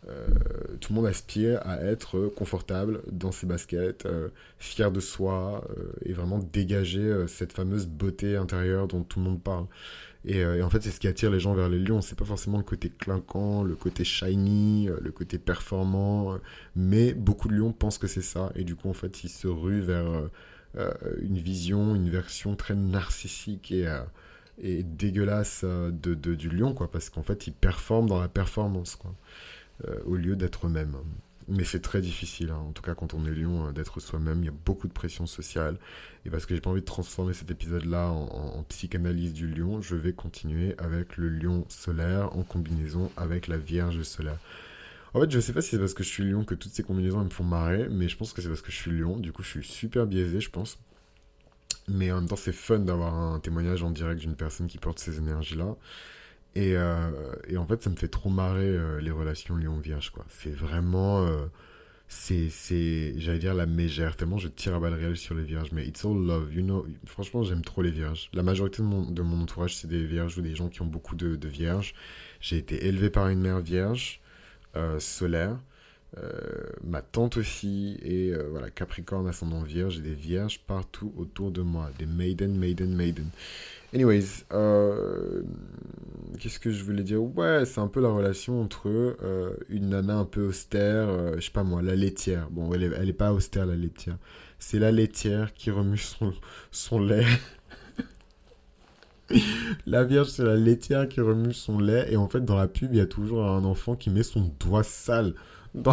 Euh, 0.08 0.26
tout 0.80 0.94
le 0.94 0.96
monde 0.96 1.06
aspire 1.06 1.60
à 1.64 1.80
être 1.84 2.28
confortable 2.36 3.02
dans 3.12 3.32
ses 3.32 3.46
baskets, 3.46 4.08
euh, 4.08 4.30
fier 4.58 4.92
de 4.92 5.00
soi 5.00 5.64
et 6.06 6.14
vraiment 6.14 6.40
dégager 6.40 7.28
cette 7.28 7.54
fameuse 7.54 7.86
beauté 7.86 8.36
intérieure 8.36 8.88
dont 8.88 9.04
tout 9.04 9.20
le 9.20 9.26
monde 9.26 9.44
parle. 9.44 9.68
Et, 10.26 10.44
en 10.64 10.70
fait, 10.72 10.82
c'est 10.82 10.90
ce 10.90 11.00
qui 11.00 11.08
attire 11.08 11.30
les 11.30 11.40
gens 11.40 11.54
vers 11.54 11.70
les 11.70 11.80
lions. 11.80 12.02
C'est 12.02 12.18
pas 12.18 12.26
forcément 12.26 12.58
le 12.58 12.64
côté 12.64 12.90
clinquant, 12.90 13.64
le 13.64 13.76
côté 13.76 14.04
shiny, 14.04 14.90
le 15.02 15.12
côté 15.12 15.38
performant, 15.38 16.40
mais 16.76 17.14
beaucoup 17.14 17.48
de 17.48 17.54
lions 17.54 17.74
pensent 17.74 18.00
que 18.00 18.08
c'est 18.08 18.24
ça. 18.24 18.52
Et 18.56 18.64
du 18.64 18.76
coup, 18.76 18.90
en 18.90 18.94
fait, 18.94 19.24
ils 19.24 19.30
se 19.30 19.48
ruent 19.48 19.82
vers 19.82 20.30
une 21.22 21.38
vision, 21.38 21.96
une 21.96 22.10
version 22.10 22.56
très 22.56 22.76
narcissique 22.76 23.72
et, 23.72 23.88
euh, 23.88 24.02
et 24.62 24.84
dégueulasse 24.84 25.64
de, 25.64 26.14
de, 26.14 26.36
du 26.36 26.50
lion, 26.50 26.74
quoi, 26.74 26.90
parce 26.92 27.10
qu'en 27.10 27.24
fait, 27.24 27.48
ils 27.48 27.54
performent 27.54 28.08
dans 28.08 28.22
la 28.22 28.28
performance, 28.28 28.98
au 30.06 30.16
lieu 30.16 30.36
d'être 30.36 30.68
eux-mêmes. 30.68 30.96
Mais 31.52 31.64
c'est 31.64 31.80
très 31.80 32.00
difficile, 32.00 32.52
hein. 32.52 32.62
en 32.70 32.72
tout 32.74 32.84
cas 32.84 32.94
quand 32.94 33.16
on 33.16 33.26
est 33.26 33.32
lion, 33.32 33.68
euh, 33.68 33.72
d'être 33.72 34.00
soi-même. 34.00 34.44
Il 34.44 34.46
y 34.46 34.50
a 34.50 34.54
beaucoup 34.66 34.88
de 34.88 34.94
pression 34.94 35.26
sociale. 35.26 35.80
Et 36.24 36.30
parce 36.30 36.46
que 36.46 36.54
j'ai 36.54 36.62
pas 36.62 36.70
envie 36.70 36.82
de 36.82 36.86
transformer 36.86 37.34
cet 37.34 37.50
épisode-là 37.50 38.10
en, 38.12 38.64
psychanalyse 38.70 39.34
du 39.34 39.48
lion, 39.48 39.82
je 39.82 39.96
vais 39.96 40.14
continuer 40.14 40.76
avec 40.78 41.18
le 41.18 41.28
lion 41.30 41.66
solaire 41.68 42.38
en 42.38 42.44
combinaison 42.44 43.12
avec 43.18 43.48
la 43.48 43.58
vierge 43.58 44.04
solaire. 44.04 44.38
En 45.14 45.22
fait, 45.22 45.32
je 45.32 45.40
sais 45.40 45.54
pas 45.54 45.62
si 45.62 45.72
c'est 45.72 45.80
parce 45.80 45.94
que 45.94 46.04
je 46.04 46.10
suis 46.10 46.24
lion 46.24 46.44
que 46.44 46.56
toutes 46.56 46.74
ces 46.74 46.84
combinaisons 46.84 47.24
me 47.24 47.30
font 47.30 47.44
marrer, 47.44 47.88
mais 47.90 48.08
je 48.08 48.18
pense 48.18 48.34
que 48.34 48.42
c'est 48.42 48.48
parce 48.48 48.62
que 48.62 48.72
je 48.72 48.78
suis 48.78 48.92
lion. 48.92 49.18
Du 49.18 49.32
coup, 49.32 49.42
je 49.42 49.50
suis 49.50 49.64
super 49.64 50.06
biaisé, 50.06 50.40
je 50.40 50.50
pense. 50.50 50.78
Mais 51.88 52.12
en 52.12 52.18
même 52.18 52.28
temps, 52.28 52.36
c'est 52.36 52.52
fun 52.52 52.80
d'avoir 52.80 53.16
un 53.16 53.40
témoignage 53.40 53.84
en 53.84 53.90
direct 53.92 54.22
d'une 54.22 54.36
personne 54.36 54.68
qui 54.68 54.78
porte 54.78 55.00
ces 55.00 55.18
énergies-là. 55.18 55.76
Et, 56.56 56.76
euh, 56.76 57.12
en 57.58 57.66
fait, 57.66 57.82
ça 57.82 57.90
me 57.90 57.96
fait 57.96 58.08
trop 58.08 58.30
marrer 58.30 58.68
euh, 58.68 59.02
les 59.02 59.12
relations 59.12 59.56
Lion-Vierge, 59.56 60.12
quoi. 60.12 60.26
C'est 60.30 60.54
vraiment. 60.54 61.26
Euh, 61.26 61.46
c'est, 62.08 62.50
j'allais 63.20 63.38
dire 63.40 63.54
la 63.54 63.68
mégère, 63.68 64.16
tellement 64.16 64.40
je 64.40 64.48
tire 64.48 64.74
à 64.74 64.80
balles 64.80 64.96
réelles 64.96 65.18
sur 65.18 65.36
les 65.36 65.44
vierges, 65.44 65.72
mais 65.72 65.86
it's 65.86 66.04
all 66.06 66.18
love, 66.18 66.52
you 66.54 66.64
know. 66.64 66.88
Franchement, 67.06 67.44
j'aime 67.44 67.62
trop 67.62 67.84
les 67.84 67.92
vierges. 67.92 68.30
La 68.34 68.42
majorité 68.42 68.82
de 68.82 68.88
mon, 68.88 69.42
entourage, 69.42 69.76
c'est 69.76 69.88
des 69.88 70.04
vierges 70.04 70.38
ou 70.40 70.42
des 70.42 70.56
gens 70.56 70.70
qui 70.70 70.82
ont 70.82 70.88
beaucoup 70.88 71.16
de 71.16 71.48
vierges. 71.48 71.94
J'ai 72.42 72.58
été 72.58 72.88
élevé 72.88 73.12
par 73.12 73.28
une 73.28 73.42
mère 73.42 73.60
vierge, 73.60 74.22
solaire. 75.00 75.58
ma 76.84 77.02
tante 77.02 77.38
aussi, 77.38 77.98
et 78.04 78.34
voilà, 78.52 78.70
Capricorne, 78.70 79.28
ascendant 79.28 79.64
vierge, 79.64 79.96
j'ai 79.96 80.02
des 80.02 80.14
vierges 80.14 80.60
partout 80.60 81.14
autour 81.18 81.52
de 81.52 81.62
moi, 81.62 81.92
des 81.98 82.06
maiden, 82.06 82.58
maiden, 82.58 82.96
maiden. 82.96 83.30
Anyways, 83.94 84.46
euh, 84.54 85.42
qu'est-ce 86.40 86.60
que 86.60 86.70
je 86.70 86.84
voulais 86.84 87.02
dire? 87.02 87.24
Ouais, 87.24 87.66
c'est 87.66 87.80
un 87.80 87.88
peu 87.88 88.02
la 88.02 88.10
relation 88.10 88.62
entre 88.62 88.88
euh, 88.88 89.56
une 89.68 89.90
nana 89.90 90.18
un 90.18 90.26
peu 90.26 90.46
austère, 90.46 91.10
euh, 91.10 91.36
je 91.38 91.46
sais 91.46 91.52
pas 91.52 91.64
moi, 91.64 91.82
la 91.82 91.96
laitière. 91.96 92.50
Bon, 92.52 92.72
elle 92.74 92.84
est, 92.84 92.92
elle 92.96 93.10
est 93.10 93.14
pas 93.14 93.34
austère, 93.34 93.66
la 93.66 93.76
laitière. 93.76 94.18
C'est 94.60 94.78
la 94.78 94.92
laitière 94.92 95.54
qui 95.54 95.72
remue 95.72 95.98
son, 95.98 96.34
son 96.72 97.00
lait. 97.00 97.26
La 99.86 100.04
vierge, 100.04 100.30
c'est 100.30 100.44
la 100.44 100.56
laitière 100.56 101.08
qui 101.08 101.22
remue 101.22 101.54
son 101.54 101.80
lait. 101.80 102.12
Et 102.12 102.18
en 102.18 102.28
fait, 102.28 102.44
dans 102.44 102.56
la 102.56 102.68
pub, 102.68 102.94
il 102.94 102.98
y 102.98 103.02
a 103.02 103.06
toujours 103.06 103.46
un 103.46 103.64
enfant 103.64 103.96
qui 103.96 104.10
met 104.10 104.24
son 104.24 104.52
doigt 104.60 104.84
sale 104.84 105.34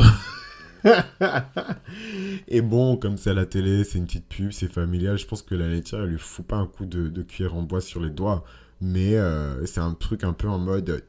et 2.48 2.60
bon, 2.60 2.96
comme 2.96 3.16
c'est 3.16 3.30
à 3.30 3.34
la 3.34 3.46
télé, 3.46 3.84
c'est 3.84 3.98
une 3.98 4.06
petite 4.06 4.28
pub, 4.28 4.52
c'est 4.52 4.72
familial. 4.72 5.18
Je 5.18 5.26
pense 5.26 5.42
que 5.42 5.54
la 5.54 5.68
laitière, 5.68 6.02
elle 6.02 6.10
lui 6.10 6.18
fout 6.18 6.46
pas 6.46 6.56
un 6.56 6.66
coup 6.66 6.86
de, 6.86 7.08
de 7.08 7.22
cuillère 7.22 7.54
en 7.54 7.62
bois 7.62 7.80
sur 7.80 8.00
les 8.00 8.10
doigts. 8.10 8.44
Mais 8.80 9.16
euh, 9.16 9.64
c'est 9.66 9.80
un 9.80 9.94
truc 9.94 10.24
un 10.24 10.32
peu 10.32 10.48
en 10.48 10.58
mode 10.58 10.90
euh, 10.90 11.00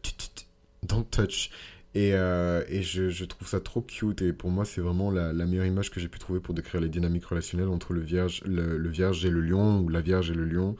don't 0.83 1.05
touch. 1.09 1.49
Et, 1.95 2.13
euh, 2.13 2.63
et 2.69 2.83
je, 2.83 3.25
trouve 3.25 3.47
ça 3.47 3.59
trop 3.59 3.81
cute. 3.81 4.21
Et 4.21 4.33
pour 4.33 4.51
moi, 4.51 4.65
c'est 4.65 4.81
vraiment 4.81 5.11
la, 5.11 5.33
meilleure 5.33 5.65
image 5.65 5.91
que 5.91 5.99
j'ai 5.99 6.07
pu 6.07 6.19
trouver 6.19 6.39
pour 6.39 6.53
décrire 6.53 6.81
les 6.81 6.89
dynamiques 6.89 7.25
relationnelles 7.25 7.69
entre 7.69 7.93
le 7.93 8.01
vierge, 8.01 8.43
le 8.45 8.89
vierge 8.89 9.25
et 9.25 9.29
le 9.29 9.41
lion, 9.41 9.79
ou 9.79 9.89
la 9.89 10.01
vierge 10.01 10.31
et 10.31 10.35
le 10.35 10.45
lion, 10.45 10.75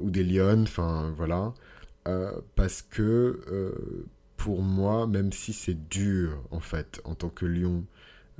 ou 0.00 0.10
des 0.10 0.24
lions, 0.24 0.62
enfin 0.62 1.12
voilà. 1.16 1.52
parce 2.54 2.82
que 2.82 3.40
pour 4.36 4.62
moi, 4.62 5.06
même 5.06 5.32
si 5.32 5.52
c'est 5.52 5.88
dur, 5.88 6.42
en 6.50 6.60
fait, 6.60 7.00
en 7.04 7.14
tant 7.14 7.30
que 7.30 7.46
lion, 7.46 7.86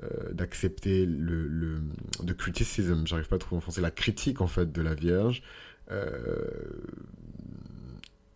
euh, 0.02 0.33
d'accepter 0.33 1.07
le, 1.07 1.46
le, 1.46 2.35
criticism, 2.35 3.07
j'arrive 3.07 3.28
pas 3.28 3.37
à 3.37 3.38
trouver 3.38 3.59
en 3.59 3.61
français, 3.61 3.80
la 3.80 3.90
critique, 3.92 4.40
en 4.40 4.48
fait, 4.48 4.72
de 4.72 4.83
la 4.83 4.94
Vierge, 4.94 5.42
euh, 5.90 6.48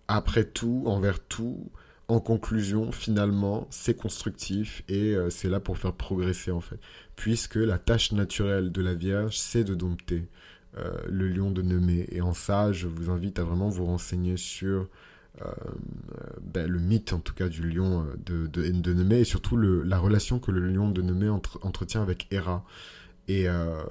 après 0.07 0.45
tout, 0.45 0.85
envers 0.87 1.19
tout, 1.21 1.71
en 2.07 2.21
conclusion, 2.21 2.93
finalement, 2.93 3.67
c'est 3.71 3.95
constructif 3.95 4.83
et 4.89 5.15
euh, 5.15 5.31
c'est 5.31 5.49
là 5.49 5.61
pour 5.61 5.77
faire 5.79 5.93
progresser, 5.93 6.53
en 6.53 6.61
fait. 6.61 6.79
Puisque 7.17 7.57
la 7.57 7.77
tâche 7.77 8.13
naturelle 8.13 8.71
de 8.71 8.81
la 8.81 8.95
Vierge, 8.95 9.37
c'est 9.37 9.65
de 9.65 9.75
dompter 9.75 10.29
le 10.75 11.29
lion 11.29 11.51
de 11.51 11.63
Nemé. 11.63 12.07
Et 12.13 12.21
en 12.21 12.33
ça, 12.33 12.73
je 12.73 12.87
vous 12.87 13.11
invite 13.11 13.39
à 13.39 13.45
vraiment 13.45 13.69
vous 13.69 13.87
renseigner 13.87 14.37
sur 14.37 14.87
euh, 15.43 15.53
ben, 16.41 16.69
le 16.69 16.81
mythe 16.81 17.13
en 17.13 17.21
tout 17.21 17.35
cas 17.35 17.49
du 17.49 17.63
lion 17.63 18.05
euh, 18.05 18.17
de, 18.27 18.47
de 18.47 19.13
et 19.15 19.25
surtout 19.25 19.57
la 19.57 19.99
relation 19.99 20.41
que 20.41 20.51
le 20.51 20.67
lion 20.67 20.91
de 20.91 21.01
Nemé 21.01 21.29
entretient 21.29 22.03
avec 22.03 22.27
Hera. 22.33 22.65
Et, 23.29 23.49
euh, 23.49 23.85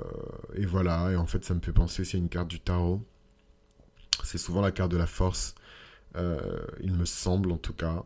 et, 0.56 0.66
voilà, 0.66 1.12
et 1.12 1.16
en 1.16 1.26
fait 1.28 1.46
ça 1.46 1.54
me 1.54 1.62
fait 1.62 1.72
penser 1.72 2.04
c'est 2.04 2.18
une 2.18 2.28
carte 2.28 2.50
du 2.50 2.60
tarot. 2.60 3.02
C'est 4.24 4.40
souvent 4.40 4.62
la 4.62 4.72
carte 4.72 4.92
de 4.92 4.98
la 4.98 5.06
force, 5.06 5.56
il 6.16 6.92
me 6.94 7.06
semble 7.06 7.52
en 7.52 7.58
tout 7.58 7.74
cas. 7.74 8.04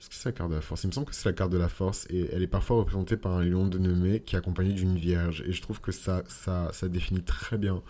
Est-ce 0.00 0.08
que 0.08 0.14
c'est 0.14 0.30
la 0.30 0.32
carte 0.32 0.48
de 0.48 0.54
la 0.54 0.62
force? 0.62 0.84
Il 0.84 0.86
me 0.86 0.92
semble 0.92 1.06
que 1.08 1.14
c'est 1.14 1.28
la 1.28 1.34
carte 1.34 1.52
de 1.52 1.58
la 1.58 1.68
force 1.68 2.06
et 2.08 2.30
elle 2.32 2.42
est 2.42 2.46
parfois 2.46 2.78
représentée 2.78 3.18
par 3.18 3.32
un 3.32 3.44
lion 3.44 3.66
de 3.66 3.76
Nemé 3.76 4.20
qui 4.20 4.34
est 4.34 4.38
accompagné 4.38 4.72
d'une 4.72 4.96
vierge. 4.96 5.44
Et 5.46 5.52
je 5.52 5.60
trouve 5.60 5.82
que 5.82 5.92
ça, 5.92 6.22
ça, 6.26 6.70
ça 6.72 6.88
définit 6.88 7.22
très 7.22 7.58
bien 7.58 7.82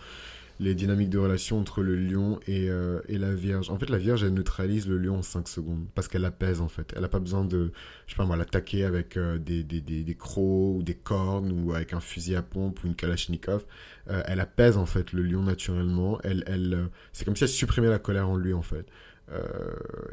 les 0.59 0.75
dynamiques 0.75 1.09
de 1.09 1.17
relation 1.17 1.57
entre 1.57 1.81
le 1.81 1.95
lion 1.95 2.39
et, 2.47 2.69
euh, 2.69 2.99
et, 3.07 3.17
la 3.17 3.33
vierge. 3.33 3.69
En 3.69 3.79
fait, 3.79 3.89
la 3.89 3.97
vierge, 3.97 4.25
elle 4.25 4.33
neutralise 4.33 4.89
le 4.89 4.97
lion 4.97 5.19
en 5.19 5.21
5 5.21 5.47
secondes 5.47 5.85
parce 5.95 6.09
qu'elle 6.09 6.25
apaise 6.25 6.59
en 6.59 6.67
fait. 6.67 6.91
Elle 6.95 7.01
n'a 7.01 7.07
pas 7.07 7.19
besoin 7.19 7.45
de, 7.45 7.71
je 8.07 8.11
sais 8.11 8.17
pas 8.17 8.25
moi, 8.25 8.35
l'attaquer 8.35 8.83
avec 8.83 9.15
euh, 9.15 9.37
des, 9.37 9.63
des, 9.63 9.79
des, 9.79 10.03
des, 10.03 10.15
crocs 10.15 10.77
ou 10.77 10.83
des 10.83 10.93
cornes 10.93 11.51
ou 11.51 11.73
avec 11.73 11.93
un 11.93 12.01
fusil 12.01 12.35
à 12.35 12.41
pompe 12.41 12.83
ou 12.83 12.87
une 12.87 12.95
kalachnikov. 12.95 13.65
Euh, 14.09 14.21
elle 14.25 14.41
apaise 14.41 14.75
en 14.75 14.85
fait 14.85 15.13
le 15.13 15.23
lion 15.23 15.43
naturellement. 15.43 16.19
Elle, 16.23 16.43
elle, 16.45 16.89
c'est 17.13 17.23
comme 17.23 17.37
si 17.37 17.45
elle 17.45 17.49
supprimait 17.49 17.89
la 17.89 17.99
colère 17.99 18.29
en 18.29 18.35
lui 18.35 18.53
en 18.53 18.61
fait. 18.61 18.85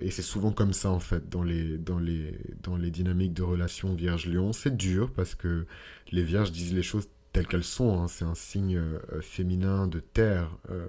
Et 0.00 0.12
c'est 0.12 0.22
souvent 0.22 0.52
comme 0.52 0.72
ça 0.72 0.90
en 0.90 1.00
fait 1.00 1.28
dans 1.28 1.42
les, 1.42 1.76
dans 1.76 1.98
les, 1.98 2.38
dans 2.62 2.76
les 2.76 2.90
dynamiques 2.90 3.34
de 3.34 3.42
relation 3.42 3.94
vierge-lion. 3.94 4.52
C'est 4.52 4.76
dur 4.76 5.10
parce 5.12 5.34
que 5.34 5.66
les 6.12 6.22
vierges 6.22 6.52
disent 6.52 6.72
les 6.72 6.84
choses 6.84 7.08
telles 7.32 7.46
qu'elles 7.46 7.64
sont. 7.64 8.00
Hein. 8.00 8.08
C'est 8.08 8.24
un 8.24 8.34
signe 8.34 8.76
euh, 8.76 9.20
féminin 9.20 9.86
de 9.86 10.00
terre, 10.00 10.50
euh, 10.70 10.86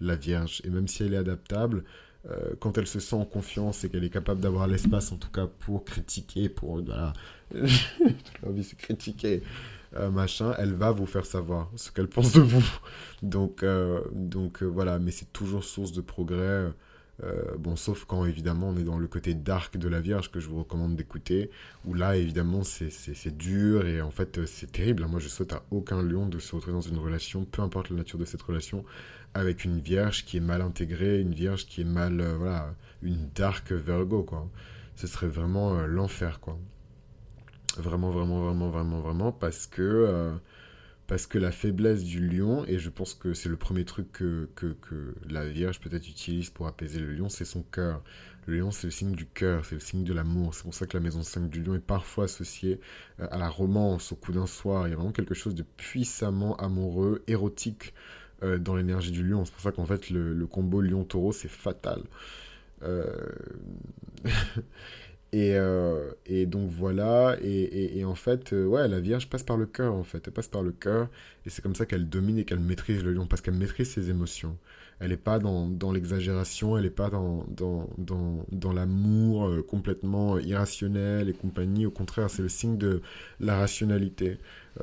la 0.00 0.16
Vierge. 0.16 0.62
Et 0.64 0.70
même 0.70 0.88
si 0.88 1.02
elle 1.02 1.14
est 1.14 1.18
adaptable, 1.18 1.84
euh, 2.30 2.54
quand 2.60 2.78
elle 2.78 2.86
se 2.86 3.00
sent 3.00 3.16
en 3.16 3.24
confiance 3.24 3.84
et 3.84 3.90
qu'elle 3.90 4.04
est 4.04 4.10
capable 4.10 4.40
d'avoir 4.40 4.66
l'espace, 4.66 5.12
en 5.12 5.16
tout 5.16 5.30
cas, 5.30 5.46
pour 5.46 5.84
critiquer, 5.84 6.48
pour. 6.48 6.82
Voilà. 6.82 7.12
envie 8.46 8.62
de 8.62 8.76
critiquer. 8.78 9.42
machin, 10.10 10.54
elle 10.58 10.72
va 10.72 10.90
vous 10.90 11.04
faire 11.04 11.26
savoir 11.26 11.70
ce 11.76 11.90
qu'elle 11.90 12.08
pense 12.08 12.32
de 12.32 12.40
vous. 12.40 12.64
Donc, 13.22 13.62
donc 14.12 14.62
voilà, 14.62 14.98
mais 14.98 15.10
c'est 15.10 15.30
toujours 15.34 15.62
source 15.62 15.92
de 15.92 16.00
progrès. 16.00 16.72
Euh, 17.22 17.56
bon, 17.58 17.76
sauf 17.76 18.04
quand 18.04 18.24
évidemment 18.24 18.70
on 18.70 18.76
est 18.76 18.84
dans 18.84 18.98
le 18.98 19.06
côté 19.06 19.34
dark 19.34 19.76
de 19.76 19.88
la 19.88 20.00
Vierge 20.00 20.30
que 20.30 20.40
je 20.40 20.48
vous 20.48 20.58
recommande 20.58 20.96
d'écouter, 20.96 21.50
où 21.84 21.94
là 21.94 22.16
évidemment 22.16 22.62
c'est 22.64 23.36
dur 23.36 23.86
et 23.86 24.00
en 24.00 24.10
fait 24.10 24.38
euh, 24.38 24.46
c'est 24.46 24.72
terrible. 24.72 25.06
Moi 25.06 25.20
je 25.20 25.28
souhaite 25.28 25.52
à 25.52 25.62
aucun 25.70 26.02
lion 26.02 26.26
de 26.26 26.38
se 26.38 26.54
retrouver 26.54 26.74
dans 26.74 26.80
une 26.80 26.98
relation, 26.98 27.44
peu 27.44 27.62
importe 27.62 27.90
la 27.90 27.96
nature 27.96 28.18
de 28.18 28.24
cette 28.24 28.42
relation, 28.42 28.84
avec 29.34 29.64
une 29.64 29.78
Vierge 29.78 30.24
qui 30.24 30.38
est 30.38 30.40
mal 30.40 30.62
intégrée, 30.62 31.20
une 31.20 31.34
Vierge 31.34 31.66
qui 31.66 31.82
est 31.82 31.84
mal, 31.84 32.20
euh, 32.20 32.36
voilà, 32.36 32.74
une 33.02 33.28
dark 33.34 33.72
Virgo 33.72 34.22
quoi. 34.24 34.48
Ce 34.96 35.06
serait 35.06 35.28
vraiment 35.28 35.86
l'enfer 35.86 36.40
quoi. 36.40 36.58
Vraiment, 37.78 38.10
vraiment, 38.10 38.44
vraiment, 38.44 38.68
vraiment, 38.68 39.00
vraiment, 39.00 39.32
parce 39.32 39.66
que 39.66 40.32
parce 41.06 41.26
que 41.26 41.38
la 41.38 41.52
faiblesse 41.52 42.04
du 42.04 42.26
lion, 42.26 42.64
et 42.66 42.78
je 42.78 42.88
pense 42.88 43.14
que 43.14 43.34
c'est 43.34 43.48
le 43.48 43.56
premier 43.56 43.84
truc 43.84 44.12
que, 44.12 44.48
que, 44.54 45.14
la 45.28 45.46
Vierge 45.46 45.80
peut-être 45.80 46.08
utilise 46.08 46.50
pour 46.50 46.66
apaiser 46.66 47.00
le 47.00 47.12
lion, 47.12 47.28
c'est 47.28 47.44
son 47.44 47.62
cœur. 47.62 48.02
Le 48.46 48.58
lion, 48.58 48.70
c'est 48.70 48.88
le 48.88 48.90
signe 48.90 49.12
du 49.12 49.26
cœur, 49.26 49.64
c'est 49.64 49.76
le 49.76 49.80
signe 49.80 50.04
de 50.04 50.12
l'amour. 50.12 50.54
C'est 50.54 50.62
pour 50.62 50.74
ça 50.74 50.86
que 50.86 50.96
la 50.96 51.02
maison 51.02 51.22
5 51.22 51.48
du 51.48 51.62
lion 51.62 51.74
est 51.74 51.78
parfois 51.78 52.24
associée 52.24 52.80
euh, 53.20 53.28
à 53.30 53.38
la 53.38 53.48
romance, 53.48 54.10
au 54.12 54.16
coup 54.16 54.32
d'un 54.32 54.46
soir. 54.46 54.88
Il 54.88 54.90
y 54.90 54.92
a 54.94 54.96
vraiment 54.96 55.12
quelque 55.12 55.34
chose 55.34 55.54
de 55.54 55.64
puissamment 55.76 56.56
amoureux, 56.56 57.22
érotique 57.28 57.94
euh, 58.42 58.58
dans 58.58 58.74
l'énergie 58.74 59.12
du 59.12 59.22
lion. 59.22 59.44
C'est 59.44 59.52
pour 59.52 59.60
ça 59.60 59.70
qu'en 59.70 59.86
fait, 59.86 60.10
le, 60.10 60.46
combo 60.46 60.80
lion-taureau, 60.80 61.32
c'est 61.32 61.48
fatal. 61.48 62.02
Euh... 62.82 63.28
Et, 65.32 65.54
euh, 65.56 66.12
et, 66.26 66.44
donc 66.44 66.68
voilà, 66.70 67.38
et, 67.42 68.04
en 68.04 68.14
fait, 68.14 68.52
euh, 68.52 68.66
ouais, 68.66 68.86
la 68.86 69.00
Vierge 69.00 69.30
passe 69.30 69.42
par 69.42 69.56
le 69.56 69.64
cœur, 69.64 69.94
en 69.94 70.04
fait. 70.04 70.22
Elle 70.26 70.32
passe 70.32 70.48
par 70.48 70.62
le 70.62 70.72
cœur, 70.72 71.08
et 71.46 71.50
c'est 71.50 71.62
comme 71.62 71.74
ça 71.74 71.86
qu'elle 71.86 72.06
domine 72.06 72.36
et 72.38 72.44
qu'elle 72.44 72.60
maîtrise 72.60 73.02
le 73.02 73.14
lion, 73.14 73.26
parce 73.26 73.40
qu'elle 73.40 73.54
maîtrise 73.54 73.88
ses 73.88 74.10
émotions. 74.10 74.58
Elle 75.00 75.08
n'est 75.08 75.16
pas 75.16 75.38
dans, 75.38 75.70
l'exagération, 75.90 76.76
elle 76.76 76.84
n'est 76.84 76.90
pas 76.90 77.08
dans 77.08 78.72
l'amour 78.74 79.48
euh, 79.48 79.62
complètement 79.62 80.38
irrationnel 80.38 81.30
et 81.30 81.32
compagnie. 81.32 81.86
Au 81.86 81.90
contraire, 81.90 82.28
c'est 82.28 82.42
le 82.42 82.50
signe 82.50 82.76
de 82.76 83.00
la 83.40 83.56
rationalité. 83.56 84.38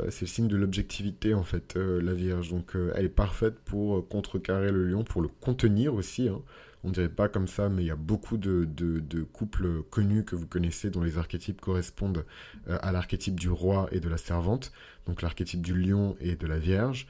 c'est 0.09 0.21
le 0.21 0.27
signe 0.27 0.47
de 0.47 0.57
l'objectivité 0.57 1.33
en 1.35 1.43
fait, 1.43 1.75
la 1.75 2.13
Vierge. 2.13 2.49
Donc 2.49 2.73
elle 2.95 3.05
est 3.05 3.09
parfaite 3.09 3.55
pour 3.63 4.05
contrecarrer 4.09 4.71
le 4.71 4.83
lion, 4.83 5.05
pour 5.05 5.21
le 5.21 5.29
contenir 5.39 5.93
aussi. 5.93 6.27
Hein. 6.27 6.41
On 6.83 6.91
dirait 6.91 7.09
pas 7.09 7.27
comme 7.27 7.47
ça, 7.47 7.69
mais 7.69 7.83
il 7.83 7.87
y 7.87 7.91
a 7.91 7.95
beaucoup 7.95 8.37
de, 8.37 8.65
couples 9.33 9.83
connus 9.89 10.23
que 10.23 10.35
vous 10.35 10.47
connaissez 10.47 10.89
dont 10.89 11.03
les 11.03 11.17
archétypes 11.17 11.59
correspondent 11.59 12.25
à 12.69 12.91
l'archétype 12.91 13.39
du 13.39 13.49
roi 13.49 13.89
et 13.91 13.99
de 13.99 14.07
la 14.07 14.17
servante, 14.17 14.71
donc 15.05 15.21
l'archétype 15.21 15.61
du 15.61 15.73
lion 15.73 16.15
et 16.21 16.35
de 16.35 16.47
la 16.47 16.57
Vierge. 16.57 17.07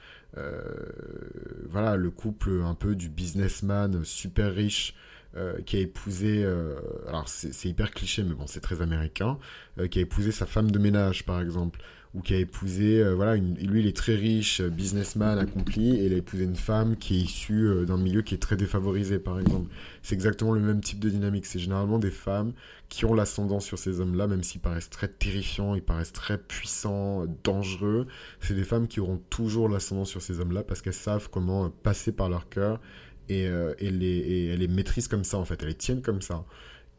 voilà, 1.70 1.96
le 1.98 2.10
couple 2.10 2.62
un 2.64 2.74
peu 2.74 2.96
du 2.96 3.10
businessman 3.10 4.04
super 4.04 4.56
riche 4.56 4.96
euh, 5.38 5.62
qui 5.62 5.78
a 5.78 5.80
épousé, 5.82 6.44
euh, 6.44 6.80
alors 7.08 7.30
c'est 7.30 7.70
hyper 7.70 7.92
cliché, 7.92 8.24
mais 8.24 8.34
bon, 8.34 8.48
c'est 8.48 8.62
très 8.62 8.82
américain, 8.82 9.38
euh, 9.78 9.88
qui 9.88 10.00
a 10.00 10.02
épousé 10.02 10.32
sa 10.32 10.48
femme 10.48 10.72
de 10.72 10.80
ménage, 10.80 11.24
par 11.24 11.40
exemple, 11.40 11.80
ou 12.16 12.22
qui 12.22 12.34
a 12.34 12.38
épousé, 12.38 13.04
voilà, 13.14 13.36
lui, 13.36 13.82
il 13.82 13.88
est 13.88 13.96
très 13.96 14.16
riche, 14.16 14.62
businessman 14.62 15.38
accompli, 15.38 15.96
et 15.96 16.08
il 16.08 16.14
a 16.14 16.18
épousé 16.18 16.44
une 16.44 16.56
femme 16.56 16.98
qui 16.98 17.16
est 17.16 17.20
issue 17.20 17.86
d'un 17.86 17.98
milieu 17.98 18.24
qui 18.24 18.34
est 18.34 18.40
très 18.40 18.58
défavorisé, 18.58 19.20
par 19.20 19.40
exemple. 19.40 19.70
C'est 20.02 20.16
exactement 20.16 20.54
le 20.54 20.60
même 20.60 20.82
type 20.82 21.00
de 21.00 21.10
dynamique. 21.10 21.46
C'est 21.46 21.60
généralement 21.60 22.00
des 22.00 22.10
femmes 22.10 22.54
qui 22.90 23.06
ont 23.06 23.14
l'ascendant 23.14 23.60
sur 23.60 23.78
ces 23.78 24.00
hommes-là, 24.00 24.28
même 24.28 24.44
s'ils 24.44 24.60
paraissent 24.60 24.90
très 24.90 25.08
terrifiants, 25.08 25.76
ils 25.76 25.84
paraissent 25.84 26.12
très 26.12 26.38
puissants, 26.40 27.26
dangereux. 27.44 28.08
C'est 28.42 28.56
des 28.56 28.64
femmes 28.64 28.88
qui 28.88 29.00
auront 29.00 29.22
toujours 29.30 29.70
l'ascendant 29.70 30.06
sur 30.06 30.22
ces 30.22 30.40
hommes-là 30.40 30.64
parce 30.64 30.82
qu'elles 30.82 30.94
savent 30.94 31.30
comment 31.30 31.70
passer 31.70 32.12
par 32.12 32.30
leur 32.30 32.50
cœur 32.50 32.82
et, 33.30 33.48
euh, 33.48 33.74
et, 33.78 33.92
les, 33.92 34.48
elle 34.48 34.60
les 34.60 34.68
maîtrise 34.68 35.08
comme 35.08 35.24
ça 35.24 35.38
en 35.38 35.46
fait, 35.46 35.62
elle 35.62 35.70
les 35.70 35.76
tienne 35.76 36.02
comme 36.02 36.22
ça. 36.22 36.44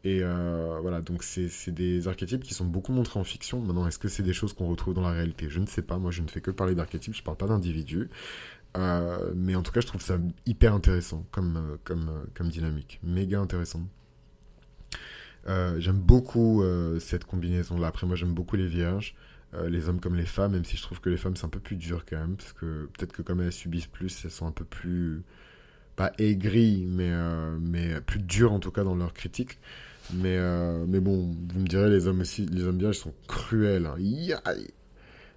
Et 0.03 0.21
euh, 0.23 0.79
voilà, 0.81 1.01
donc 1.01 1.23
c'est 1.23 1.69
des 1.69 2.07
archétypes 2.07 2.43
qui 2.43 2.53
sont 2.53 2.65
beaucoup 2.65 2.91
montrés 2.91 3.19
en 3.19 3.23
fiction. 3.23 3.61
Maintenant, 3.61 3.87
est-ce 3.87 3.99
que 3.99 4.07
c'est 4.07 4.23
des 4.23 4.33
choses 4.33 4.53
qu'on 4.53 4.67
retrouve 4.67 4.93
dans 4.93 5.01
la 5.01 5.11
réalité? 5.11 5.47
Je 5.49 5.59
ne 5.59 5.67
sais 5.67 5.83
pas. 5.83 5.97
Moi, 5.99 6.11
je 6.11 6.21
ne 6.21 6.27
fais 6.27 6.41
que 6.41 6.51
parler 6.51 6.73
d'archétypes, 6.73 7.13
je 7.13 7.21
ne 7.21 7.25
parle 7.25 7.37
pas 7.37 7.47
d'individus. 7.47 8.09
Euh, 8.77 9.31
mais 9.35 9.55
en 9.55 9.61
tout 9.61 9.71
cas, 9.71 9.81
je 9.81 9.87
trouve 9.87 10.01
ça 10.01 10.17
hyper 10.45 10.73
intéressant 10.73 11.25
comme, 11.31 11.77
comme, 11.83 12.09
comme 12.33 12.49
dynamique. 12.49 12.99
Méga 13.03 13.39
intéressant. 13.39 13.87
j'aime 15.47 15.99
beaucoup 15.99 16.63
cette 16.99 17.25
combinaison-là. 17.25 17.87
Après, 17.87 18.07
moi, 18.07 18.15
j'aime 18.15 18.33
beaucoup 18.33 18.55
les 18.55 18.67
vierges. 18.67 19.15
les 19.67 19.87
hommes 19.87 19.99
comme 19.99 20.15
les 20.15 20.25
femmes, 20.25 20.53
même 20.53 20.65
si 20.65 20.77
je 20.77 20.81
trouve 20.81 20.99
que 20.99 21.09
les 21.09 21.17
femmes, 21.17 21.35
c'est 21.35 21.45
un 21.45 21.49
peu 21.49 21.59
plus 21.59 21.75
dur 21.75 22.05
quand 22.09 22.17
même. 22.17 22.37
Parce 22.37 22.53
que 22.53 22.89
peut-être 22.97 23.13
que 23.13 23.21
comme 23.21 23.41
elles 23.41 23.53
subissent 23.53 23.87
plus, 23.87 24.25
elles 24.25 24.31
sont 24.31 24.47
un 24.47 24.51
peu 24.51 24.65
plus 24.65 25.23
pas 25.95 26.11
aigris, 26.17 26.85
mais, 26.87 27.09
euh, 27.11 27.57
mais 27.61 28.01
plus 28.01 28.19
durs 28.19 28.51
en 28.51 28.59
tout 28.59 28.71
cas 28.71 28.83
dans 28.83 28.95
leur 28.95 29.13
critique. 29.13 29.59
Mais, 30.13 30.37
euh, 30.37 30.85
mais 30.87 30.99
bon, 30.99 31.35
vous 31.53 31.59
me 31.59 31.67
direz, 31.67 31.89
les 31.89 32.07
hommes 32.07 32.21
aussi, 32.21 32.45
les 32.45 32.63
hommes 32.63 32.77
bien, 32.77 32.89
ils 32.89 32.95
sont 32.95 33.13
cruels. 33.27 33.85
Hein. 33.85 34.53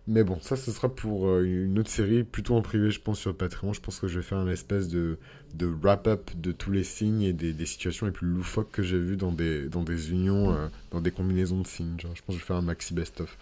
Mais 0.06 0.22
bon, 0.22 0.38
ça, 0.40 0.56
ce 0.56 0.70
sera 0.70 0.94
pour 0.94 1.28
euh, 1.28 1.44
une 1.44 1.78
autre 1.78 1.88
série, 1.88 2.24
plutôt 2.24 2.56
en 2.56 2.62
privé, 2.62 2.90
je 2.90 3.00
pense, 3.00 3.18
sur 3.18 3.34
Patreon. 3.34 3.72
Je 3.72 3.80
pense 3.80 4.00
que 4.00 4.06
je 4.06 4.18
vais 4.18 4.24
faire 4.24 4.40
une 4.40 4.50
espèce 4.50 4.88
de, 4.88 5.18
de 5.54 5.66
wrap-up 5.66 6.30
de 6.36 6.52
tous 6.52 6.70
les 6.70 6.84
signes 6.84 7.22
et 7.22 7.32
des, 7.32 7.52
des, 7.52 7.66
situations 7.66 8.06
les 8.06 8.12
plus 8.12 8.26
loufoques 8.26 8.70
que 8.70 8.82
j'ai 8.82 8.98
vues 8.98 9.16
dans 9.16 9.32
des, 9.32 9.68
dans 9.68 9.82
des 9.82 10.10
unions, 10.10 10.54
dans 10.90 11.00
des 11.00 11.10
combinaisons 11.10 11.60
de 11.60 11.66
signes. 11.66 11.96
Je 11.98 12.06
pense 12.06 12.20
que 12.20 12.32
je 12.32 12.38
vais 12.38 12.44
faire 12.44 12.56
un 12.56 12.62
maxi 12.62 12.92
best-of 12.92 13.38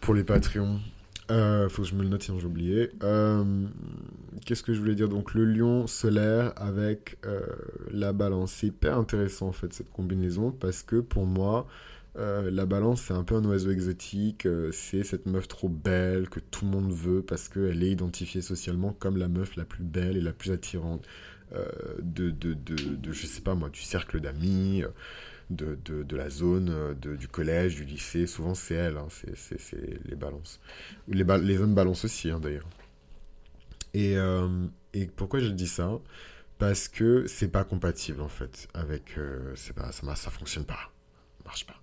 pour 0.00 0.14
les 0.14 0.22
Patreons. 0.22 0.78
Euh, 1.32 1.68
faut 1.70 1.82
que 1.82 1.88
je 1.88 1.94
me 1.94 2.02
le 2.02 2.08
note 2.08 2.22
sinon 2.22 2.38
j'ai 2.38 2.46
oublié. 2.46 2.90
Euh, 3.02 3.64
qu'est-ce 4.44 4.62
que 4.62 4.74
je 4.74 4.80
voulais 4.80 4.94
dire? 4.94 5.08
Donc 5.08 5.32
le 5.34 5.44
lion 5.46 5.86
solaire 5.86 6.52
avec 6.56 7.16
euh, 7.24 7.40
la 7.90 8.12
balance. 8.12 8.52
C'est 8.52 8.66
hyper 8.66 8.98
intéressant 8.98 9.48
en 9.48 9.52
fait 9.52 9.72
cette 9.72 9.90
combinaison 9.90 10.50
parce 10.50 10.82
que 10.82 10.96
pour 10.96 11.26
moi, 11.26 11.66
la 12.16 12.66
balance 12.66 13.02
c'est 13.02 13.14
un 13.14 13.24
peu 13.24 13.36
un 13.36 13.44
oiseau 13.46 13.70
exotique. 13.70 14.46
c'est 14.72 15.02
cette 15.02 15.24
meuf 15.24 15.48
trop 15.48 15.70
belle 15.70 16.28
que 16.28 16.40
tout 16.40 16.66
le 16.66 16.70
monde 16.70 16.92
veut 16.92 17.22
parce 17.22 17.48
qu'elle 17.48 17.82
est 17.82 17.90
identifiée 17.90 18.42
socialement 18.42 18.92
comme 18.92 19.16
la 19.16 19.28
meuf 19.28 19.56
la 19.56 19.64
plus 19.64 19.82
belle 19.82 20.18
et 20.18 20.20
la 20.20 20.32
plus 20.34 20.50
attirante 20.50 21.06
de, 22.02 22.30
de, 22.30 22.52
de, 22.52 22.74
de, 22.74 23.12
je 23.12 23.26
sais 23.26 23.40
pas 23.40 23.54
moi, 23.54 23.70
du 23.70 23.80
cercle 23.80 24.20
d'amis 24.20 24.82
de, 25.50 25.78
de, 25.84 26.16
la 26.16 26.30
zone, 26.30 26.70
euh, 26.70 26.94
du 26.94 27.28
collège, 27.28 27.76
du 27.76 27.84
lycée. 27.84 28.26
Souvent, 28.26 28.54
c'est 28.54 28.74
elle, 28.74 28.96
hein, 28.96 29.08
c'est 29.10 30.04
les 30.04 30.16
balances. 30.16 30.60
Les, 31.08 31.24
les 31.24 31.58
hommes 31.58 31.74
balancent 31.74 32.04
aussi, 32.04 32.30
hein, 32.30 32.40
d'ailleurs. 32.40 32.68
Et, 33.94 34.16
euh, 34.16 34.66
et, 34.94 35.06
pourquoi 35.06 35.40
je 35.40 35.48
dis 35.48 35.68
ça? 35.68 35.98
Parce 36.58 36.88
que 36.88 37.26
c'est 37.26 37.48
pas 37.48 37.64
compatible, 37.64 38.20
en 38.20 38.28
fait, 38.28 38.68
avec... 38.74 39.18
Euh, 39.18 39.54
pas, 39.74 39.92
ça, 39.92 40.14
ça 40.16 40.30
fonctionne 40.30 40.64
pas. 40.64 40.90
Ça 41.38 41.44
marche 41.44 41.66
pas. 41.66 41.81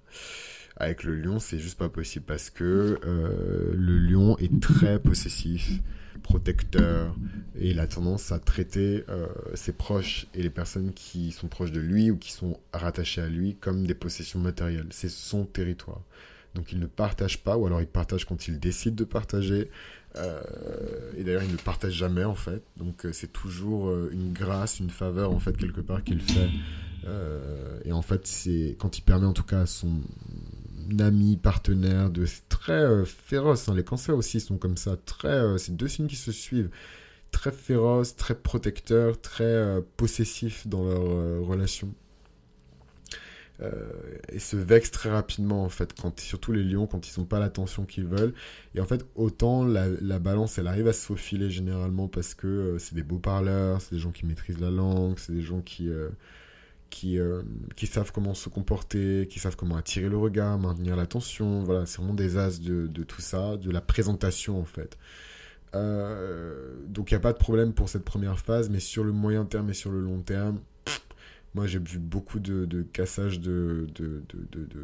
Avec 0.79 1.03
le 1.03 1.15
lion, 1.15 1.39
c'est 1.39 1.59
juste 1.59 1.77
pas 1.77 1.89
possible 1.89 2.25
parce 2.25 2.49
que 2.49 2.99
le 3.03 3.97
lion 3.97 4.37
est 4.37 4.61
très 4.61 4.99
possessif 4.99 5.81
protecteur 6.19 7.15
et 7.57 7.71
il 7.71 7.79
a 7.79 7.87
tendance 7.87 8.31
à 8.31 8.39
traiter 8.39 9.03
euh, 9.09 9.27
ses 9.55 9.73
proches 9.73 10.27
et 10.33 10.43
les 10.43 10.49
personnes 10.49 10.93
qui 10.93 11.31
sont 11.31 11.47
proches 11.47 11.71
de 11.71 11.79
lui 11.79 12.11
ou 12.11 12.17
qui 12.17 12.31
sont 12.31 12.59
rattachées 12.73 13.21
à 13.21 13.27
lui 13.27 13.55
comme 13.55 13.87
des 13.87 13.95
possessions 13.95 14.39
matérielles. 14.39 14.87
C'est 14.91 15.09
son 15.09 15.45
territoire. 15.45 16.01
Donc 16.55 16.71
il 16.71 16.79
ne 16.79 16.87
partage 16.87 17.43
pas, 17.43 17.57
ou 17.57 17.65
alors 17.65 17.81
il 17.81 17.87
partage 17.87 18.25
quand 18.25 18.47
il 18.47 18.59
décide 18.59 18.95
de 18.95 19.03
partager. 19.03 19.69
Euh, 20.15 20.41
et 21.15 21.23
d'ailleurs, 21.23 21.43
il 21.43 21.51
ne 21.51 21.57
partage 21.57 21.93
jamais 21.93 22.23
en 22.23 22.35
fait. 22.35 22.63
Donc 22.77 23.05
euh, 23.05 23.13
c'est 23.13 23.31
toujours 23.31 23.93
une 24.11 24.33
grâce, 24.33 24.79
une 24.79 24.89
faveur 24.89 25.31
en 25.31 25.39
fait 25.39 25.55
quelque 25.57 25.81
part 25.81 26.03
qu'il 26.03 26.21
fait. 26.21 26.49
et 27.85 27.91
en 27.91 28.01
fait, 28.01 28.27
c'est 28.27 28.75
quand 28.79 28.97
il 28.97 29.01
permet 29.01 29.25
en 29.25 29.33
tout 29.33 29.43
cas 29.43 29.61
à 29.61 29.65
son 29.65 30.01
ami, 30.99 31.38
partenaire, 31.38 32.10
de 32.10 32.25
très 32.49 32.73
euh, 32.73 33.06
féroce. 33.06 33.69
Hein. 33.69 33.75
Les 33.75 33.84
cancers 33.84 34.15
aussi 34.15 34.39
sont 34.39 34.58
comme 34.58 34.78
ça, 34.78 34.97
très. 34.97 35.28
Euh, 35.28 35.58
c'est 35.58 35.75
deux 35.75 35.88
signes 35.88 36.08
qui 36.08 36.15
se 36.15 36.32
suivent, 36.32 36.69
très 37.32 37.52
féroces, 37.52 38.15
très 38.15 38.36
protecteurs, 38.36 39.19
très 39.21 39.43
euh, 39.43 39.82
possessifs 39.97 40.67
dans 40.67 40.84
leur 40.84 41.45
relation. 41.45 41.93
et 44.32 44.39
se 44.39 44.56
vexent 44.56 44.91
très 44.91 45.10
rapidement 45.10 45.65
en 45.65 45.69
fait, 45.69 45.93
quand, 45.93 46.17
surtout 46.21 46.54
les 46.54 46.63
lions 46.63 46.88
quand 46.88 47.10
ils 47.10 47.19
n'ont 47.19 47.25
pas 47.25 47.39
l'attention 47.39 47.86
qu'ils 47.86 48.06
veulent. 48.06 48.34
Et 48.73 48.80
en 48.80 48.86
fait, 48.86 49.06
autant 49.15 49.65
la, 49.65 49.88
la, 50.02 50.17
balance, 50.17 50.58
elle 50.58 50.67
arrive 50.67 50.88
à 50.88 50.93
se 50.93 51.06
faufiler 51.06 51.49
généralement 51.49 52.08
parce 52.08 52.34
que 52.36 52.78
c'est 52.80 52.95
des 52.95 53.04
beaux 53.04 53.19
parleurs, 53.19 53.82
c'est 53.82 53.95
des 53.95 53.99
gens 53.99 54.12
qui 54.12 54.25
maîtrisent 54.25 54.62
la 54.62 54.71
langue, 54.71 55.19
c'est 55.19 55.34
des 55.34 55.41
gens 55.41 55.60
qui, 55.60 55.89
qui, 56.89 57.19
euh, 57.19 57.41
qui 57.75 57.88
savent 57.88 58.12
comment 58.12 58.34
se 58.34 58.49
comporter, 58.49 59.28
qui 59.28 59.39
savent 59.39 59.56
comment 59.56 59.75
attirer 59.75 60.10
le 60.10 60.17
regard, 60.17 60.60
maintenir 60.60 60.95
l'attention. 60.95 61.63
Voilà, 61.63 61.86
c'est 61.86 61.97
vraiment 61.97 62.13
des 62.13 62.38
as 62.38 62.60
de, 62.60 62.88
tout 63.04 63.21
ça, 63.21 63.58
de 63.58 63.71
la 63.71 63.82
présentation 63.82 64.60
en 64.60 64.65
fait. 64.65 64.97
Euh, 65.75 66.75
donc 66.88 67.12
il 67.12 67.13
n'y 67.13 67.17
a 67.17 67.21
pas 67.21 67.34
de 67.34 67.38
problème 67.38 67.73
pour 67.73 67.89
cette 67.89 68.04
première 68.04 68.39
phase, 68.39 68.69
mais 68.69 68.80
sur 68.80 69.04
le 69.04 69.12
moyen 69.12 69.45
terme 69.45 69.69
et 69.69 69.73
sur 69.73 69.91
le 69.91 70.02
long 70.02 70.21
terme, 70.21 70.60
moi 71.56 71.67
j'ai 71.67 71.80
vu 71.80 71.99
beaucoup 71.99 72.39
de, 72.39 72.65
de 72.65 72.82
cassage 72.82 73.39
de, 73.39 73.88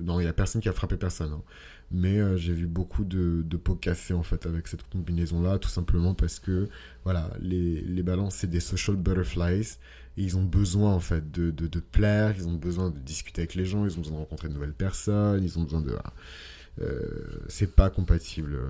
Non, 0.04 0.20
il 0.20 0.24
n'y 0.24 0.30
a 0.30 0.34
personne 0.34 0.62
qui 0.62 0.70
a 0.70 0.74
frappé 0.74 0.98
personne. 0.98 1.32
Hein. 1.34 1.42
Mais 1.92 2.20
euh, 2.20 2.36
j'ai 2.36 2.54
vu 2.54 2.66
beaucoup 2.66 3.04
de, 3.04 3.44
de 3.44 3.58
pots 3.58 3.76
cassés 3.76 4.14
en 4.14 4.24
fait 4.24 4.46
avec 4.46 4.68
cette 4.68 4.88
combinaison-là, 4.90 5.60
tout 5.60 5.70
simplement 5.70 6.14
parce 6.14 6.40
que 6.40 6.68
voilà, 7.04 7.32
les, 7.40 7.82
les 7.82 8.04
balances 8.04 8.36
c'est 8.36 8.50
des 8.50 8.60
social 8.60 8.96
butterflies 8.96 9.78
ils 10.18 10.38
ont 10.38 10.44
besoin 10.44 10.94
en 10.94 11.00
fait 11.00 11.32
de, 11.32 11.52
de, 11.52 11.68
de, 11.68 11.80
plaire, 11.80 12.34
ils 12.38 12.48
ont 12.48 12.54
besoin 12.54 12.90
de 12.90 13.00
discuter 13.00 13.42
avec 13.42 13.56
les 13.56 13.66
gens, 13.66 13.86
ils 13.86 13.98
ont 13.98 14.02
besoin 14.02 14.16
de 14.16 14.20
rencontrer 14.20 14.48
de 14.48 14.54
nouvelles 14.54 14.74
personnes, 14.74 15.44
ils 15.44 15.58
ont 15.60 15.64
besoin 15.64 15.82
de... 15.82 15.96
Euh, 16.82 17.40
c'est 17.48 17.74
pas 17.74 17.90
compatible 17.90 18.56
euh, 18.56 18.70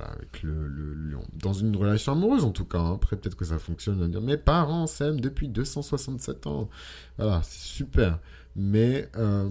avec 0.00 0.42
le, 0.42 0.66
le, 0.66 0.94
lion. 0.94 1.22
Dans 1.32 1.52
une 1.52 1.76
relation 1.76 2.10
amoureuse 2.12 2.44
en 2.44 2.50
tout 2.50 2.64
cas, 2.64 2.78
hein. 2.78 2.94
après 2.94 3.16
peut-être 3.16 3.36
que 3.36 3.44
ça 3.44 3.60
fonctionne, 3.60 4.02
on 4.02 4.08
dire 4.08 4.20
mes 4.20 4.36
parents 4.36 4.88
s'aiment 4.88 5.20
depuis 5.20 5.48
267 5.48 6.48
ans. 6.48 6.68
Voilà, 7.18 7.42
c'est 7.44 7.60
super. 7.60 8.18
Mais 8.56 9.08
euh, 9.16 9.48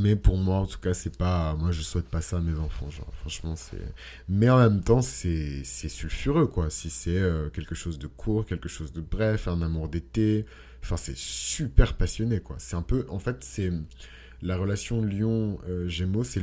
mais 0.00 0.16
pour 0.16 0.36
moi, 0.36 0.56
en 0.56 0.66
tout 0.66 0.78
cas, 0.78 0.94
c'est 0.94 1.16
pas. 1.16 1.54
Moi, 1.54 1.70
je 1.70 1.82
souhaite 1.82 2.08
pas 2.08 2.20
ça 2.20 2.38
à 2.38 2.40
mes 2.40 2.58
enfants. 2.58 2.88
Genre, 2.90 3.12
franchement, 3.14 3.56
c'est. 3.56 3.76
Mais 4.28 4.48
en 4.48 4.58
même 4.58 4.82
temps, 4.82 5.02
c'est 5.02 5.64
sulfureux, 5.64 6.46
quoi. 6.46 6.70
Si 6.70 6.90
c'est 6.90 7.18
euh, 7.18 7.50
quelque 7.50 7.74
chose 7.74 7.98
de 7.98 8.06
court, 8.06 8.46
quelque 8.46 8.68
chose 8.68 8.92
de 8.92 9.00
bref, 9.00 9.48
un 9.48 9.60
amour 9.62 9.88
d'été. 9.88 10.46
Enfin, 10.82 10.96
c'est 10.96 11.16
super 11.16 11.96
passionné, 11.96 12.40
quoi. 12.40 12.56
C'est 12.58 12.76
un 12.76 12.82
peu. 12.82 13.06
En 13.08 13.18
fait, 13.18 13.44
c'est. 13.44 13.70
La 14.44 14.56
relation 14.56 15.00
Lion-Gémeaux, 15.00 16.24
c'est 16.24 16.42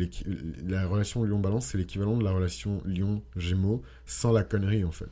la 0.65 0.87
relation 0.87 1.21
Lion-Balance, 1.25 1.65
c'est 1.65 1.77
l'équivalent 1.77 2.15
de 2.15 2.23
la 2.23 2.31
relation 2.31 2.81
Lion-Gémeaux 2.85 3.83
sans 4.05 4.31
la 4.31 4.43
connerie, 4.43 4.85
en 4.85 4.91
fait. 4.91 5.09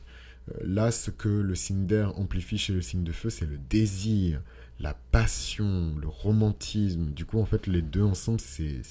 Euh, 0.48 0.54
là, 0.62 0.90
ce 0.90 1.10
que 1.10 1.28
le 1.28 1.54
signe 1.54 1.86
d'air 1.86 2.18
amplifie 2.18 2.56
chez 2.56 2.72
le 2.72 2.80
signe 2.80 3.04
de 3.04 3.12
feu, 3.12 3.28
c'est 3.28 3.44
le 3.44 3.58
désir, 3.58 4.40
la 4.80 4.94
passion, 4.94 5.94
le 6.00 6.08
romantisme. 6.08 7.10
Du 7.10 7.24
coup, 7.24 7.40
en 7.40 7.44
fait, 7.44 7.66
les 7.66 7.82
deux 7.82 8.02
ensemble, 8.02 8.40
c'est 8.40 8.82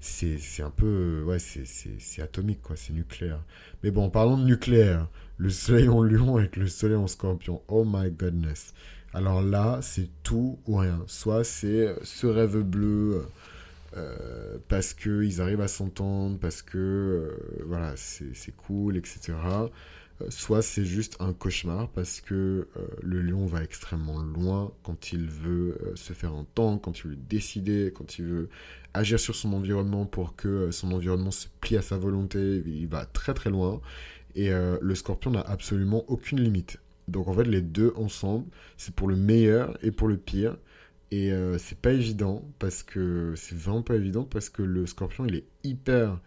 c'est 0.00 0.62
un 0.62 0.70
peu 0.70 1.24
ouais 1.26 1.40
c'est 1.40 2.22
atomique 2.22 2.62
quoi 2.62 2.76
c'est 2.76 2.92
nucléaire 2.92 3.42
mais 3.82 3.90
bon 3.90 4.10
parlons 4.10 4.38
de 4.38 4.44
nucléaire 4.44 5.08
le 5.38 5.50
soleil 5.50 5.88
en 5.88 6.04
lion 6.04 6.36
avec 6.36 6.56
le 6.56 6.68
soleil 6.68 6.96
en 6.96 7.08
scorpion 7.08 7.62
oh 7.66 7.84
my 7.84 8.08
goodness 8.12 8.74
alors 9.12 9.42
là 9.42 9.80
c'est 9.82 10.08
tout 10.22 10.60
ou 10.66 10.76
rien 10.76 11.02
soit 11.08 11.42
c'est 11.42 11.96
ce 12.04 12.28
rêve 12.28 12.60
bleu 12.60 13.24
euh, 13.96 14.58
parce 14.68 14.92
qu'ils 14.92 15.40
arrivent 15.40 15.62
à 15.62 15.68
s'entendre, 15.68 16.38
parce 16.38 16.60
que 16.60 16.78
euh, 16.78 17.62
voilà, 17.64 17.94
c'est 17.96 18.54
cool, 18.56 18.98
etc. 18.98 19.32
Euh, 20.20 20.26
soit 20.30 20.62
c'est 20.62 20.84
juste 20.84 21.16
un 21.20 21.32
cauchemar 21.32 21.88
parce 21.90 22.20
que 22.20 22.68
le 23.02 23.22
lion 23.22 23.46
va 23.46 23.62
extrêmement 23.62 24.18
loin 24.18 24.72
quand 24.82 25.12
il 25.12 25.26
veut 25.26 25.78
se 25.94 26.12
faire 26.12 26.34
entendre, 26.34 26.80
quand 26.80 26.98
il 27.00 27.10
veut 27.10 27.16
décider, 27.16 27.92
quand 27.94 28.18
il 28.18 28.24
veut 28.24 28.48
agir 28.94 29.20
sur 29.20 29.34
son 29.34 29.52
environnement 29.52 30.06
pour 30.06 30.36
que 30.36 30.70
son 30.70 30.92
environnement 30.92 31.30
se 31.30 31.46
plie 31.60 31.76
à 31.76 31.82
sa 31.82 31.96
volonté. 31.98 32.62
Il 32.66 32.88
va 32.88 33.06
très 33.06 33.34
très 33.34 33.50
loin. 33.50 33.80
Et 34.34 34.50
le 34.50 34.94
scorpion 34.94 35.30
n'a 35.32 35.40
absolument 35.40 36.04
aucune 36.08 36.40
limite. 36.40 36.78
Donc 37.08 37.26
en 37.28 37.32
fait, 37.32 37.44
les 37.44 37.62
deux 37.62 37.92
ensemble, 37.96 38.46
c'est 38.76 38.94
pour 38.94 39.08
le 39.08 39.16
meilleur 39.16 39.76
et 39.82 39.90
pour 39.90 40.08
le 40.08 40.16
pire. 40.16 40.56
Et 41.10 41.32
euh, 41.32 41.56
c'est 41.58 41.78
pas 41.78 41.92
évident 41.92 42.44
parce 42.58 42.82
que 42.82 43.32
c'est 43.34 43.56
vraiment 43.56 43.82
pas 43.82 43.96
évident 43.96 44.24
parce 44.24 44.50
que 44.50 44.62
le 44.62 44.86
scorpion 44.86 45.24
il 45.24 45.36
est 45.36 45.44
hyper 45.64 46.20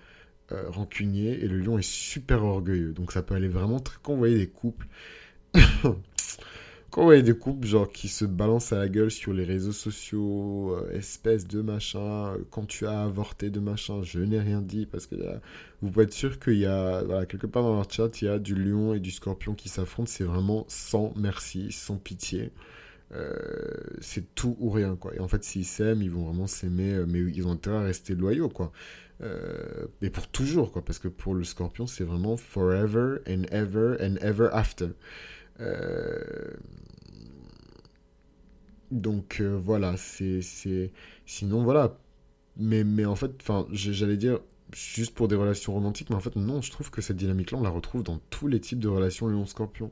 euh, 0.51 0.69
rancunier 0.69 1.43
et 1.43 1.47
le 1.47 1.59
lion 1.59 1.77
est 1.77 1.87
super 1.87 2.43
orgueilleux. 2.43 2.93
Donc 2.93 3.11
ça 3.11 3.21
peut 3.21 3.35
aller 3.35 3.47
vraiment 3.47 3.79
très. 3.79 3.97
Quand 4.01 4.13
vous 4.13 4.19
voyez 4.19 4.37
des 4.37 4.47
couples. 4.47 4.87
quand 5.83 7.01
vous 7.01 7.03
voyez 7.03 7.23
des 7.23 7.37
couples 7.37 7.65
genre 7.67 7.91
qui 7.91 8.07
se 8.07 8.25
balancent 8.25 8.73
à 8.73 8.77
la 8.77 8.89
gueule 8.89 9.11
sur 9.11 9.33
les 9.33 9.43
réseaux 9.43 9.71
sociaux, 9.71 10.75
euh, 10.75 10.91
espèce 10.91 11.47
de 11.47 11.61
machin, 11.61 12.35
quand 12.49 12.65
tu 12.65 12.85
as 12.85 13.03
avorté 13.03 13.49
de 13.49 13.59
machin, 13.59 14.03
je 14.03 14.19
n'ai 14.19 14.39
rien 14.39 14.61
dit 14.61 14.85
parce 14.85 15.07
que 15.07 15.15
vous 15.81 15.89
pouvez 15.89 16.05
être 16.05 16.13
sûr 16.13 16.39
qu'il 16.39 16.57
y 16.57 16.65
a 16.65 17.25
quelque 17.25 17.47
part 17.47 17.63
dans 17.63 17.75
leur 17.75 17.89
chat 17.89 18.21
il 18.21 18.25
y 18.25 18.27
a 18.27 18.39
du 18.39 18.55
lion 18.55 18.93
et 18.93 18.99
du 18.99 19.11
scorpion 19.11 19.53
qui 19.53 19.69
s'affrontent. 19.69 20.09
C'est 20.09 20.23
vraiment 20.23 20.65
sans 20.67 21.13
merci, 21.15 21.71
sans 21.71 21.97
pitié. 21.97 22.51
Euh, 23.13 23.29
c'est 23.99 24.33
tout 24.35 24.55
ou 24.59 24.69
rien, 24.69 24.95
quoi. 24.95 25.13
Et 25.15 25.19
en 25.19 25.27
fait, 25.27 25.43
s'ils 25.43 25.65
s'aiment, 25.65 26.01
ils 26.01 26.11
vont 26.11 26.23
vraiment 26.25 26.47
s'aimer, 26.47 26.93
euh, 26.93 27.05
mais 27.07 27.19
ils 27.19 27.45
ont 27.45 27.51
intérêt 27.51 27.77
à 27.77 27.81
rester 27.81 28.15
loyaux, 28.15 28.49
quoi. 28.49 28.71
Euh, 29.21 29.87
et 30.01 30.09
pour 30.09 30.27
toujours, 30.27 30.71
quoi, 30.71 30.83
parce 30.83 30.99
que 30.99 31.07
pour 31.07 31.35
le 31.35 31.43
scorpion, 31.43 31.87
c'est 31.87 32.03
vraiment 32.03 32.37
forever 32.37 33.17
and 33.27 33.43
ever 33.51 33.97
and 34.01 34.15
ever 34.21 34.49
after. 34.51 34.89
Donc 38.91 39.41
voilà, 39.41 39.95
c'est. 39.97 40.41
Sinon, 41.25 41.63
voilà. 41.63 41.97
Mais, 42.57 42.83
mais 42.83 43.05
en 43.05 43.15
fait, 43.15 43.31
j'allais 43.71 44.17
dire 44.17 44.39
juste 44.73 45.13
pour 45.13 45.27
des 45.27 45.35
relations 45.35 45.73
romantiques, 45.73 46.09
mais 46.09 46.15
en 46.15 46.19
fait, 46.19 46.35
non, 46.35 46.61
je 46.61 46.71
trouve 46.71 46.91
que 46.91 47.01
cette 47.01 47.17
dynamique-là, 47.17 47.57
on 47.57 47.63
la 47.63 47.69
retrouve 47.69 48.03
dans 48.03 48.19
tous 48.29 48.47
les 48.47 48.59
types 48.59 48.79
de 48.79 48.87
relations 48.87 49.27
lion-scorpion. 49.27 49.91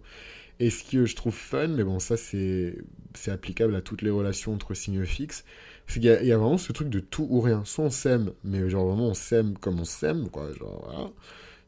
Et 0.60 0.70
ce 0.70 0.84
que 0.84 1.06
je 1.06 1.16
trouve 1.16 1.34
fun, 1.34 1.70
mais 1.70 1.84
bon, 1.84 2.00
ça 2.00 2.18
c'est 2.18 2.76
applicable 3.28 3.76
à 3.76 3.82
toutes 3.82 4.02
les 4.02 4.10
relations 4.10 4.54
entre 4.54 4.74
signes 4.74 5.06
fixes, 5.06 5.46
c'est 5.88 6.02
qu'il 6.02 6.10
y, 6.10 6.32
a 6.32 6.38
vraiment 6.38 6.58
ce 6.58 6.74
truc 6.74 6.90
de 6.90 7.00
tout 7.00 7.26
ou 7.30 7.40
rien. 7.40 7.64
Soit 7.66 7.86
on 7.86 7.90
s'aime, 7.90 8.32
mais 8.44 8.70
genre 8.70 8.88
vraiment 8.88 9.08
on 9.08 9.14
s'aime 9.14 9.58
comme 9.58 9.80
on 9.80 9.86
s'aime, 9.86 10.30
quoi, 10.30 10.52
genre 10.54 10.84
voilà. 10.86 11.12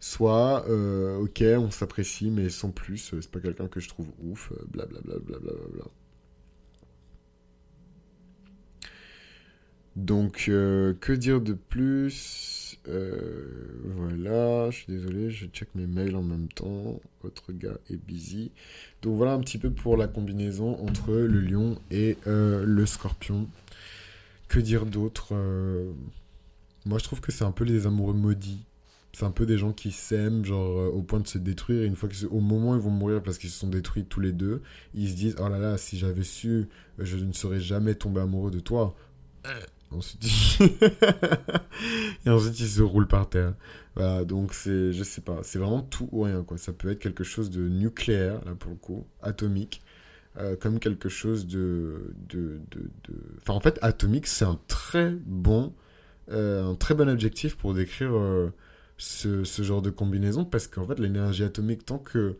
Soit, 0.02 0.66
euh, 0.68 1.20
ok, 1.20 1.44
on 1.58 1.72
s'apprécie, 1.72 2.32
mais 2.32 2.50
sans 2.50 2.72
plus, 2.72 2.98
c'est 2.98 3.32
pas 3.32 3.40
quelqu'un 3.40 3.68
que 3.68 3.80
je 3.80 3.88
trouve 3.88 4.08
ouf, 4.24 4.52
blablabla. 4.72 5.20
Bla, 5.20 5.40
bla, 5.40 5.54
bla, 5.74 5.86
Donc, 9.96 10.46
euh, 10.48 10.94
que 11.00 11.14
dire 11.14 11.42
de 11.42 11.54
plus? 11.54 12.61
Euh, 12.88 13.46
voilà, 13.84 14.72
je 14.72 14.78
suis 14.78 14.94
désolé, 14.94 15.30
je 15.30 15.46
check 15.48 15.70
mes 15.76 15.88
mails 15.88 16.16
en 16.16 16.24
même 16.24 16.48
temps. 16.48 17.00
Votre 17.22 17.52
gars 17.52 17.78
est 17.90 17.98
busy. 17.98 18.52
Donc 19.02 19.18
voilà 19.18 19.34
un 19.34 19.40
petit 19.40 19.58
peu 19.58 19.70
pour 19.70 19.98
la 19.98 20.08
combinaison 20.08 20.80
entre 20.86 21.12
le 21.14 21.40
lion 21.42 21.78
et 21.92 22.18
euh, 22.28 22.64
le 22.66 22.86
scorpion. 22.86 23.48
Que 24.48 24.60
dire 24.60 24.86
d'autre 24.86 25.30
euh, 25.34 25.92
Moi 26.86 26.98
je 26.98 27.04
trouve 27.04 27.22
que 27.22 27.32
c'est 27.32 27.46
un 27.46 27.52
peu 27.52 27.64
les 27.64 27.86
amoureux 27.86 28.14
maudits. 28.14 28.66
C'est 29.14 29.26
un 29.26 29.32
peu 29.32 29.46
des 29.46 29.58
gens 29.58 29.74
qui 29.74 29.92
s'aiment, 29.92 30.46
genre 30.46 30.96
au 30.96 31.02
point 31.02 31.20
de 31.20 31.28
se 31.28 31.38
détruire. 31.38 31.84
Et 31.84 31.86
une 31.86 31.98
fois 31.98 32.08
que 32.08 32.26
au 32.28 32.40
moment 32.40 32.72
où 32.72 32.76
ils 32.76 32.82
vont 32.82 32.90
mourir 32.90 33.22
parce 33.22 33.38
qu'ils 33.38 33.50
se 33.50 33.60
sont 33.60 33.68
détruits 33.68 34.06
tous 34.06 34.22
les 34.22 34.32
deux, 34.32 34.62
ils 34.94 35.10
se 35.10 35.16
disent 35.16 35.36
Oh 35.40 35.50
là 35.50 35.60
là, 35.60 35.78
si 35.78 35.98
j'avais 35.98 36.24
su, 36.24 36.70
je 36.98 37.18
ne 37.18 37.34
serais 37.34 37.60
jamais 37.60 37.94
tombé 37.94 38.22
amoureux 38.22 38.52
de 38.52 38.62
toi. 38.62 38.96
Ensuite, 39.92 40.24
et 42.26 42.30
ensuite, 42.30 42.60
il 42.60 42.68
se 42.68 42.82
roule 42.82 43.08
par 43.08 43.30
terre. 43.30 43.54
Voilà, 43.96 44.24
donc 44.24 44.54
c'est, 44.54 44.94
je 44.94 45.04
sais 45.04 45.22
pas, 45.22 45.40
c'est 45.44 45.60
vraiment 45.60 45.82
tout 45.82 46.08
ou 46.12 46.22
rien, 46.22 46.44
quoi. 46.44 46.58
Ça 46.58 46.72
peut 46.72 46.90
être 46.90 47.00
quelque 47.00 47.24
chose 47.24 47.50
de 47.50 47.68
nucléaire, 47.68 48.44
là, 48.46 48.56
pour 48.56 48.72
le 48.72 48.78
coup, 48.78 49.06
atomique, 49.22 49.82
euh, 50.38 50.56
comme 50.56 50.80
quelque 50.80 51.10
chose 51.10 51.46
de, 51.46 52.14
de, 52.30 52.62
de, 52.72 52.90
Enfin, 53.42 53.54
en 53.54 53.60
fait, 53.60 53.80
atomique, 53.82 54.28
c'est 54.28 54.46
un 54.46 54.60
très 54.68 55.12
bon, 55.26 55.74
euh, 56.32 56.72
un 56.72 56.76
très 56.76 56.96
bon 56.96 57.10
objectif 57.10 57.58
pour 57.58 57.74
décrire 57.74 58.16
euh, 58.16 58.54
ce, 58.98 59.44
genre 59.44 59.82
de 59.82 59.90
combinaison, 59.90 60.46
parce 60.46 60.68
qu'en 60.68 60.88
fait, 60.88 61.00
l'énergie 61.00 61.44
atomique, 61.44 61.86
tant 61.86 62.00
que 62.00 62.38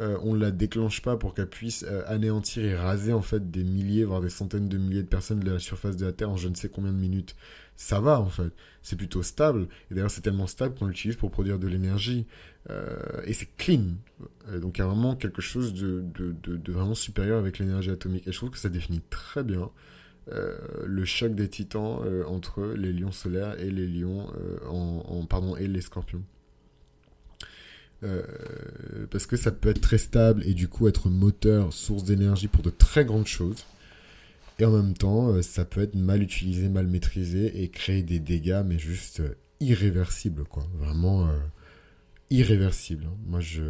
euh, 0.00 0.16
on 0.22 0.34
ne 0.34 0.40
la 0.40 0.50
déclenche 0.50 1.02
pas 1.02 1.16
pour 1.16 1.34
qu'elle 1.34 1.48
puisse 1.48 1.84
euh, 1.86 2.02
anéantir 2.06 2.64
et 2.64 2.74
raser 2.74 3.12
en 3.12 3.20
fait 3.20 3.50
des 3.50 3.62
milliers, 3.62 4.04
voire 4.04 4.22
des 4.22 4.30
centaines 4.30 4.68
de 4.68 4.78
milliers 4.78 5.02
de 5.02 5.08
personnes 5.08 5.40
de 5.40 5.50
la 5.50 5.58
surface 5.58 5.96
de 5.96 6.06
la 6.06 6.12
Terre 6.12 6.30
en 6.30 6.36
je 6.36 6.48
ne 6.48 6.54
sais 6.54 6.70
combien 6.70 6.92
de 6.92 6.98
minutes. 6.98 7.36
Ça 7.76 8.00
va 8.00 8.20
en 8.20 8.28
fait, 8.28 8.52
c'est 8.82 8.96
plutôt 8.96 9.22
stable. 9.22 9.68
Et 9.90 9.94
d'ailleurs 9.94 10.10
c'est 10.10 10.22
tellement 10.22 10.46
stable 10.46 10.74
qu'on 10.76 10.86
l'utilise 10.86 11.16
pour 11.16 11.30
produire 11.30 11.58
de 11.58 11.68
l'énergie. 11.68 12.26
Euh, 12.70 12.96
et 13.24 13.32
c'est 13.32 13.48
clean. 13.56 13.96
donc 14.60 14.78
il 14.78 14.80
y 14.80 14.84
a 14.84 14.86
vraiment 14.86 15.16
quelque 15.16 15.42
chose 15.42 15.74
de, 15.74 16.04
vraiment 16.68 16.94
supérieur 16.94 17.38
avec 17.38 17.58
l'énergie 17.58 17.90
atomique. 17.90 18.26
Et 18.26 18.32
je 18.32 18.36
trouve 18.36 18.50
que 18.50 18.58
ça 18.58 18.70
définit 18.70 19.02
très 19.10 19.42
bien 19.44 19.70
le 20.84 21.04
choc 21.04 21.34
des 21.34 21.48
titans 21.48 22.00
entre 22.28 22.64
les 22.76 22.92
lions 22.92 23.10
solaires 23.10 23.58
et 23.58 23.70
les 23.70 23.88
lions 23.88 24.28
en, 24.70 25.26
pardon 25.26 25.56
et 25.56 25.66
les 25.66 25.80
scorpions. 25.80 26.22
Euh, 28.04 28.22
parce 29.10 29.26
que 29.26 29.36
ça 29.36 29.52
peut 29.52 29.68
être 29.68 29.80
très 29.80 29.98
stable 29.98 30.42
et 30.44 30.54
du 30.54 30.66
coup 30.66 30.88
être 30.88 31.08
moteur, 31.08 31.72
source 31.72 32.02
d'énergie 32.02 32.48
pour 32.48 32.62
de 32.62 32.70
très 32.70 33.04
grandes 33.04 33.26
choses. 33.26 33.64
Et 34.58 34.64
en 34.64 34.72
même 34.72 34.94
temps, 34.94 35.28
euh, 35.28 35.42
ça 35.42 35.64
peut 35.64 35.80
être 35.80 35.94
mal 35.94 36.22
utilisé, 36.22 36.68
mal 36.68 36.86
maîtrisé 36.86 37.62
et 37.62 37.68
créer 37.68 38.02
des 38.02 38.18
dégâts, 38.18 38.62
mais 38.66 38.78
juste 38.78 39.20
euh, 39.20 39.34
irréversibles, 39.60 40.44
quoi. 40.44 40.66
Vraiment 40.78 41.28
irréversibles. 42.30 43.04
Hein. 43.06 43.16
Moi, 43.26 43.40
je 43.40 43.62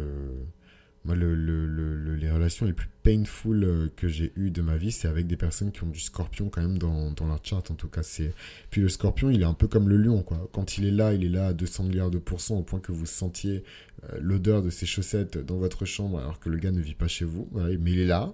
moi, 1.05 1.15
le, 1.15 1.35
le, 1.35 2.15
les 2.15 2.31
relations 2.31 2.65
les 2.65 2.73
plus 2.73 2.87
painful 3.03 3.63
euh, 3.63 3.87
que 3.97 4.07
j'ai 4.07 4.31
eues 4.37 4.51
de 4.51 4.61
ma 4.61 4.77
vie, 4.77 4.91
c'est 4.91 5.09
avec 5.09 5.27
des 5.27 5.35
personnes 5.35 5.71
qui 5.71 5.83
ont 5.83 5.89
du 5.89 5.99
scorpion 5.99 6.49
quand 6.49 6.61
même 6.61 6.77
dans, 6.77 7.11
dans 7.11 7.27
leur 7.27 7.39
chart. 7.43 7.69
En 7.69 7.75
tout 7.75 7.89
cas, 7.89 8.03
c'est. 8.03 8.33
Puis 8.69 8.81
le 8.81 8.87
scorpion, 8.87 9.29
il 9.29 9.41
est 9.41 9.45
un 9.45 9.53
peu 9.53 9.67
comme 9.67 9.89
le 9.89 9.97
lion, 9.97 10.23
quoi. 10.23 10.49
Quand 10.53 10.77
il 10.77 10.85
est 10.85 10.91
là, 10.91 11.13
il 11.13 11.25
est 11.25 11.29
là 11.29 11.47
à 11.47 11.53
200 11.53 11.83
milliards 11.83 12.11
de 12.11 12.19
pourcents, 12.19 12.55
au 12.55 12.63
point 12.63 12.79
que 12.79 12.93
vous 12.93 13.05
sentiez 13.05 13.63
euh, 14.05 14.17
l'odeur 14.21 14.61
de 14.61 14.69
ses 14.69 14.85
chaussettes 14.85 15.37
dans 15.37 15.57
votre 15.57 15.83
chambre, 15.83 16.19
alors 16.19 16.39
que 16.39 16.49
le 16.49 16.57
gars 16.57 16.71
ne 16.71 16.81
vit 16.81 16.95
pas 16.95 17.09
chez 17.09 17.25
vous. 17.25 17.49
mais 17.53 17.91
il 17.91 17.99
est 17.99 18.05
là. 18.05 18.33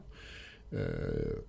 Euh, 0.76 0.88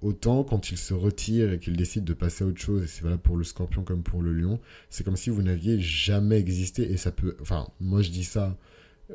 autant 0.01 0.45
quand 0.45 0.71
il 0.71 0.79
se 0.79 0.95
retire 0.95 1.53
et 1.53 1.59
qu'il 1.59 1.77
décide 1.77 2.05
de 2.05 2.15
passer 2.15 2.45
à 2.45 2.47
autre 2.47 2.61
chose, 2.61 2.83
et 2.83 2.87
c'est 2.87 3.03
valable 3.03 3.21
pour 3.21 3.37
le 3.37 3.45
scorpion 3.45 3.85
comme 3.85 4.03
pour 4.03 4.23
le 4.23 4.33
lion, 4.33 4.59
c'est 4.89 5.05
comme 5.05 5.17
si 5.17 5.29
vous 5.29 5.43
n'aviez 5.43 5.79
jamais 5.79 6.39
existé. 6.39 6.91
Et 6.91 6.97
ça 6.97 7.13
peut. 7.13 7.37
Enfin, 7.43 7.69
moi 7.81 8.01
je 8.01 8.11
dis 8.11 8.25
ça 8.25 8.57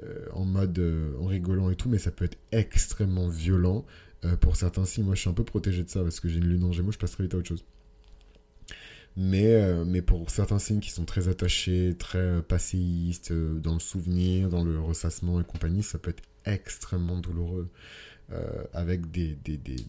euh, 0.03 0.25
en 0.33 0.45
mode 0.45 0.77
euh, 0.79 1.13
en 1.19 1.27
rigolant 1.27 1.69
et 1.69 1.75
tout, 1.75 1.89
mais 1.89 1.97
ça 1.97 2.11
peut 2.11 2.25
être 2.25 2.37
extrêmement 2.51 3.27
violent 3.27 3.85
euh, 4.23 4.35
pour 4.35 4.55
certains 4.55 4.85
signes. 4.85 5.05
Moi, 5.05 5.15
je 5.15 5.21
suis 5.21 5.29
un 5.29 5.33
peu 5.33 5.43
protégé 5.43 5.83
de 5.83 5.89
ça 5.89 6.01
parce 6.01 6.19
que 6.19 6.27
j'ai 6.27 6.37
une 6.37 6.47
lune 6.47 6.63
en 6.63 6.71
gémeaux, 6.71 6.91
je 6.91 6.97
passe 6.97 7.11
très 7.11 7.23
vite 7.23 7.33
à 7.33 7.37
autre 7.37 7.47
chose. 7.47 7.63
Mais, 9.17 9.85
mais 9.85 10.01
pour 10.01 10.29
certains 10.29 10.59
signes 10.59 10.81
qui 10.81 10.91
sont 10.91 11.05
très 11.05 11.29
attachés, 11.29 11.95
très 11.97 12.41
passéistes, 12.41 13.31
dans 13.31 13.73
le 13.73 13.79
souvenir, 13.79 14.49
dans 14.49 14.61
le 14.65 14.77
ressassement 14.77 15.39
et 15.39 15.45
compagnie, 15.45 15.83
ça 15.83 15.97
peut 15.97 16.09
être 16.09 16.23
extrêmement 16.43 17.17
douloureux. 17.17 17.69
avec 18.73 19.11
des, 19.11 19.37
des, 19.45 19.55
des, 19.55 19.85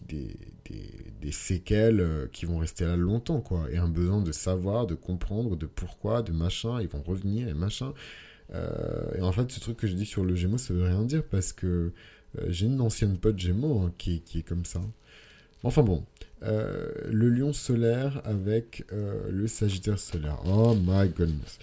des, 1.21 1.31
séquelles 1.33 2.29
qui 2.31 2.45
vont 2.45 2.59
rester 2.59 2.85
là 2.85 2.95
longtemps, 2.95 3.41
quoi. 3.41 3.69
Et 3.69 3.77
un 3.77 3.89
besoin 3.89 4.21
de 4.21 4.31
savoir, 4.31 4.87
de 4.87 4.95
comprendre, 4.95 5.57
de 5.57 5.65
pourquoi, 5.65 6.21
de 6.21 6.31
machin, 6.31 6.79
ils 6.79 6.87
vont 6.87 7.01
revenir 7.01 7.49
et 7.49 7.53
machin. 7.53 7.93
Euh, 8.53 9.17
et 9.17 9.21
en 9.21 9.31
fait, 9.31 9.51
ce 9.51 9.59
truc 9.59 9.77
que 9.77 9.87
je 9.87 9.93
dis 9.93 10.05
sur 10.05 10.23
le 10.23 10.35
Gémeaux, 10.35 10.57
ça 10.57 10.73
veut 10.73 10.85
rien 10.85 11.03
dire 11.03 11.23
parce 11.23 11.53
que 11.53 11.91
euh, 12.37 12.45
j'ai 12.47 12.65
une 12.67 12.81
ancienne 12.81 13.17
pote 13.17 13.37
Gémeaux 13.37 13.81
hein, 13.81 13.93
qui, 13.97 14.21
qui, 14.21 14.39
est 14.39 14.43
comme 14.43 14.65
ça. 14.65 14.81
Enfin 15.63 15.81
bon, 15.81 16.05
euh, 16.43 16.91
le 17.09 17.29
lion 17.29 17.51
solaire 17.51 18.21
avec 18.23 18.85
le 19.29 19.47
sagittaire 19.47 19.99
solaire. 19.99 20.39
Oh 20.45 20.75
my 20.75 21.09
goodness. 21.09 21.59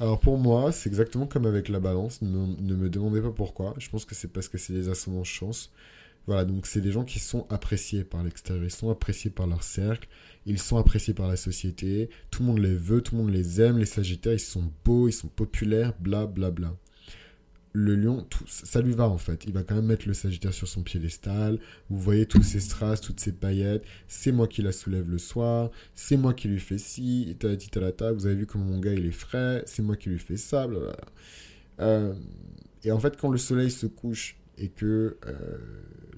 Alors 0.00 0.20
pour 0.20 0.38
moi, 0.38 0.70
c'est 0.70 0.88
exactement 0.88 1.26
comme 1.26 1.46
avec 1.46 1.68
la 1.68 1.80
balance. 1.80 2.22
Ne, 2.22 2.46
ne, 2.60 2.76
me 2.76 2.88
demandez 2.88 3.20
pas 3.20 3.32
pourquoi. 3.32 3.74
Je 3.78 3.88
pense 3.88 4.04
que 4.04 4.14
c'est 4.14 4.28
parce 4.28 4.48
que 4.48 4.58
c'est 4.58 4.72
des 4.72 4.88
ascendants 4.88 5.24
chance. 5.24 5.72
Voilà, 6.28 6.44
donc 6.44 6.66
c'est 6.66 6.82
des 6.82 6.92
gens 6.92 7.04
qui 7.04 7.20
sont 7.20 7.46
appréciés 7.48 8.04
par 8.04 8.22
l'extérieur, 8.22 8.62
ils 8.62 8.70
sont 8.70 8.90
appréciés 8.90 9.30
par 9.30 9.46
leur 9.46 9.62
cercle, 9.62 10.06
ils 10.46 10.58
sont 10.58 10.76
appréciés 10.78 11.14
par 11.14 11.28
la 11.28 11.36
société, 11.36 12.08
tout 12.30 12.42
le 12.42 12.48
monde 12.48 12.58
les 12.58 12.74
veut, 12.74 13.00
tout 13.00 13.16
le 13.16 13.22
monde 13.22 13.32
les 13.32 13.60
aime, 13.60 13.78
les 13.78 13.86
Sagittaires, 13.86 14.32
ils 14.34 14.40
sont 14.40 14.72
beaux, 14.84 15.08
ils 15.08 15.12
sont 15.12 15.28
populaires, 15.28 15.92
bla 16.00 16.26
bla 16.26 16.50
bla. 16.50 16.74
le 17.72 17.94
lion, 17.94 18.26
tout, 18.28 18.44
ça 18.46 18.80
lui 18.80 18.92
va 18.92 19.08
en 19.08 19.18
fait. 19.18 19.44
Il 19.46 19.52
va 19.52 19.62
quand 19.62 19.76
même 19.76 19.86
mettre 19.86 20.08
le 20.08 20.14
Sagittaire 20.14 20.54
sur 20.54 20.66
son 20.68 20.82
piédestal. 20.82 21.58
Vous 21.90 21.98
voyez 21.98 22.26
tous 22.26 22.42
ces 22.42 22.60
strass, 22.60 23.00
toutes 23.00 23.20
ces 23.20 23.32
paillettes. 23.32 23.84
C'est 24.08 24.32
moi 24.32 24.48
qui 24.48 24.62
la 24.62 24.72
soulève 24.72 25.08
le 25.10 25.18
soir. 25.18 25.70
C'est 25.94 26.16
moi 26.16 26.34
qui 26.34 26.48
lui 26.48 26.60
fais 26.60 26.78
ci. 26.78 27.36
table. 27.38 28.14
Vous 28.14 28.26
avez 28.26 28.34
vu 28.36 28.46
comment 28.46 28.64
mon 28.64 28.80
gars 28.80 28.94
il 28.94 29.06
est 29.06 29.10
frais. 29.12 29.62
C'est 29.66 29.82
moi 29.82 29.96
qui 29.96 30.08
lui 30.08 30.18
fais 30.18 30.36
ça. 30.36 30.66
Euh, 31.80 32.14
et 32.84 32.92
en 32.92 32.98
fait, 32.98 33.16
quand 33.16 33.30
le 33.30 33.38
soleil 33.38 33.70
se 33.70 33.86
couche 33.86 34.36
et 34.56 34.68
que 34.68 35.16
euh, 35.26 35.58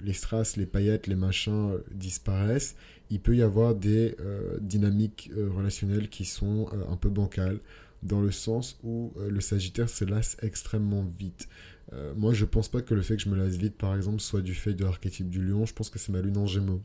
les 0.03 0.13
strass, 0.13 0.57
les 0.57 0.65
paillettes, 0.65 1.07
les 1.07 1.15
machins 1.15 1.71
euh, 1.71 1.79
disparaissent, 1.91 2.75
il 3.09 3.19
peut 3.19 3.35
y 3.35 3.41
avoir 3.41 3.75
des 3.75 4.15
dynamiques 4.61 5.31
relationnelles 5.35 6.07
qui 6.07 6.23
sont 6.23 6.69
un 6.89 6.95
peu 6.95 7.09
bancales 7.09 7.59
dans 8.03 8.21
le 8.21 8.31
sens 8.31 8.79
où 8.83 9.13
euh, 9.17 9.29
le 9.29 9.41
Sagittaire 9.41 9.89
se 9.89 10.05
lasse 10.05 10.37
extrêmement 10.41 11.05
vite. 11.19 11.47
Euh, 11.93 12.13
moi, 12.15 12.33
je 12.33 12.45
pense 12.45 12.67
pas 12.69 12.81
que 12.81 12.93
le 12.93 13.01
fait 13.01 13.17
que 13.17 13.23
je 13.23 13.29
me 13.29 13.35
lasse 13.35 13.55
vite, 13.55 13.77
par 13.77 13.95
exemple, 13.95 14.19
soit 14.19 14.41
du 14.41 14.53
fait 14.53 14.73
de 14.73 14.83
l'archétype 14.83 15.29
du 15.29 15.41
lion. 15.41 15.65
Je 15.65 15.73
pense 15.73 15.89
que 15.89 15.99
c'est 15.99 16.11
ma 16.11 16.21
lune 16.21 16.37
en 16.37 16.47
gémeaux 16.47 16.81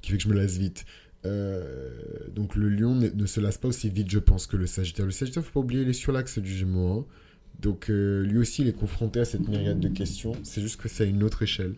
qui 0.00 0.12
fait 0.12 0.16
que 0.16 0.22
je 0.22 0.28
me 0.28 0.34
lasse 0.34 0.56
vite. 0.56 0.84
Euh, 1.26 1.90
donc 2.34 2.56
le 2.56 2.70
lion 2.70 2.94
ne, 2.94 3.26
se 3.26 3.40
lasse 3.40 3.58
pas 3.58 3.68
aussi 3.68 3.90
vite, 3.90 4.10
je 4.10 4.18
pense, 4.18 4.46
que 4.46 4.56
le 4.56 4.66
Sagittaire. 4.66 5.04
Le 5.04 5.12
Sagittaire, 5.12 5.44
faut 5.44 5.52
pas 5.52 5.60
oublier, 5.60 5.82
il 5.82 5.88
est 5.88 5.94
sur 5.94 6.12
l'axe 6.12 6.38
du 6.38 6.50
Gémeaux. 6.50 7.00
Hein. 7.00 7.06
Donc 7.60 7.88
lui 7.88 8.38
aussi, 8.38 8.62
il 8.62 8.68
est 8.68 8.78
confronté 8.78 9.20
à 9.20 9.24
cette 9.24 9.48
myriade 9.48 9.80
de 9.80 9.88
questions. 9.88 10.32
C'est 10.42 10.60
juste 10.60 10.80
que 10.80 10.88
c'est 10.88 11.04
à 11.04 11.06
une 11.06 11.22
autre 11.22 11.42
échelle. 11.42 11.74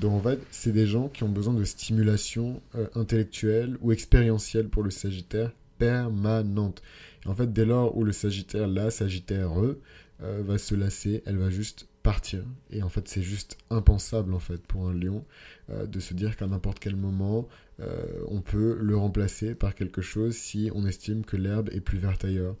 Donc 0.00 0.12
en 0.12 0.20
fait, 0.20 0.38
c'est 0.50 0.72
des 0.72 0.86
gens 0.86 1.08
qui 1.08 1.22
ont 1.24 1.28
besoin 1.28 1.54
de 1.54 1.64
stimulation 1.64 2.60
intellectuelle 2.94 3.76
ou 3.80 3.92
expérientielle 3.92 4.68
pour 4.68 4.82
le 4.82 4.90
Sagittaire 4.90 5.52
permanente. 5.78 6.82
En 7.26 7.34
fait, 7.34 7.52
dès 7.52 7.64
lors 7.64 7.96
où 7.96 8.04
le 8.04 8.12
Sagittaire, 8.12 8.66
la 8.66 8.90
Sagittaire, 8.90 9.52
euh, 9.60 10.42
va 10.42 10.58
se 10.58 10.74
lasser, 10.74 11.22
elle 11.26 11.36
va 11.36 11.50
juste 11.50 11.86
partir. 12.02 12.42
Et 12.70 12.82
en 12.82 12.88
fait, 12.88 13.06
c'est 13.08 13.22
juste 13.22 13.56
impensable, 13.70 14.34
en 14.34 14.38
fait, 14.38 14.58
pour 14.58 14.88
un 14.88 14.94
lion, 14.94 15.24
euh, 15.70 15.86
de 15.86 16.00
se 16.00 16.14
dire 16.14 16.36
qu'à 16.36 16.46
n'importe 16.46 16.78
quel 16.78 16.96
moment, 16.96 17.48
euh, 17.80 18.04
on 18.28 18.40
peut 18.40 18.76
le 18.80 18.96
remplacer 18.96 19.54
par 19.54 19.74
quelque 19.74 20.02
chose 20.02 20.36
si 20.36 20.70
on 20.74 20.86
estime 20.86 21.24
que 21.24 21.36
l'herbe 21.36 21.68
est 21.72 21.80
plus 21.80 21.98
verte 21.98 22.24
ailleurs. 22.24 22.56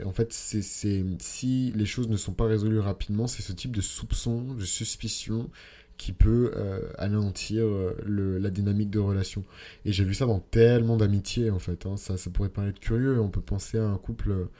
et 0.00 0.04
en 0.04 0.12
fait, 0.12 0.32
c'est, 0.32 0.62
si 0.62 1.72
les 1.76 1.86
choses 1.86 2.08
ne 2.08 2.16
sont 2.16 2.32
pas 2.32 2.46
résolues 2.46 2.80
rapidement, 2.80 3.26
c'est 3.26 3.42
ce 3.42 3.52
type 3.52 3.74
de 3.76 3.80
soupçon, 3.80 4.54
de 4.54 4.64
suspicion 4.64 5.50
qui 6.02 6.12
peut 6.12 6.52
euh, 6.56 6.80
anéantir 6.98 7.64
euh, 7.64 8.38
la 8.40 8.50
dynamique 8.50 8.90
de 8.90 8.98
relation. 8.98 9.44
Et 9.84 9.92
j'ai 9.92 10.04
vu 10.04 10.14
ça 10.14 10.26
dans 10.26 10.40
tellement 10.40 10.96
d'amitiés, 10.96 11.50
en 11.50 11.60
fait. 11.60 11.86
Hein. 11.86 11.96
Ça, 11.96 12.16
ça 12.16 12.28
pourrait 12.30 12.48
paraître 12.48 12.80
curieux. 12.80 13.20
On 13.20 13.28
peut 13.28 13.40
penser 13.40 13.78
à 13.78 13.84
un 13.84 13.98
couple 13.98 14.32
euh, 14.32 14.50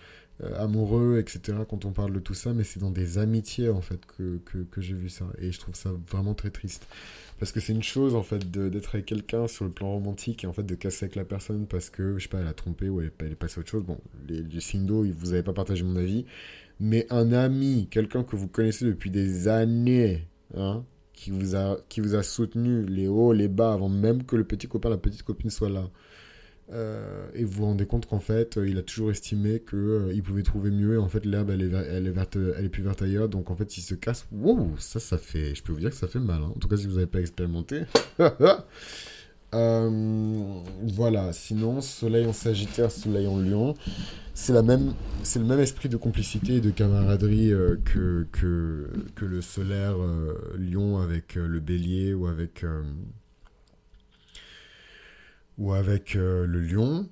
amoureux, 0.57 1.19
etc., 1.19 1.59
quand 1.69 1.85
on 1.85 1.93
parle 1.93 2.13
de 2.13 2.21
tout 2.21 2.35
ça, 2.35 2.53
mais 2.53 2.65
c'est 2.65 2.81
dans 2.81 2.91
des 2.91 3.19
amitiés, 3.19 3.69
en 3.69 3.81
fait, 3.81 4.01
que, 4.07 4.39
que, 4.71 4.81
j'ai 4.81 4.95
vu 4.95 5.09
ça. 5.09 5.27
Et 5.39 5.53
je 5.53 5.59
trouve 5.59 5.75
ça 5.75 5.91
vraiment 6.11 6.35
très 6.35 6.51
triste. 6.51 6.87
Parce 7.39 7.53
que 7.53 7.61
c'est 7.61 7.73
une 7.73 7.83
chose, 7.83 8.15
en 8.15 8.23
fait, 8.23 8.51
d'être 8.51 8.95
avec 8.95 9.07
quelqu'un 9.07 9.47
sur 9.49 9.65
le 9.65 9.71
plan 9.71 9.91
romantique 9.91 10.45
et, 10.45 10.47
en 10.47 10.53
fait, 10.53 10.65
de 10.65 10.75
casser 10.75 11.07
avec 11.07 11.17
la 11.17 11.25
personne 11.25 11.67
parce 11.67 11.91
que, 11.91 12.19
je 12.19 12.25
sais 12.25 12.29
pas, 12.29 12.41
elle 12.41 12.47
a 12.47 12.55
trompé 12.55 12.89
ou 12.89 13.01
elle, 13.01 13.07
est 13.07 13.35
passée 13.35 13.59
à 13.59 13.61
autre 13.61 13.71
chose. 13.71 13.85
Bon, 13.85 13.99
les, 14.29 14.43
les 14.43 14.61
signes 14.61 14.87
vous 14.87 15.27
n'avez 15.27 15.43
pas 15.43 15.53
partagé 15.53 15.83
mon 15.85 15.97
avis. 15.97 16.25
Mais 16.81 17.07
un 17.11 17.33
ami, 17.33 17.89
quelqu'un 17.91 18.25
que 18.25 18.37
vous 18.37 18.49
connaissez 18.49 18.85
depuis 18.85 19.11
des 19.11 19.49
années, 19.49 20.27
hein, 20.57 20.85
qui 21.13 21.31
vous 21.31 21.55
a, 21.55 21.79
qui 21.89 22.01
vous 22.01 22.15
a 22.15 22.23
soutenu 22.23 22.85
les 22.85 23.07
hauts, 23.07 23.33
les 23.33 23.49
bas, 23.49 23.73
avant 23.73 23.89
même 23.89 24.25
que 24.25 24.37
le 24.37 24.45
petit 24.45 24.67
copain, 24.67 24.91
la 24.91 24.97
petite 24.97 25.23
copine 25.23 25.51
soit 25.51 25.71
là. 25.71 25.89
Euh, 26.73 27.27
et 27.35 27.45
vous 27.45 27.53
vous 27.53 27.65
rendez 27.65 27.87
compte 27.87 28.07
qu'en 28.07 28.21
fait, 28.21 28.59
il 28.65 28.79
a 28.79 28.83
toujours 28.83 29.11
estimé 29.11 29.61
qu'il 29.61 29.79
euh, 29.79 30.23
pouvait 30.25 30.43
trouver 30.43 30.71
mieux. 30.71 30.95
Et 30.95 30.99
en 30.99 31.09
fait, 31.09 31.25
l'herbe, 31.25 31.51
elle 31.51 31.63
est, 31.63 32.11
verte, 32.11 32.37
elle 32.37 32.65
est 32.65 32.69
plus 32.69 32.83
verte 32.83 33.03
ailleurs. 33.03 33.29
Donc 33.29 33.51
en 33.51 33.57
fait, 33.57 33.77
il 33.77 33.83
se 33.83 33.95
casse. 33.95 34.27
Wow, 34.33 34.75
ça, 34.79 35.01
ça 35.01 35.19
fait. 35.19 35.55
Je 35.55 35.63
peux 35.63 35.73
vous 35.73 35.81
dire 35.81 35.91
que 35.91 35.97
ça 35.97 36.09
fait 36.09 36.21
mal. 36.21 36.43
Hein. 36.43 36.53
En 36.55 36.59
tout 36.59 36.69
cas, 36.69 36.77
si 36.77 36.87
vous 36.87 36.95
n'avez 36.95 37.07
pas 37.07 37.21
expérimenté. 37.21 37.83
Euh, 39.55 40.63
voilà. 40.83 41.31
Sinon, 41.35 41.83
soleil 41.83 42.25
en 42.25 42.33
Sagittaire, 42.33 42.91
soleil 42.91 43.27
en 43.27 43.37
Lion 43.39 43.75
c'est 44.35 44.53
le 44.53 45.45
même 45.45 45.61
esprit 45.61 45.89
de 45.89 45.97
complicité 45.97 46.57
et 46.57 46.61
de 46.61 46.71
camaraderie 46.71 47.53
euh, 47.53 47.77
que, 47.85 48.27
que, 48.33 48.91
que 49.15 49.25
le 49.25 49.43
solaire 49.43 50.01
euh, 50.01 50.57
lion 50.59 50.99
avec 50.99 51.37
euh, 51.37 51.47
le 51.47 51.61
bélier 51.61 52.15
ou 52.15 52.27
avec 52.27 52.65
ou 55.59 55.73
avec 55.73 56.15
le 56.15 56.61
lion 56.61 57.09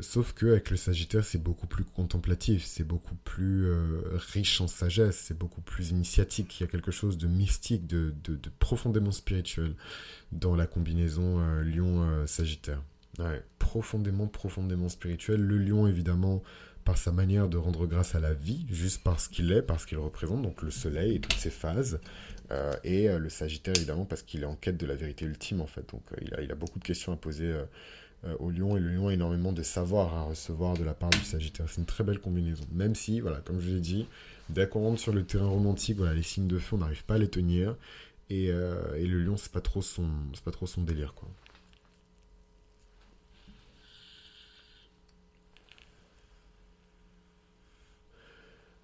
sauf 0.00 0.32
que 0.32 0.46
avec 0.46 0.70
le 0.70 0.76
sagittaire 0.76 1.24
c'est 1.24 1.42
beaucoup 1.42 1.66
plus 1.68 1.84
contemplatif 1.84 2.64
c'est 2.64 2.84
beaucoup 2.84 3.14
plus 3.14 3.70
riche 4.32 4.60
en 4.60 4.66
sagesse 4.66 5.16
c'est 5.16 5.38
beaucoup 5.38 5.60
plus 5.60 5.90
initiatique 5.90 6.58
il 6.58 6.64
y 6.64 6.66
a 6.66 6.68
quelque 6.68 6.90
chose 6.90 7.16
de 7.16 7.28
mystique 7.28 7.86
de, 7.86 8.12
profondément 8.58 9.12
spirituel 9.12 9.74
dans 10.32 10.56
la 10.56 10.66
combinaison 10.66 11.40
lion 11.62 12.26
sagittaire 12.26 12.82
profondément, 13.58 14.26
profondément 14.26 14.88
spirituel. 14.88 15.40
Le 15.40 15.58
lion, 15.58 15.86
évidemment, 15.86 16.42
par 16.84 16.98
sa 16.98 17.12
manière 17.12 17.48
de 17.48 17.56
rendre 17.56 17.86
grâce 17.86 18.14
à 18.14 18.20
la 18.20 18.34
vie, 18.34 18.66
juste 18.70 19.02
parce 19.02 19.28
qu'il 19.28 19.50
est, 19.52 19.62
parce 19.62 19.86
qu'il 19.86 19.98
représente, 19.98 20.42
donc 20.42 20.62
le 20.62 20.70
soleil 20.70 21.16
et 21.16 21.20
toutes 21.20 21.38
ses 21.38 21.50
phases. 21.50 22.00
Euh, 22.50 22.74
et 22.84 23.08
euh, 23.08 23.18
le 23.18 23.28
Sagittaire, 23.28 23.74
évidemment, 23.76 24.04
parce 24.04 24.22
qu'il 24.22 24.42
est 24.42 24.46
en 24.46 24.54
quête 24.54 24.76
de 24.76 24.86
la 24.86 24.94
vérité 24.94 25.24
ultime, 25.24 25.60
en 25.60 25.66
fait. 25.66 25.88
Donc 25.90 26.02
euh, 26.12 26.38
il, 26.42 26.50
a, 26.50 26.54
beaucoup 26.54 26.78
de 26.78 26.84
questions 26.84 27.12
à 27.12 27.16
poser 27.16 27.52
au 28.40 28.50
lion, 28.50 28.76
et 28.76 28.80
le 28.80 28.88
lion 28.88 29.08
a 29.08 29.14
énormément 29.14 29.52
de 29.52 29.62
savoir 29.62 30.14
à 30.14 30.22
recevoir 30.24 30.74
de 30.74 30.84
la 30.84 30.94
part 30.94 31.10
du 31.10 31.20
Sagittaire. 31.20 31.66
C'est 31.68 31.80
une 31.80 31.86
très 31.86 32.02
belle 32.02 32.18
combinaison. 32.18 32.64
Même 32.72 32.94
si, 32.94 33.20
voilà, 33.20 33.38
comme 33.38 33.60
je 33.60 33.70
l'ai 33.70 33.80
dit, 33.80 34.06
dès 34.48 34.68
qu'on 34.68 34.80
rentre 34.80 35.00
sur 35.00 35.12
le 35.12 35.24
terrain 35.24 35.48
romantique, 35.48 35.98
voilà, 35.98 36.14
les 36.14 36.22
signes 36.22 36.48
de 36.48 36.58
feu, 36.58 36.76
on 36.76 36.78
n'arrive 36.78 37.04
pas 37.04 37.14
à 37.14 37.18
les 37.18 37.28
tenir. 37.28 37.76
Et, 38.30 38.46
et 38.46 39.06
le 39.06 39.20
lion, 39.20 39.36
c'est 39.36 39.52
pas 39.52 39.60
trop 39.60 39.82
son 39.82 40.82
délire, 40.82 41.14
quoi. 41.14 41.28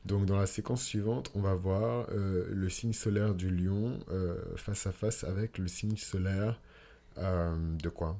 Donc 0.04 0.26
dans 0.26 0.36
la 0.36 0.46
séquence 0.46 0.82
suivante, 0.84 1.30
on 1.34 1.40
va 1.40 1.54
voir 1.54 2.06
euh, 2.10 2.46
le 2.50 2.68
signe 2.68 2.92
solaire 2.92 3.34
du 3.34 3.50
lion 3.50 4.00
euh, 4.10 4.36
face 4.56 4.86
à 4.86 4.92
face 4.92 5.24
avec 5.24 5.58
le 5.58 5.68
signe 5.68 5.96
solaire 5.96 6.60
euh, 7.18 7.54
de 7.76 7.88
quoi? 7.88 8.18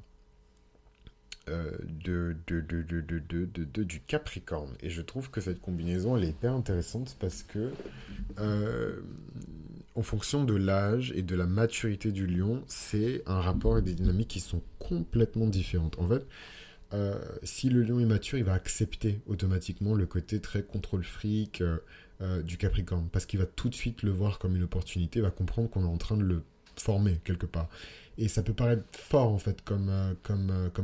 De, 1.45 2.37
de, 2.47 2.61
de, 2.61 3.83
du 3.83 3.99
Capricorne. 3.99 4.77
Et 4.79 4.89
je 4.89 5.01
trouve 5.01 5.29
que 5.29 5.41
cette 5.41 5.59
combinaison, 5.59 6.15
elle 6.15 6.23
est 6.23 6.29
hyper 6.29 6.53
intéressante 6.53 7.17
parce 7.19 7.43
que 7.43 7.73
en 9.95 10.03
fonction 10.03 10.45
de 10.45 10.55
l'âge 10.55 11.11
et 11.17 11.21
de 11.21 11.35
la 11.35 11.45
maturité 11.45 12.13
du 12.13 12.27
lion, 12.27 12.63
c'est 12.67 13.23
un 13.25 13.41
rapport 13.41 13.77
et 13.77 13.81
des 13.81 13.93
dynamiques 13.93 14.29
qui 14.29 14.39
sont 14.39 14.61
complètement 14.79 15.47
différentes. 15.47 15.99
En 15.99 16.07
fait, 16.07 16.25
euh, 16.93 17.17
si 17.41 17.69
le 17.69 17.83
lion 17.83 17.99
est 17.99 18.05
mature, 18.05 18.37
il 18.37 18.43
va 18.43 18.53
accepter 18.53 19.19
automatiquement 19.27 19.95
le 19.95 20.05
côté 20.05 20.39
très 20.39 20.61
contrôle 20.61 21.03
fric 21.03 21.61
euh, 21.61 21.77
euh, 22.21 22.41
du 22.41 22.57
Capricorne, 22.57 23.09
parce 23.11 23.25
qu'il 23.25 23.39
va 23.39 23.45
tout 23.45 23.69
de 23.69 23.75
suite 23.75 24.03
le 24.03 24.11
voir 24.11 24.37
comme 24.37 24.55
une 24.55 24.63
opportunité, 24.63 25.19
va 25.19 25.31
comprendre 25.31 25.69
qu'on 25.69 25.83
est 25.83 25.87
en 25.87 25.97
train 25.97 26.17
de 26.17 26.23
le 26.23 26.43
former 26.75 27.19
quelque 27.23 27.47
part. 27.47 27.67
Et 28.19 28.27
ça 28.27 28.43
peut 28.43 28.53
paraître 28.53 28.83
fort 28.91 29.29
en 29.29 29.39
fait 29.39 29.63
comme 29.63 29.89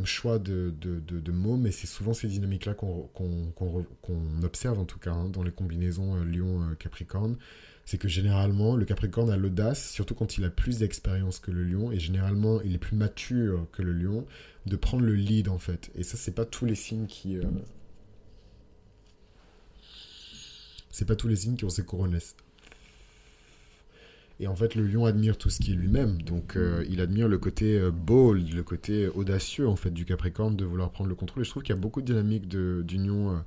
choix 0.06 0.40
de, 0.40 0.74
de, 0.82 1.00
de, 1.00 1.32
mots, 1.32 1.58
mais 1.58 1.72
c'est 1.72 1.86
souvent 1.86 2.14
ces 2.14 2.28
dynamiques-là 2.28 2.74
qu'on 2.74 4.44
observe 4.44 4.80
en 4.80 4.86
tout 4.86 4.98
cas 4.98 5.12
hein, 5.12 5.30
dans 5.30 5.44
les 5.44 5.52
combinaisons 5.52 6.16
lion-capricorne 6.24 7.38
c'est 7.90 7.98
que 7.98 8.08
généralement, 8.08 8.76
le 8.76 8.86
Capricorne 8.86 9.32
a 9.32 9.36
l'audace, 9.36 9.90
surtout 9.90 10.14
quand 10.14 10.38
il 10.38 10.46
a 10.46 10.52
plus 10.52 10.78
d'expérience 10.78 11.40
que 11.40 11.50
le 11.50 11.64
Lion, 11.64 11.92
et 11.92 11.98
généralement, 11.98 12.62
il 12.62 12.76
est 12.76 12.78
plus 12.78 12.96
mature 12.96 13.66
que 13.72 13.82
le 13.82 13.94
Lion, 13.94 14.28
de 14.68 14.76
prendre 14.76 15.04
le 15.04 15.16
lead 15.16 15.50
en 15.50 15.58
fait. 15.58 15.90
Et 15.96 16.04
ça, 16.04 16.16
c'est 16.16 16.36
pas 16.36 16.46
tous 16.46 16.66
les 16.66 16.76
signes 16.76 17.08
qui. 17.08 17.36
Euh, 17.40 17.46
c'est 20.92 21.06
pas 21.06 21.16
tous 21.16 21.28
les 21.28 21.36
signes 21.36 21.56
qui 21.56 21.66
ont 21.66 21.70
ces 21.70 21.84
couronnes. 21.84 22.20
Et 24.40 24.46
en 24.46 24.56
fait, 24.56 24.76
le 24.76 24.86
lion 24.86 25.06
admire 25.06 25.36
tout 25.36 25.50
ce 25.50 25.60
qui 25.60 25.72
est 25.72 25.76
lui-même. 25.76 26.22
Donc, 26.22 26.58
euh, 26.58 26.86
il 26.92 27.02
admire 27.02 27.28
le 27.28 27.40
côté 27.40 27.76
euh, 27.76 27.90
bold, 27.90 28.54
le 28.54 28.62
côté 28.62 29.08
audacieux, 29.08 29.68
en 29.68 29.76
fait, 29.76 29.90
du 29.90 30.06
Capricorne 30.06 30.56
de 30.56 30.64
vouloir 30.64 30.92
prendre 30.92 31.10
le 31.10 31.16
contrôle. 31.16 31.42
Et 31.42 31.46
je 31.46 31.50
trouve 31.50 31.64
qu'il 31.64 31.74
y 31.74 31.78
a 31.78 31.82
beaucoup 31.82 32.02
de 32.02 32.06
dynamiques 32.06 32.48
d'union 32.48 33.44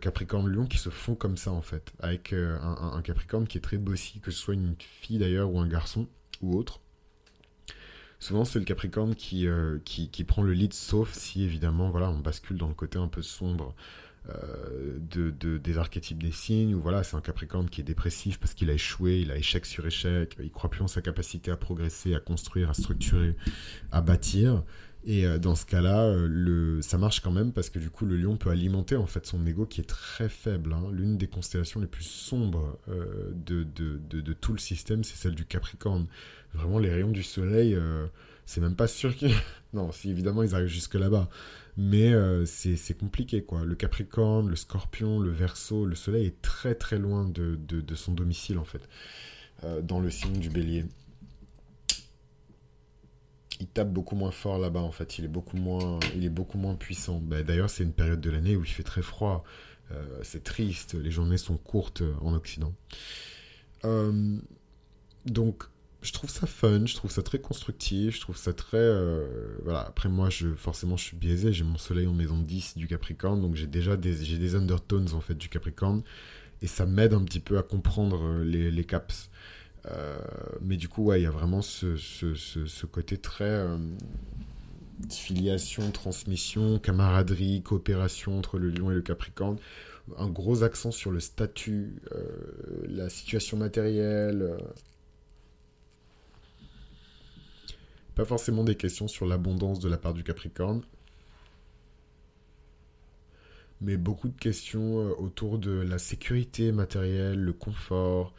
Capricorne-Lion 0.00 0.66
qui 0.66 0.78
se 0.78 0.90
font 0.90 1.14
comme 1.14 1.36
ça, 1.36 1.52
en 1.52 1.62
fait. 1.62 1.92
Avec 2.00 2.32
un, 2.32 2.92
un, 2.94 3.02
Capricorne 3.02 3.46
qui 3.46 3.58
est 3.58 3.60
très 3.60 3.78
bossy, 3.78 4.20
que 4.20 4.30
ce 4.30 4.38
soit 4.38 4.54
une 4.54 4.74
fille 4.78 5.18
d'ailleurs 5.18 5.52
ou 5.52 5.58
un 5.60 5.68
garçon 5.68 6.08
ou 6.40 6.56
autre. 6.56 6.80
Souvent, 8.24 8.46
c'est 8.46 8.58
le 8.58 8.64
Capricorne 8.64 9.14
euh, 9.34 9.78
qui, 9.84 10.08
qui, 10.08 10.24
prend 10.24 10.42
le 10.42 10.54
lead, 10.54 10.72
sauf 10.72 11.12
si, 11.12 11.42
évidemment, 11.42 11.90
voilà, 11.90 12.08
on 12.08 12.20
bascule 12.20 12.56
dans 12.56 12.68
le 12.68 12.74
côté 12.74 12.98
un 12.98 13.06
peu 13.06 13.20
sombre 13.20 13.74
euh, 14.30 14.96
de, 14.98 15.58
des 15.58 15.76
archétypes 15.76 16.22
des 16.22 16.30
signes, 16.30 16.74
ou 16.74 16.80
voilà, 16.80 17.02
c'est 17.02 17.16
un 17.16 17.20
Capricorne 17.20 17.68
qui 17.68 17.82
est 17.82 17.84
dépressif 17.84 18.40
parce 18.40 18.54
qu'il 18.54 18.70
a 18.70 18.72
échoué, 18.72 19.20
il 19.20 19.30
a 19.30 19.36
échec 19.36 19.66
sur 19.66 19.86
échec, 19.86 20.36
il 20.42 20.50
croit 20.50 20.70
plus 20.70 20.80
en 20.80 20.88
sa 20.88 21.02
capacité 21.02 21.50
à 21.50 21.58
progresser, 21.58 22.14
à 22.14 22.20
construire, 22.20 22.70
à 22.70 22.74
structurer, 22.74 23.36
à 23.92 24.00
bâtir. 24.00 24.62
Et 25.06 25.26
euh, 25.26 25.38
dans 25.38 25.54
ce 25.54 25.66
cas-là, 25.66 26.04
euh, 26.06 26.80
ça 26.80 26.96
marche 26.96 27.20
quand 27.20 27.30
même 27.30 27.52
parce 27.52 27.68
que 27.68 27.78
du 27.78 27.90
coup, 27.90 28.06
le 28.06 28.16
lion 28.16 28.36
peut 28.38 28.48
alimenter 28.50 28.96
en 28.96 29.06
fait 29.06 29.26
son 29.26 29.46
ego 29.46 29.66
qui 29.66 29.82
est 29.82 29.84
très 29.84 30.28
faible. 30.30 30.72
hein. 30.72 30.84
L'une 30.92 31.18
des 31.18 31.26
constellations 31.26 31.80
les 31.80 31.86
plus 31.86 32.04
sombres 32.04 32.78
euh, 32.88 33.30
de, 33.34 33.64
de, 33.64 33.98
de- 33.98 34.32
tout 34.32 34.52
le 34.52 34.58
système, 34.58 35.04
c'est 35.04 35.16
celle 35.16 35.34
du 35.34 35.44
Capricorne. 35.44 36.06
Vraiment, 36.54 36.78
les 36.78 36.90
rayons 36.90 37.10
du 37.10 37.22
soleil, 37.22 37.76
c'est 38.46 38.60
même 38.60 38.76
pas 38.76 38.86
sûr 38.86 39.14
qu'ils... 39.16 39.32
non, 39.72 39.90
si 39.92 40.10
évidemment 40.10 40.42
ils 40.42 40.54
arrivent 40.54 40.68
jusque 40.68 40.94
là-bas. 40.94 41.28
Mais 41.76 42.12
c'est 42.46 42.96
compliqué, 42.96 43.42
quoi. 43.42 43.64
Le 43.64 43.74
Capricorne, 43.74 44.48
le 44.48 44.56
Scorpion, 44.56 45.18
le 45.18 45.30
Verseau, 45.30 45.84
le 45.86 45.94
soleil 45.96 46.26
est 46.26 46.42
très 46.42 46.74
très 46.76 46.98
loin 46.98 47.28
de, 47.28 47.58
son 47.96 48.12
domicile 48.12 48.58
en 48.58 48.64
fait, 48.64 48.88
dans 49.82 50.00
le 50.00 50.10
signe 50.10 50.38
du 50.38 50.48
bélier 50.50 50.84
il 53.60 53.66
tape 53.66 53.92
beaucoup 53.92 54.16
moins 54.16 54.30
fort 54.30 54.58
là-bas 54.58 54.80
en 54.80 54.90
fait. 54.90 55.18
Il 55.18 55.24
est 55.24 55.28
beaucoup 55.28 55.56
moins, 55.56 56.00
il 56.14 56.24
est 56.24 56.30
beaucoup 56.30 56.58
moins 56.58 56.74
puissant. 56.74 57.20
Bah, 57.20 57.42
D'ailleurs, 57.42 57.70
c'est 57.70 57.82
une 57.82 57.92
période 57.92 58.20
de 58.20 58.30
l'année 58.30 58.56
où 58.56 58.64
il 58.64 58.70
fait 58.70 58.82
très 58.82 59.02
froid. 59.02 59.44
Euh, 59.92 60.20
c'est 60.22 60.42
triste. 60.42 60.94
Les 60.94 61.10
journées 61.10 61.36
sont 61.36 61.56
courtes 61.56 62.02
euh, 62.02 62.14
en 62.20 62.34
Occident. 62.34 62.72
Euh, 63.84 64.38
donc, 65.26 65.64
je 66.02 66.12
trouve 66.12 66.30
ça 66.30 66.46
fun. 66.46 66.86
Je 66.86 66.94
trouve 66.94 67.10
ça 67.10 67.22
très 67.22 67.38
constructif. 67.38 68.16
Je 68.16 68.20
trouve 68.20 68.36
ça 68.36 68.52
très, 68.52 68.92
voilà. 69.62 69.80
Après 69.80 70.08
moi, 70.08 70.30
je 70.30 70.54
forcément, 70.54 70.96
je 70.96 71.04
suis 71.04 71.16
biaisé. 71.16 71.52
J'ai 71.52 71.64
mon 71.64 71.78
Soleil 71.78 72.06
en 72.06 72.14
maison 72.14 72.38
10 72.38 72.76
du 72.76 72.86
Capricorne, 72.86 73.40
donc 73.40 73.54
j'ai 73.54 73.66
déjà 73.66 73.96
des, 73.96 74.14
des 74.14 74.54
undertones 74.54 75.08
en 75.14 75.20
fait 75.20 75.34
du 75.34 75.48
Capricorne, 75.48 76.02
et 76.60 76.66
ça 76.66 76.84
m'aide 76.84 77.14
un 77.14 77.24
petit 77.24 77.40
peu 77.40 77.56
à 77.56 77.62
comprendre 77.62 78.42
les 78.42 78.84
caps. 78.84 79.30
Euh, 79.90 80.18
mais 80.60 80.76
du 80.76 80.88
coup, 80.88 81.12
il 81.12 81.22
y 81.22 81.26
a 81.26 81.30
vraiment 81.30 81.62
ce, 81.62 82.86
côté 82.86 83.18
très 83.18 83.44
euh, 83.44 83.76
filiation, 85.10 85.90
transmission, 85.90 86.78
camaraderie, 86.78 87.62
coopération 87.62 88.38
entre 88.38 88.58
le 88.58 88.70
lion 88.70 88.90
et 88.90 88.94
le 88.94 89.02
capricorne. 89.02 89.58
Un 90.18 90.28
gros 90.28 90.62
accent 90.62 90.90
sur 90.90 91.10
le 91.10 91.20
statut, 91.20 92.02
euh, 92.12 92.22
la 92.88 93.08
situation 93.08 93.56
matérielle. 93.56 94.56
Pas 98.14 98.24
forcément 98.24 98.64
des 98.64 98.76
questions 98.76 99.08
sur 99.08 99.26
l'abondance 99.26 99.80
de 99.80 99.88
la 99.88 99.98
part 99.98 100.14
du 100.14 100.22
capricorne, 100.22 100.82
mais 103.80 103.96
beaucoup 103.96 104.28
de 104.28 104.38
questions 104.38 104.98
autour 105.18 105.58
de 105.58 105.72
la 105.72 105.98
sécurité 105.98 106.70
matérielle, 106.70 107.40
le 107.40 107.52
confort, 107.52 108.32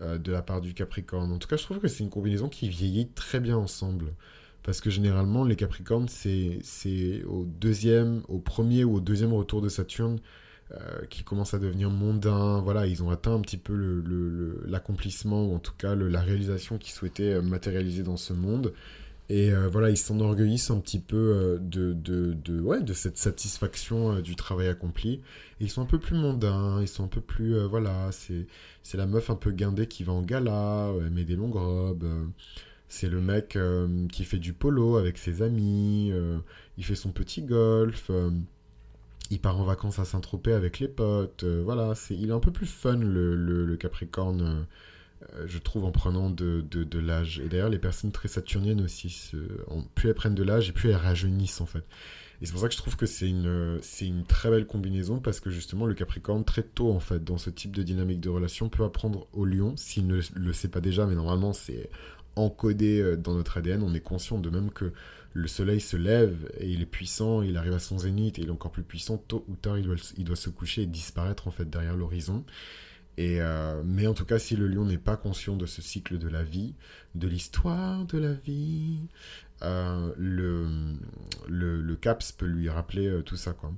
euh, 0.00 0.18
de 0.18 0.32
la 0.32 0.42
part 0.42 0.60
du 0.60 0.74
Capricorne. 0.74 1.32
En 1.32 1.38
tout 1.38 1.48
cas, 1.48 1.56
je 1.56 1.64
trouve 1.64 1.78
que 1.80 1.88
c'est 1.88 2.04
une 2.04 2.10
combinaison 2.10 2.48
qui 2.48 2.68
vieillit 2.68 3.08
très 3.08 3.40
bien 3.40 3.56
ensemble. 3.56 4.14
Parce 4.62 4.80
que 4.80 4.90
généralement, 4.90 5.44
les 5.44 5.56
Capricornes, 5.56 6.08
c'est 6.08 7.24
au 7.24 7.44
deuxième, 7.46 8.22
au 8.28 8.38
premier 8.38 8.84
ou 8.84 8.96
au 8.96 9.00
deuxième 9.00 9.32
retour 9.32 9.62
de 9.62 9.68
Saturne 9.68 10.18
euh, 10.72 11.06
qui 11.08 11.22
commence 11.24 11.54
à 11.54 11.58
devenir 11.58 11.88
mondain. 11.90 12.60
Voilà, 12.60 12.86
ils 12.86 13.02
ont 13.02 13.10
atteint 13.10 13.34
un 13.34 13.40
petit 13.40 13.56
peu 13.56 13.74
le- 13.74 14.00
le- 14.02 14.62
l'accomplissement, 14.66 15.46
ou 15.46 15.54
en 15.54 15.58
tout 15.58 15.72
cas 15.78 15.94
la 15.94 16.20
réalisation 16.20 16.76
qu'ils 16.76 16.92
souhaitaient 16.92 17.40
matérialiser 17.40 18.02
dans 18.02 18.18
ce 18.18 18.34
monde. 18.34 18.74
Et 19.30 19.52
euh, 19.52 19.68
voilà, 19.68 19.90
ils 19.90 19.96
s'enorgueillissent 19.98 20.70
un 20.70 20.80
petit 20.80 20.98
peu 21.00 21.16
euh, 21.16 21.58
de, 21.60 21.92
de, 21.92 22.32
de, 22.32 22.60
ouais, 22.60 22.80
de 22.82 22.94
cette 22.94 23.18
satisfaction 23.18 24.12
euh, 24.16 24.22
du 24.22 24.36
travail 24.36 24.68
accompli. 24.68 25.20
Et 25.60 25.64
ils 25.64 25.70
sont 25.70 25.82
un 25.82 25.86
peu 25.86 25.98
plus 25.98 26.16
mondains, 26.16 26.80
ils 26.80 26.88
sont 26.88 27.04
un 27.04 27.08
peu 27.08 27.20
plus... 27.20 27.58
voilà, 27.66 28.10
c'est 28.12 28.46
la 28.96 29.06
meuf 29.06 29.28
un 29.30 29.36
peu 29.36 29.50
guindée 29.50 29.86
qui 29.86 30.02
va 30.04 30.12
en 30.12 30.22
gala, 30.22 30.90
elle 31.00 31.10
met 31.10 31.24
des 31.24 31.36
longues 31.36 31.56
robes. 31.56 32.06
c'est 32.88 33.08
le 33.08 33.20
mec 33.20 33.58
qui 34.12 34.24
fait 34.24 34.38
du 34.38 34.52
polo 34.54 34.96
avec 34.96 35.18
ses 35.18 35.42
amis. 35.42 36.12
il 36.78 36.84
fait 36.84 36.94
son 36.94 37.10
petit 37.12 37.42
golf. 37.42 38.10
il 39.30 39.40
part 39.40 39.58
en 39.60 39.64
vacances 39.64 39.98
à 39.98 40.04
Saint-Tropez 40.04 40.52
avec 40.52 40.78
les 40.78 40.88
potes. 40.88 41.44
voilà, 41.44 41.94
c'est, 41.94 42.14
il 42.14 42.30
est 42.30 42.32
un 42.32 42.40
peu 42.40 42.50
plus 42.52 42.66
fun 42.66 42.96
le, 42.96 43.34
le- 43.36 43.76
Capricorne, 43.76 44.66
je 45.46 45.58
trouve, 45.58 45.84
en 45.84 45.92
prenant 45.92 46.30
de, 46.30 46.62
de- 46.62 46.98
l'âge. 46.98 47.40
Et 47.44 47.48
d'ailleurs, 47.48 47.68
les 47.68 47.78
personnes 47.78 48.12
très 48.12 48.28
saturniennes 48.28 48.80
aussi, 48.80 49.10
se- 49.10 49.36
plus 49.94 50.08
elles 50.08 50.14
prennent 50.14 50.34
de 50.34 50.42
l'âge 50.42 50.68
et 50.68 50.72
plus 50.72 50.90
elles 50.90 50.96
rajeunissent 50.96 51.60
en 51.60 51.66
fait. 51.66 51.84
Et 52.40 52.46
c'est 52.46 52.52
pour 52.52 52.60
ça 52.60 52.68
que 52.68 52.74
je 52.74 52.78
trouve 52.78 52.96
que 52.96 53.06
c'est 53.06 53.28
une, 53.28 53.78
c'est 53.82 54.06
une 54.06 54.24
très 54.24 54.48
belle 54.48 54.66
combinaison 54.66 55.18
parce 55.18 55.40
que 55.40 55.50
justement 55.50 55.86
le 55.86 55.94
Capricorne 55.94 56.44
très 56.44 56.62
tôt 56.62 56.92
en 56.92 57.00
fait 57.00 57.24
dans 57.24 57.36
ce 57.36 57.50
type 57.50 57.74
de 57.74 57.82
dynamique 57.82 58.20
de 58.20 58.28
relation 58.28 58.68
peut 58.68 58.84
apprendre 58.84 59.26
au 59.32 59.44
Lion 59.44 59.74
s'il 59.76 60.06
ne 60.06 60.20
le 60.36 60.52
sait 60.52 60.68
pas 60.68 60.80
déjà 60.80 61.04
mais 61.04 61.16
normalement 61.16 61.52
c'est 61.52 61.90
encodé 62.36 63.00
euh, 63.00 63.16
dans 63.16 63.34
notre 63.34 63.58
ADN 63.58 63.82
on 63.82 63.92
est 63.92 63.98
conscient 64.00 64.38
de 64.38 64.50
même 64.50 64.70
que 64.70 64.92
le 65.32 65.48
soleil 65.48 65.80
se 65.80 65.96
lève 65.96 66.48
et 66.60 66.68
il 66.70 66.80
est 66.80 66.86
puissant 66.86 67.42
il 67.42 67.56
arrive 67.56 67.72
à 67.74 67.80
son 67.80 67.98
zénith 67.98 68.38
et 68.38 68.42
il 68.42 68.48
est 68.48 68.52
encore 68.52 68.70
plus 68.70 68.84
puissant 68.84 69.18
tôt 69.18 69.44
ou 69.48 69.56
tard 69.56 69.76
il 69.76 69.84
doit, 69.84 69.96
il 70.16 70.22
doit 70.22 70.36
se 70.36 70.48
coucher 70.48 70.82
et 70.82 70.86
disparaître 70.86 71.48
en 71.48 71.50
fait 71.50 71.68
derrière 71.68 71.96
l'horizon 71.96 72.44
euh, 73.20 73.82
mais 73.84 74.06
en 74.06 74.14
tout 74.14 74.24
cas 74.24 74.38
si 74.38 74.56
le 74.56 74.68
lion 74.68 74.84
n'est 74.84 74.98
pas 74.98 75.16
conscient 75.16 75.56
de 75.56 75.66
ce 75.66 75.82
cycle 75.82 76.18
de 76.18 76.28
la 76.28 76.42
vie 76.42 76.74
de 77.14 77.26
l'histoire 77.26 78.04
de 78.04 78.18
la 78.18 78.32
vie 78.32 79.00
euh, 79.62 80.12
le, 80.16 80.66
le, 81.48 81.80
le 81.80 81.96
CAPS 81.96 82.32
peut 82.32 82.46
lui 82.46 82.68
rappeler 82.68 83.08
euh, 83.08 83.22
tout 83.22 83.36
ça, 83.36 83.52
quoi. 83.52 83.72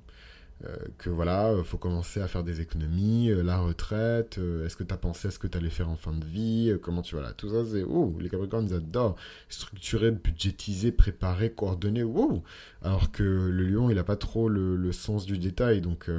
Que 0.98 1.08
voilà, 1.08 1.52
euh, 1.52 1.64
faut 1.64 1.78
commencer 1.78 2.20
à 2.20 2.28
faire 2.28 2.44
des 2.44 2.60
économies, 2.60 3.32
la 3.42 3.56
retraite, 3.56 4.38
est-ce 4.66 4.76
que 4.76 4.84
tu 4.84 4.92
as 4.92 4.98
pensé 4.98 5.28
à 5.28 5.30
ce 5.30 5.38
que 5.38 5.46
tu 5.46 5.56
allais 5.56 5.70
faire 5.70 5.88
en 5.88 5.96
fin 5.96 6.12
de 6.12 6.22
vie, 6.26 6.76
comment 6.82 7.00
tu 7.00 7.14
vas 7.14 7.22
là, 7.22 7.32
tout 7.32 7.48
ça, 7.48 7.64
c'est, 7.64 7.82
oh, 7.82 8.14
les 8.20 8.28
Capricornes, 8.28 8.70
adorent, 8.74 9.16
structurer, 9.48 10.10
budgétiser, 10.10 10.92
préparer, 10.92 11.50
coordonner, 11.50 12.02
wow, 12.02 12.42
alors 12.82 13.10
que 13.10 13.22
le 13.22 13.64
lion, 13.64 13.88
il 13.88 13.98
a 13.98 14.04
pas 14.04 14.16
trop 14.16 14.50
le, 14.50 14.76
le 14.76 14.92
sens 14.92 15.24
du 15.24 15.38
détail, 15.38 15.80
donc, 15.80 16.10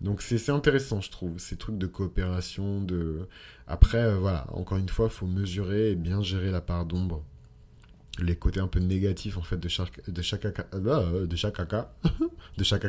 donc 0.00 0.22
c'est, 0.22 0.50
intéressant, 0.50 1.00
je 1.00 1.10
trouve, 1.10 1.38
ces 1.38 1.56
trucs 1.56 1.78
de 1.78 1.86
coopération, 1.86 2.80
de... 2.82 3.26
Après, 3.66 3.98
euh, 3.98 4.16
voilà, 4.18 4.46
encore 4.52 4.78
une 4.78 4.88
fois, 4.88 5.08
faut 5.08 5.26
mesurer 5.26 5.90
et 5.92 5.94
bien 5.96 6.22
gérer 6.22 6.50
la 6.50 6.60
part 6.60 6.86
d'ombre. 6.86 7.22
Les 8.20 8.36
côtés 8.36 8.60
un 8.60 8.66
peu 8.68 8.80
négatifs 8.80 9.36
en 9.38 9.42
fait 9.42 9.58
de 9.58 9.68
chaque 9.68 10.08
de 10.10 10.22
chaque 10.22 10.44
aca- 10.44 10.66
euh, 10.74 11.26
de 11.26 11.36
chaque 11.36 11.58
aca- 11.60 11.88
de 12.58 12.64
chaque 12.64 12.84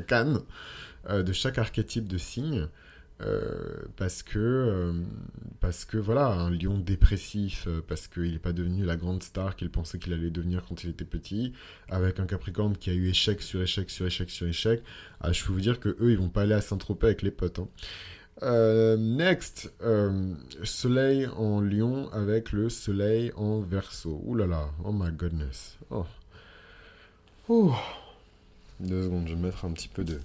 euh, 1.10 1.24
de 1.24 1.34
chaque 1.34 1.58
archétype 1.60 2.08
de 2.08 2.18
signe 2.18 2.68
euh, 3.22 3.84
parce 3.98 4.24
que 4.24 4.40
euh, 4.40 4.94
parce 5.60 5.84
que 5.84 5.98
voilà 5.98 6.28
un 6.28 6.50
lion 6.52 6.78
dépressif 6.78 7.66
euh, 7.68 7.82
parce 7.86 8.08
qu'il 8.08 8.32
n'est 8.32 8.40
pas 8.40 8.54
devenu 8.54 8.86
la 8.86 8.96
grande 8.96 9.24
star 9.24 9.58
qu'il 9.58 9.70
pensait 9.70 10.00
qu'il 10.00 10.14
allait 10.14 10.30
devenir 10.30 10.64
quand 10.66 10.86
il 10.86 10.92
était 10.92 11.04
petit 11.04 11.52
avec 11.90 12.22
un 12.22 12.26
capricorne 12.26 12.78
qui 12.78 12.90
a 12.90 12.94
eu 12.94 13.10
échec 13.10 13.42
sur 13.42 13.62
échec 13.62 13.90
sur 13.90 14.06
échec 14.06 14.30
sur 14.30 14.48
échec 14.48 14.82
ah, 15.20 15.34
je 15.34 15.44
peux 15.44 15.52
vous 15.52 15.60
dire 15.60 15.82
que 15.82 15.90
eux 16.00 16.12
ils 16.12 16.18
vont 16.18 16.30
pas 16.30 16.44
aller 16.44 16.54
à 16.54 16.62
Saint-Tropez 16.62 17.08
avec 17.08 17.22
les 17.22 17.32
potes 17.32 17.60
hein. 17.60 17.68
Next, 18.98 19.70
soleil 20.64 21.28
en 21.28 21.60
lion 21.60 22.10
avec 22.14 22.54
le 22.54 22.70
soleil 22.70 23.34
en 23.36 23.60
verso. 23.60 24.22
Ouh 24.24 24.36
là 24.36 24.70
oh 24.86 24.94
my 24.94 25.12
goodness. 25.12 25.78
Oh. 25.90 26.06
Deux 28.80 29.04
secondes, 29.04 29.28
je 29.28 29.34
vais 29.36 29.42
mettre 29.42 29.66
un 29.66 29.74
petit 29.74 29.90
peu 29.90 30.06
de, 30.06 30.22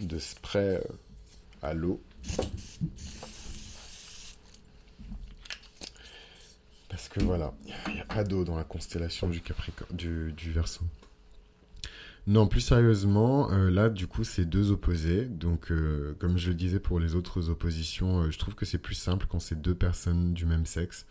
de 0.00 0.18
spray 0.18 0.80
à 1.62 1.74
l'eau. 1.74 2.02
Parce 6.88 7.08
que 7.08 7.22
voilà, 7.22 7.52
il 7.86 7.94
n'y 7.94 8.00
a 8.00 8.04
pas 8.04 8.24
d'eau 8.24 8.44
dans 8.44 8.56
la 8.56 8.64
constellation 8.64 9.28
du, 9.28 9.40
Capricorne, 9.40 9.96
du, 9.96 10.32
du 10.32 10.52
verso. 10.52 10.82
Non, 12.26 12.46
plus 12.46 12.60
sérieusement, 12.60 13.50
euh, 13.50 13.70
là, 13.70 13.88
du 13.88 14.06
coup, 14.06 14.24
c'est 14.24 14.44
deux 14.44 14.70
opposés. 14.70 15.24
Donc, 15.24 15.72
euh, 15.72 16.14
comme 16.18 16.36
je 16.36 16.48
le 16.48 16.54
disais 16.54 16.78
pour 16.78 17.00
les 17.00 17.14
autres 17.14 17.48
oppositions, 17.48 18.22
euh, 18.22 18.30
je 18.30 18.38
trouve 18.38 18.54
que 18.54 18.66
c'est 18.66 18.78
plus 18.78 18.94
simple 18.94 19.26
quand 19.28 19.40
c'est 19.40 19.60
deux 19.60 19.74
personnes 19.74 20.34
du 20.34 20.46
même 20.46 20.66
sexe 20.66 21.06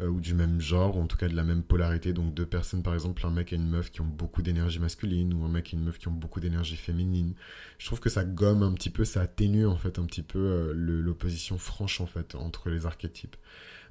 ou 0.00 0.20
du 0.20 0.34
même 0.34 0.60
genre, 0.60 0.96
ou 0.96 1.00
en 1.00 1.06
tout 1.06 1.16
cas 1.16 1.28
de 1.28 1.34
la 1.34 1.42
même 1.42 1.62
polarité. 1.62 2.12
Donc, 2.12 2.32
deux 2.34 2.46
personnes, 2.46 2.82
par 2.82 2.94
exemple, 2.94 3.26
un 3.26 3.30
mec 3.30 3.52
et 3.52 3.56
une 3.56 3.68
meuf 3.68 3.90
qui 3.90 4.00
ont 4.00 4.06
beaucoup 4.06 4.42
d'énergie 4.42 4.78
masculine 4.78 5.34
ou 5.34 5.44
un 5.44 5.48
mec 5.48 5.72
et 5.72 5.76
une 5.76 5.84
meuf 5.84 5.98
qui 5.98 6.08
ont 6.08 6.12
beaucoup 6.12 6.40
d'énergie 6.40 6.76
féminine. 6.76 7.34
Je 7.78 7.86
trouve 7.86 8.00
que 8.00 8.08
ça 8.08 8.24
gomme 8.24 8.62
un 8.62 8.72
petit 8.72 8.90
peu, 8.90 9.04
ça 9.04 9.22
atténue 9.22 9.66
en 9.66 9.76
fait 9.76 9.98
un 9.98 10.04
petit 10.04 10.22
peu 10.22 10.38
euh, 10.38 10.72
l'opposition 10.74 11.58
franche 11.58 12.00
en 12.00 12.06
fait 12.06 12.34
entre 12.34 12.70
les 12.70 12.86
archétypes. 12.86 13.36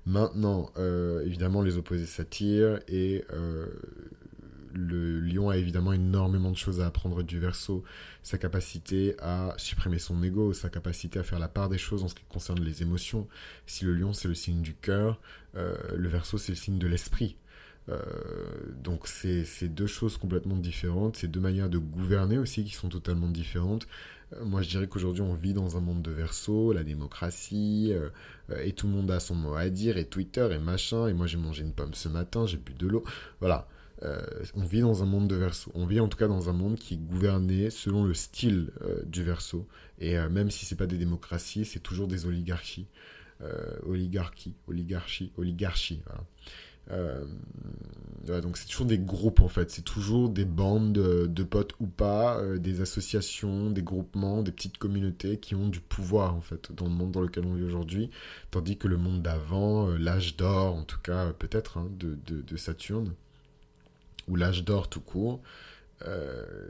Maintenant, 0.08 0.72
euh, 0.78 1.26
évidemment, 1.26 1.62
les 1.62 1.76
opposés 1.76 2.06
s'attirent 2.06 2.80
et 2.88 3.26
euh, 3.34 3.68
le 4.78 5.20
lion 5.20 5.50
a 5.50 5.58
évidemment 5.58 5.92
énormément 5.92 6.52
de 6.52 6.58
choses 6.58 6.82
à 6.82 6.88
apprendre 6.88 7.24
du 7.24 7.40
verso, 7.40 7.84
sa 8.22 8.38
capacité 8.38 9.16
à 9.20 9.54
supprimer 9.58 9.98
son 9.98 10.22
ego, 10.22 10.54
sa 10.54 10.70
capacité 10.70 11.20
à 11.20 11.24
faire 11.24 11.40
la 11.40 11.48
part 11.48 11.70
des 11.70 11.80
choses 11.80 12.04
en 12.04 12.08
ce 12.08 12.16
qui 12.16 12.24
concerne 12.30 12.64
les 12.64 12.84
émotions. 12.84 13.28
Si 13.66 13.86
le 13.86 13.94
lion 13.94 14.14
c'est 14.14 14.28
le 14.28 14.36
signe 14.36 14.62
du 14.62 14.76
cœur, 14.76 15.20
euh, 15.56 15.76
le 15.96 16.08
verso 16.08 16.38
c'est 16.38 16.52
le 16.52 16.58
signe 16.58 16.78
de 16.78 16.88
l'esprit. 16.88 17.38
Euh, 17.90 18.02
donc 18.84 19.08
c'est 19.08 19.70
deux 19.70 19.88
choses 19.88 20.18
complètement 20.18 20.58
différentes, 20.58 21.18
c'est 21.18 21.28
deux 21.28 21.40
manières 21.40 21.70
de 21.70 21.78
gouverner 21.80 22.38
aussi 22.38 22.64
qui 22.64 22.76
sont 22.76 22.90
totalement 22.90 23.30
différentes. 23.30 23.88
Euh, 24.34 24.46
moi 24.46 24.62
je 24.62 24.70
dirais 24.70 24.88
qu'aujourd'hui 24.88 25.24
on 25.24 25.34
vit 25.34 25.54
dans 25.54 25.76
un 25.78 25.82
monde 25.82 26.04
de 26.04 26.12
verso, 26.12 26.72
la 26.72 26.84
démocratie, 26.84 27.94
et 28.62 28.74
tout 28.74 28.88
le 28.88 28.94
monde 28.94 29.10
a 29.10 29.20
son 29.20 29.36
mot 29.36 29.56
à 29.56 29.70
dire, 29.70 29.98
et 29.98 30.06
Twitter 30.06 30.48
et 30.52 30.60
machin, 30.60 31.08
et 31.08 31.14
moi 31.14 31.26
j'ai 31.26 31.38
mangé 31.38 31.64
une 31.64 31.74
pomme 31.74 31.96
ce 31.96 32.10
matin, 32.10 32.46
j'ai 32.46 32.58
bu 32.58 32.74
de 32.74 32.88
l'eau, 32.88 33.04
voilà. 33.40 33.68
On 34.02 34.64
vit 34.64 34.82
dans 34.82 35.04
un 35.04 35.06
monde 35.06 35.28
de 35.28 35.36
verso. 35.36 35.72
On 35.74 35.86
vit 35.86 36.00
en 36.00 36.08
tout 36.08 36.18
cas 36.18 36.28
dans 36.28 36.50
un 36.50 36.54
monde 36.54 36.76
qui 36.76 36.96
est 36.96 36.98
gouverné 36.98 37.70
selon 37.70 38.04
le 38.04 38.14
style 38.14 38.72
du 39.06 39.24
verso. 39.24 39.68
Et 40.00 40.18
même 40.30 40.52
si 40.52 40.66
c'est 40.66 40.76
pas 40.76 40.86
des 40.86 40.98
démocraties, 40.98 41.66
c'est 41.66 41.80
toujours 41.80 42.08
des 42.08 42.26
oligarchies. 42.26 42.88
oligarchie, 43.86 44.56
oligarchie, 44.68 45.32
oligarchie. 45.38 46.02
Voilà. 46.06 46.24
Euh, 46.92 47.26
donc 48.42 48.58
c'est 48.58 48.68
toujours 48.68 48.86
des 48.86 48.98
groupes 48.98 49.42
en 49.42 49.48
fait, 49.48 49.70
c'est 49.72 49.84
toujours 49.84 50.30
des 50.30 50.46
bandes 50.46 50.94
de, 50.94 51.44
potes 51.44 51.74
ou 51.80 51.88
pas, 51.88 52.40
euh, 52.40 52.58
des 52.58 52.82
associations, 52.82 53.70
des 53.72 53.82
groupements, 53.82 54.42
des 54.42 54.52
petites 54.52 54.78
communautés 54.78 55.38
qui 55.38 55.56
ont 55.56 55.68
du 55.68 55.80
pouvoir 55.82 56.36
en 56.36 56.42
fait 56.42 56.72
dans 56.72 56.86
le 56.86 56.92
monde 56.92 57.12
dans 57.12 57.22
lequel 57.22 57.46
on 57.46 57.56
vit 57.56 57.64
aujourd'hui, 57.64 58.10
tandis 58.52 58.78
que 58.78 58.88
le 58.88 58.98
monde 58.98 59.22
d'avant, 59.22 59.90
euh, 59.90 59.98
l'âge 59.98 60.38
d'or 60.38 60.76
en 60.76 60.84
tout 60.84 61.00
cas 61.00 61.32
peut-être 61.34 61.78
hein, 61.78 61.90
de, 62.00 62.58
Saturne, 62.58 63.14
ou 64.28 64.36
l'âge 64.36 64.64
d'or 64.64 64.90
tout 64.90 65.02
court, 65.02 65.42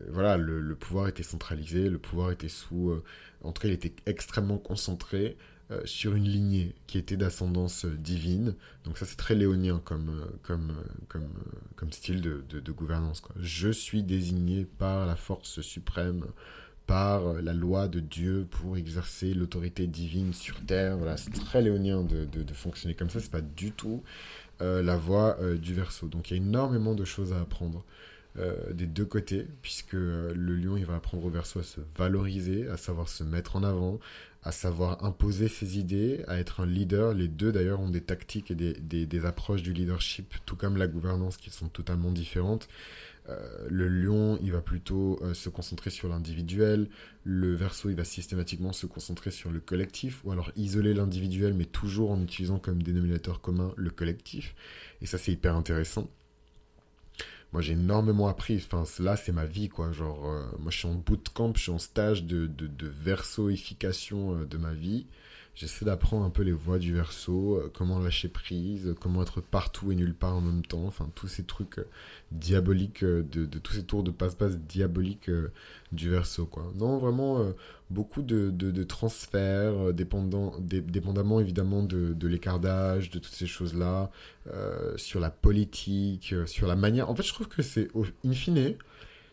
voilà, 0.10 0.38
le, 0.38 0.76
pouvoir 0.76 1.08
était 1.08 1.24
centralisé, 1.24 1.90
le 1.90 1.98
pouvoir 1.98 2.32
était 2.32 2.50
sous, 2.50 3.02
en 3.44 3.52
tout 3.52 3.62
cas 3.62 3.68
il 3.68 3.74
était 3.74 3.94
extrêmement 4.06 4.58
concentré, 4.58 5.38
euh, 5.70 5.82
sur 5.84 6.16
une 6.16 6.24
lignée 6.24 6.74
qui 6.88 6.98
était 6.98 7.18
d'ascendance 7.18 7.84
euh, 7.84 7.98
divine. 7.98 8.56
Donc 8.86 8.98
ça 8.98 9.06
c'est 9.06 9.18
très 9.18 9.36
léonien 9.36 9.82
comme, 9.84 10.22
euh, 10.22 10.26
comme, 10.42 10.74
comme, 11.10 11.28
comme 11.76 11.92
style 11.92 12.22
de, 12.22 12.72
gouvernance. 12.72 13.22
Je 13.38 13.68
suis 13.68 14.02
désigné 14.02 14.64
par 14.64 15.06
la 15.06 15.18
force 15.18 15.60
suprême, 15.60 16.24
par 16.86 17.34
la 17.42 17.52
loi 17.52 17.90
de 17.90 18.00
Dieu 18.00 18.48
pour 18.50 18.78
exercer 18.78 19.34
l'autorité 19.34 19.88
divine 19.88 20.32
sur 20.32 20.58
terre. 20.66 20.96
Voilà, 20.96 21.18
c'est 21.18 21.32
très 21.32 21.62
léonien 21.62 22.02
de, 22.02 22.24
de, 22.24 22.54
fonctionner 22.54 22.96
comme 22.96 23.10
ça. 23.10 23.20
C'est 23.20 23.30
pas 23.30 23.42
du 23.42 23.72
tout 23.74 24.04
la 24.60 24.98
voie 24.98 25.38
du 25.62 25.74
verso. 25.74 26.08
Donc 26.08 26.32
il 26.32 26.38
y 26.38 26.40
a 26.40 26.44
énormément 26.44 26.96
de 26.96 27.06
choses 27.06 27.34
à 27.34 27.40
apprendre. 27.40 27.84
des 28.72 28.86
deux 28.86 29.06
côtés, 29.06 29.48
puisque 29.62 29.94
le 29.94 30.56
lion, 30.56 30.78
il 30.78 30.86
va 30.86 30.96
apprendre 30.96 31.26
au 31.26 31.30
verso 31.30 31.60
à 31.60 31.64
se 31.64 31.80
valoriser, 31.98 32.68
à 32.68 32.78
savoir 32.78 33.08
se 33.10 33.24
mettre 33.24 33.56
en 33.56 33.64
avant, 33.64 34.00
à 34.48 34.52
savoir 34.54 35.04
imposer 35.04 35.50
ses 35.50 35.78
idées, 35.78 36.24
à 36.28 36.40
être 36.40 36.62
un 36.62 36.66
leader. 36.66 37.14
Les 37.14 37.28
deux 37.28 37.52
d'ailleurs 37.52 37.82
ont 37.82 37.90
des 37.90 38.02
tactiques 38.02 38.50
et 38.50 38.56
des, 38.56 39.26
approches 39.26 39.62
du 39.62 39.74
leadership, 39.74 40.36
tout 40.46 40.56
comme 40.56 40.78
la 40.78 40.88
gouvernance, 40.88 41.36
qui 41.36 41.50
sont 41.50 41.68
totalement 41.68 42.12
différentes. 42.12 42.70
Euh, 43.30 43.68
le 43.70 43.88
lion, 43.88 44.40
il 44.42 44.52
va 44.52 44.62
plutôt 44.62 45.20
euh, 45.22 45.34
se 45.34 45.50
concentrer 45.50 45.90
sur 45.90 46.08
l'individuel. 46.10 46.90
Le 47.24 47.56
verso, 47.56 47.90
il 47.90 47.96
va 47.96 48.06
systématiquement 48.06 48.74
se 48.74 48.86
concentrer 48.86 49.32
sur 49.32 49.52
le 49.52 49.60
collectif, 49.60 50.24
ou 50.24 50.32
alors 50.32 50.52
isoler 50.56 50.94
l'individuel, 50.94 51.54
mais 51.54 51.66
toujours 51.66 52.12
en 52.12 52.22
utilisant 52.22 52.60
comme 52.60 52.82
dénominateur 52.82 53.42
commun 53.42 53.74
le 53.76 53.90
collectif. 53.90 54.56
Et 55.02 55.06
ça, 55.06 55.18
c'est 55.18 55.32
hyper 55.32 55.56
intéressant 55.56 56.10
moi 57.54 57.62
j'ai 57.62 57.74
énormément 57.74 58.28
appris. 58.28 58.62
Enfin, 58.70 58.84
là, 59.02 59.16
c'est 59.16 59.32
ma 59.32 59.46
vie, 59.46 59.70
quoi. 59.70 59.94
Genre, 59.94 60.30
euh, 60.30 60.46
moi 60.60 60.70
je 60.70 60.80
suis 60.80 60.88
en 60.88 60.96
bootcamp, 60.96 61.54
je 61.56 61.62
suis 61.62 61.72
en 61.72 61.80
stage 61.80 62.26
de, 62.26 62.46
de, 62.46 62.68
de 62.68 62.88
versoification 62.88 64.44
de 64.44 64.58
ma 64.58 64.74
vie. 64.74 65.08
J'essaie 65.58 65.86
d'apprendre 65.86 66.24
un 66.24 66.30
peu 66.30 66.44
les 66.44 66.52
voies 66.52 66.80
du 66.80 66.94
verso, 66.94 67.58
euh, 67.58 67.72
comment 67.74 68.00
lâcher 68.00 68.30
prise, 68.30 68.96
comment 69.02 69.22
être 69.24 69.42
partout 69.42 69.92
et 69.92 69.96
nulle 69.96 70.14
part 70.14 70.36
en 70.36 70.42
même 70.42 70.66
temps. 70.66 70.86
Enfin, 70.86 71.10
tous 71.16 71.28
ces 71.28 71.44
trucs 71.44 71.80
diaboliques, 72.32 73.04
de, 73.04 73.24
de, 73.24 73.60
tous 73.60 73.74
ces 73.74 73.84
tours 73.84 74.04
de 74.04 74.12
passe-passe 74.12 74.58
diaboliques 74.58 75.32
du 75.92 76.10
verso, 76.10 76.46
quoi. 76.46 76.72
Non, 76.76 76.98
vraiment, 76.98 77.54
beaucoup 77.90 78.22
de, 78.22 78.50
de, 78.52 78.84
transferts, 78.84 79.88
euh, 79.88 79.94
dépendant, 79.94 80.54
dépendamment 80.60 81.40
évidemment 81.40 81.84
de, 81.84 82.14
de 82.14 82.28
l'écart 82.28 82.60
d'âge, 82.60 83.10
de 83.10 83.20
toutes 83.20 83.34
ces 83.34 83.48
choses-là, 83.48 84.12
euh, 84.48 84.96
sur 84.98 85.20
la 85.20 85.30
politique, 85.30 86.34
euh, 86.34 86.46
sur 86.46 86.68
la 86.68 86.76
manière. 86.76 87.10
En 87.10 87.16
fait, 87.16 87.24
je 87.24 87.34
trouve 87.34 87.48
que 87.48 87.62
c'est, 87.62 87.90
in 88.26 88.34
fine, 88.34 88.76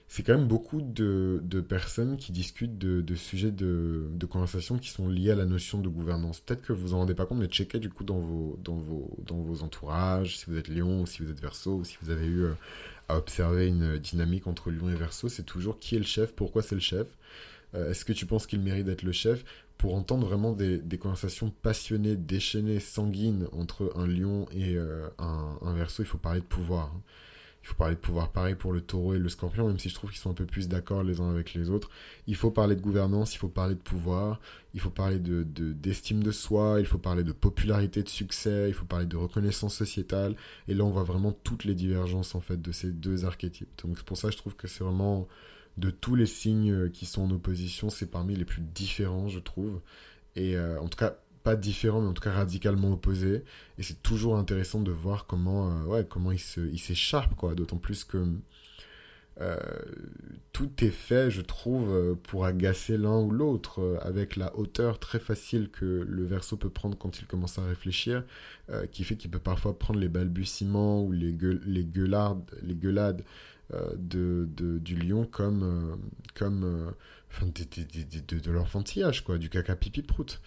c'est 0.09 0.23
quand 0.23 0.37
même 0.37 0.47
beaucoup 0.47 0.81
de, 0.81 1.41
de 1.43 1.61
personnes 1.61 2.17
qui 2.17 2.31
discutent 2.31 2.79
de, 2.79 3.01
de 3.01 3.15
sujets 3.15 3.51
de, 3.51 4.07
de, 4.11 4.27
conversation 4.27 4.79
qui 4.79 4.91
sont 4.91 5.09
liés 5.09 5.31
à 5.31 5.35
la 5.35 5.47
notion 5.47 5.81
de 5.81 5.89
gouvernance. 5.89 6.41
Peut-être 6.41 6.63
que 6.63 6.73
vous 6.73 6.95
en 6.95 6.99
rendez 6.99 7.15
pas 7.15 7.27
compte, 7.27 7.39
mais 7.39 7.47
checkez 7.47 7.79
du 7.79 7.91
coup 7.91 8.05
dans 8.05 8.21
vos, 8.21 8.59
dans 8.63 8.77
vos, 8.77 9.17
dans 9.27 9.39
vos 9.39 9.63
entourages, 9.63 10.39
si 10.39 10.47
vous 10.47 10.57
êtes 10.57 10.69
lion, 10.69 11.03
ou 11.03 11.07
si 11.07 11.23
vous 11.23 11.31
êtes 11.31 11.41
verso, 11.41 11.77
ou 11.77 11.85
si 11.85 11.97
vous 12.03 12.11
avez 12.11 12.27
eu 12.27 12.47
à 13.09 13.17
observer 13.19 13.67
une 13.67 13.99
dynamique 13.99 14.47
entre 14.47 14.71
lion 14.71 14.89
et 14.89 14.95
verso, 14.95 15.29
c'est 15.29 15.43
toujours 15.43 15.79
qui 15.79 15.97
est 15.97 15.99
le 15.99 16.05
chef, 16.05 16.33
pourquoi 16.35 16.63
c'est 16.63 16.75
le 16.75 16.81
chef. 16.81 17.07
Euh, 17.75 17.91
est-ce 17.91 18.05
que 18.05 18.13
tu 18.13 18.27
penses 18.27 18.47
qu'il 18.47 18.61
mérite 18.61 18.87
d'être 18.87 19.03
le 19.03 19.13
chef? 19.13 19.45
Pour 19.79 19.95
entendre 19.95 20.27
vraiment 20.27 20.53
des, 20.53 20.81
conversations 20.99 21.51
passionnées, 21.51 22.17
déchaînées, 22.17 22.81
sanguines 22.81 23.49
entre 23.53 23.93
un 23.97 24.07
lion 24.07 24.47
et 24.53 24.77
euh, 24.77 25.09
un, 25.19 25.59
un, 25.61 25.75
verso, 25.75 26.03
il 26.03 26.07
faut 26.07 26.19
parler 26.19 26.41
de 26.41 26.47
pouvoir. 26.47 26.93
Hein. 26.95 27.03
Il 27.65 27.69
faut 27.69 27.77
parler 27.77 27.95
de 27.95 28.01
pouvoir 28.01 28.31
pareil 28.31 28.57
pour 28.57 28.75
le 28.75 28.83
taureau 28.83 29.15
et 29.15 29.19
le 29.19 29.31
scorpion, 29.31 29.69
même 29.69 29.79
si 29.79 29.89
je 29.89 29.95
trouve 29.95 30.11
qu'ils 30.11 30.21
sont 30.21 30.31
un 30.31 30.35
peu 30.35 30.45
plus 30.45 30.69
d'accord 30.69 31.03
les 31.03 31.23
uns 31.23 31.31
avec 31.31 31.55
les 31.55 31.71
autres. 31.71 31.89
Il 32.27 32.37
faut 32.37 32.51
parler 32.51 32.77
de 32.77 32.83
gouvernance, 32.83 33.35
il 33.35 33.39
faut 33.39 33.49
parler 33.49 33.75
de 33.75 33.81
pouvoir, 33.81 34.39
il 34.75 34.81
faut 34.81 34.91
parler 34.91 35.19
de, 35.19 35.45
d'estime 35.73 36.23
de, 36.23 36.31
soi, 36.31 36.77
il 36.81 36.85
faut 36.85 36.99
parler 36.99 37.25
de 37.25 37.33
popularité, 37.33 38.03
de 38.03 38.09
succès, 38.11 38.67
il 38.69 38.75
faut 38.75 38.85
parler 38.85 39.07
de 39.07 39.17
reconnaissance 39.17 39.75
sociétale. 39.75 40.37
Et 40.69 40.75
là, 40.75 40.85
on 40.85 40.91
voit 40.91 41.05
vraiment 41.05 41.33
toutes 41.33 41.65
les 41.65 41.75
divergences 41.75 42.35
en 42.35 42.43
fait 42.43 42.61
de 42.61 42.71
ces 42.71 42.91
deux 42.91 43.25
archétypes. 43.25 43.71
Donc 43.83 43.97
c'est 43.97 44.05
pour 44.05 44.19
ça 44.19 44.29
que 44.29 44.35
je 44.35 44.39
trouve 44.39 44.57
que 44.57 44.69
c'est 44.69 44.85
vraiment 44.85 45.27
de 45.79 45.89
tous 45.89 46.17
les 46.17 46.27
signes 46.27 46.91
qui 46.91 47.07
sont 47.07 47.23
en 47.23 47.31
opposition, 47.31 47.89
c'est 47.89 48.11
parmi 48.11 48.37
les 48.37 48.45
plus 48.45 48.61
différents, 48.61 49.29
je 49.29 49.39
trouve. 49.39 49.81
Et 50.37 50.57
euh, 50.57 50.81
en 50.81 50.89
tout 50.89 50.99
cas, 50.99 51.17
pas 51.45 51.55
différents, 51.57 52.01
mais 52.01 52.09
en 52.09 52.13
tout 52.13 52.23
cas 52.23 52.33
radicalement 52.33 52.93
opposés. 52.93 53.45
Et 53.79 53.85
c'est 53.85 54.03
toujours 54.03 54.37
intéressant 54.37 54.81
de 54.81 54.91
voir 54.91 55.27
comment, 55.27 55.71
euh, 55.71 55.85
ouais, 55.85 56.07
comment 56.09 56.33
ils 56.33 56.39
s'écharpent, 56.41 57.37
quoi. 57.37 57.55
D'autant 57.55 57.79
plus 57.79 58.05
que 58.05 58.27
tout 60.53 60.71
est 60.85 60.91
fait, 60.91 61.29
je 61.29 61.41
trouve, 61.41 62.17
pour 62.23 62.45
agacer 62.45 62.97
l'un 62.97 63.19
ou 63.19 63.33
l'autre, 63.33 63.99
avec 64.03 64.37
la 64.37 64.55
hauteur 64.57 65.01
très 65.01 65.19
facile 65.19 65.71
que 65.71 66.07
le 66.09 66.25
verso 66.25 66.57
peut 66.57 66.71
prendre 66.71 66.97
quand 66.97 67.19
il 67.19 67.27
commence 67.27 67.59
à 67.59 67.65
réfléchir, 67.65 68.23
qui 68.93 69.03
fait 69.03 69.17
qu'il 69.17 69.33
peut 69.33 69.41
parfois 69.41 69.77
prendre 69.77 69.99
les 69.99 70.09
balbutiements 70.09 71.03
ou 71.03 71.11
les, 71.11 71.37
les 71.67 71.85
gueulardes, 71.85 72.49
les 72.63 72.77
gueulades 72.77 73.25
euh, 73.73 73.95
de, 73.97 74.47
de, 74.55 74.79
du 74.79 74.95
lion 74.95 75.25
comme, 75.25 75.63
euh, 75.63 75.97
comme 76.35 76.65
euh, 76.65 76.91
enfin, 77.31 77.47
de, 77.47 78.39
de, 78.39 78.51
l'enfantillage, 78.51 79.25
quoi, 79.25 79.39
du 79.39 79.49
caca 79.49 79.75
pipi 79.75 80.03
prout. 80.03 80.43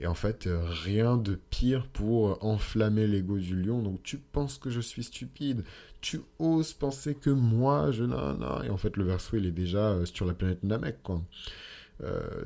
Et 0.00 0.06
en 0.06 0.14
fait, 0.14 0.48
rien 0.84 1.18
de 1.18 1.38
pire 1.50 1.86
pour 1.86 2.42
enflammer 2.44 3.06
l'ego 3.06 3.38
du 3.38 3.54
lion. 3.54 3.82
Donc, 3.82 4.02
tu 4.02 4.16
penses 4.16 4.56
que 4.56 4.70
je 4.70 4.80
suis 4.80 5.04
stupide. 5.04 5.62
Tu 6.00 6.20
oses 6.38 6.72
penser 6.72 7.14
que 7.14 7.28
moi, 7.28 7.90
je... 7.90 8.04
Non, 8.04 8.34
non. 8.34 8.62
Et 8.62 8.70
en 8.70 8.78
fait, 8.78 8.96
le 8.96 9.04
verso, 9.04 9.36
il 9.36 9.44
est 9.44 9.50
déjà 9.50 9.98
sur 10.06 10.24
la 10.24 10.32
planète 10.32 10.64
Namek, 10.64 11.02
quoi. 11.02 11.22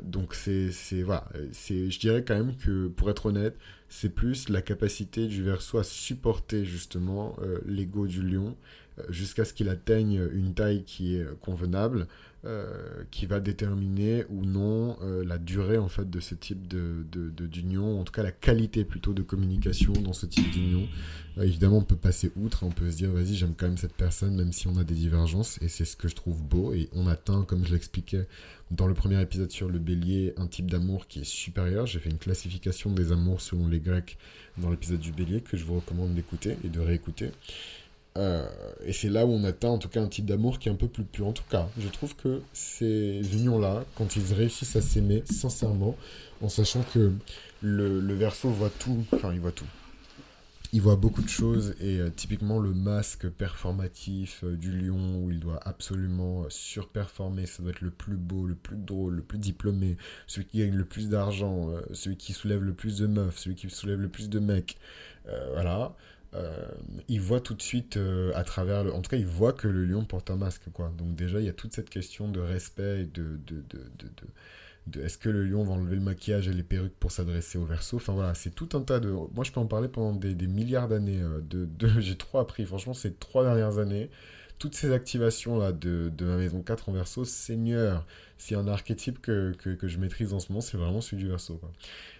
donc, 0.02 0.34
c'est... 0.34 0.70
Voilà. 1.02 1.28
Je 1.52 1.98
dirais 2.00 2.24
quand 2.24 2.34
même 2.34 2.56
que, 2.56 2.88
pour 2.88 3.08
être 3.08 3.26
honnête, 3.26 3.56
c'est 3.88 4.08
plus 4.08 4.48
la 4.48 4.60
capacité 4.60 5.28
du 5.28 5.44
verso 5.44 5.78
à 5.78 5.84
supporter, 5.84 6.64
justement, 6.64 7.36
l'ego 7.66 8.08
du 8.08 8.22
lion 8.22 8.56
jusqu'à 9.08 9.44
ce 9.44 9.52
qu'il 9.52 9.68
atteigne 9.68 10.28
une 10.32 10.54
taille 10.54 10.84
qui 10.84 11.16
est 11.16 11.26
convenable, 11.40 12.06
euh, 12.46 13.04
qui 13.10 13.24
va 13.24 13.40
déterminer 13.40 14.26
ou 14.28 14.44
non 14.44 14.98
euh, 15.00 15.24
la 15.24 15.38
durée 15.38 15.78
en 15.78 15.88
fait 15.88 16.10
de 16.10 16.20
ce 16.20 16.34
type 16.34 16.68
de, 16.68 17.02
d'union, 17.46 17.98
en 17.98 18.04
tout 18.04 18.12
cas 18.12 18.22
la 18.22 18.32
qualité 18.32 18.84
plutôt 18.84 19.14
de 19.14 19.22
communication 19.22 19.94
dans 19.94 20.12
ce 20.12 20.26
type 20.26 20.50
d'union. 20.50 20.86
Euh, 21.38 21.44
évidemment, 21.44 21.78
on 21.78 21.84
peut 21.84 21.96
passer 21.96 22.30
outre, 22.36 22.62
on 22.62 22.70
peut 22.70 22.90
se 22.90 22.96
dire 22.98 23.10
vas-y 23.10 23.34
j'aime 23.34 23.54
quand 23.56 23.64
même 23.64 23.78
cette 23.78 23.94
personne 23.94 24.36
même 24.36 24.52
si 24.52 24.68
on 24.68 24.76
a 24.76 24.84
des 24.84 24.92
divergences 24.92 25.58
et 25.62 25.68
c'est 25.68 25.86
ce 25.86 25.96
que 25.96 26.06
je 26.06 26.14
trouve 26.14 26.42
beau 26.42 26.74
et 26.74 26.90
on 26.92 27.06
atteint 27.06 27.44
comme 27.48 27.64
je 27.64 27.72
l'expliquais 27.72 28.26
dans 28.70 28.86
le 28.86 28.94
premier 28.94 29.22
épisode 29.22 29.50
sur 29.50 29.70
le 29.70 29.78
bélier 29.78 30.34
un 30.36 30.46
type 30.46 30.70
d'amour 30.70 31.06
qui 31.06 31.20
est 31.20 31.24
supérieur. 31.24 31.86
J'ai 31.86 31.98
fait 31.98 32.10
une 32.10 32.18
classification 32.18 32.92
des 32.92 33.10
amours 33.10 33.40
selon 33.40 33.68
les 33.68 33.80
Grecs 33.80 34.18
dans 34.58 34.68
l'épisode 34.68 35.00
du 35.00 35.12
bélier 35.12 35.40
que 35.40 35.56
je 35.56 35.64
vous 35.64 35.76
recommande 35.76 36.14
d'écouter 36.14 36.58
et 36.62 36.68
de 36.68 36.80
réécouter. 36.80 37.30
Euh, 38.16 38.46
et 38.84 38.92
c'est 38.92 39.08
là 39.08 39.26
où 39.26 39.30
on 39.30 39.42
atteint 39.42 39.70
en 39.70 39.78
tout 39.78 39.88
cas 39.88 40.00
un 40.00 40.06
type 40.06 40.26
d'amour 40.26 40.60
qui 40.60 40.68
est 40.68 40.72
un 40.72 40.76
peu 40.76 40.86
plus 40.86 41.04
pur. 41.04 41.26
En 41.26 41.32
tout 41.32 41.44
cas, 41.50 41.68
je 41.78 41.88
trouve 41.88 42.14
que 42.14 42.42
ces 42.52 43.20
unions-là, 43.32 43.84
quand 43.96 44.14
ils 44.16 44.32
réussissent 44.32 44.76
à 44.76 44.82
s'aimer 44.82 45.24
sincèrement, 45.26 45.96
en 46.40 46.48
sachant 46.48 46.84
que 46.94 47.12
le, 47.60 48.14
verso 48.14 48.48
voit 48.50 48.70
tout, 48.70 49.04
enfin 49.12 49.32
il 49.32 49.40
voit 49.40 49.52
tout. 49.52 49.66
Il 50.72 50.80
voit 50.80 50.96
beaucoup 50.96 51.22
de 51.22 51.28
choses 51.28 51.74
et 51.80 52.00
euh, 52.00 52.10
typiquement 52.10 52.58
le 52.58 52.72
masque 52.72 53.28
performatif 53.28 54.42
euh, 54.42 54.56
du 54.56 54.72
lion 54.72 55.18
où 55.18 55.30
il 55.30 55.38
doit 55.38 55.60
absolument 55.64 56.44
surperformer, 56.48 57.46
ça 57.46 57.62
doit 57.62 57.70
être 57.70 57.80
le 57.80 57.90
plus 57.90 58.16
beau, 58.16 58.44
le 58.46 58.56
plus 58.56 58.76
drôle, 58.76 59.14
le 59.14 59.22
plus 59.22 59.38
diplômé, 59.38 59.96
celui 60.28 60.46
qui 60.46 60.58
gagne 60.58 60.74
le 60.74 60.84
plus 60.84 61.08
d'argent, 61.08 61.70
celui 61.92 62.16
qui 62.16 62.32
soulève 62.32 62.62
le 62.62 62.74
plus 62.74 62.98
de 62.98 63.06
meufs, 63.08 63.38
celui 63.38 63.56
qui 63.56 63.70
soulève 63.70 64.00
le 64.00 64.08
plus 64.08 64.28
de 64.28 64.38
mecs. 64.38 64.76
voilà. 65.52 65.94
Euh, 66.34 66.66
il 67.08 67.20
voit 67.20 67.40
tout 67.40 67.54
de 67.54 67.62
suite 67.62 67.96
euh, 67.96 68.32
à 68.34 68.44
travers 68.44 68.84
le... 68.84 68.92
En 68.92 69.02
tout 69.02 69.10
cas, 69.10 69.16
il 69.16 69.26
voit 69.26 69.52
que 69.52 69.68
le 69.68 69.84
lion 69.84 70.04
porte 70.04 70.30
un 70.30 70.36
masque, 70.36 70.64
quoi. 70.72 70.92
Donc 70.98 71.14
déjà, 71.14 71.38
il 71.40 71.46
y 71.46 71.48
a 71.48 71.52
toute 71.52 71.72
cette 71.72 71.90
question 71.90 72.28
de 72.28 72.40
respect 72.40 73.02
et 73.02 73.04
de... 73.04 73.38
de, 73.46 73.62
de, 73.68 73.78
de, 74.86 75.02
est-ce 75.02 75.16
que 75.16 75.30
le 75.30 75.44
lion 75.44 75.64
va 75.64 75.72
enlever 75.72 75.96
le 75.96 76.02
maquillage 76.02 76.46
et 76.48 76.52
les 76.52 76.62
perruques 76.62 76.96
pour 76.98 77.10
s'adresser 77.10 77.56
au 77.56 77.64
verso? 77.64 77.96
Enfin 77.96 78.12
voilà, 78.12 78.34
c'est 78.34 78.50
tout 78.50 78.68
un 78.74 78.82
tas 78.82 79.00
de... 79.00 79.10
Moi, 79.10 79.44
je 79.44 79.52
peux 79.52 79.60
en 79.60 79.66
parler 79.66 79.88
pendant 79.88 80.12
des, 80.12 80.34
milliards 80.46 80.88
d'années. 80.88 81.22
Euh, 81.22 81.40
de. 81.40 81.68
J'ai 82.00 82.16
trop 82.16 82.38
appris, 82.38 82.66
franchement, 82.66 82.94
ces 82.94 83.14
trois 83.14 83.44
dernières 83.44 83.78
années, 83.78 84.10
toutes 84.58 84.74
ces 84.74 84.92
activations-là 84.92 85.72
de, 85.72 86.10
ma 86.20 86.36
maison 86.36 86.62
4 86.62 86.88
en 86.88 86.92
verso, 86.92 87.24
Seigneur, 87.24 88.06
s'il 88.38 88.56
y 88.56 88.60
a 88.60 88.62
un 88.62 88.68
archétype 88.68 89.20
que, 89.20 89.52
que, 89.52 89.88
je 89.88 89.98
maîtrise 89.98 90.32
en 90.32 90.40
ce 90.40 90.50
moment, 90.50 90.60
c'est 90.60 90.76
vraiment 90.76 91.00
celui 91.00 91.22
du 91.22 91.28
verso. 91.28 91.60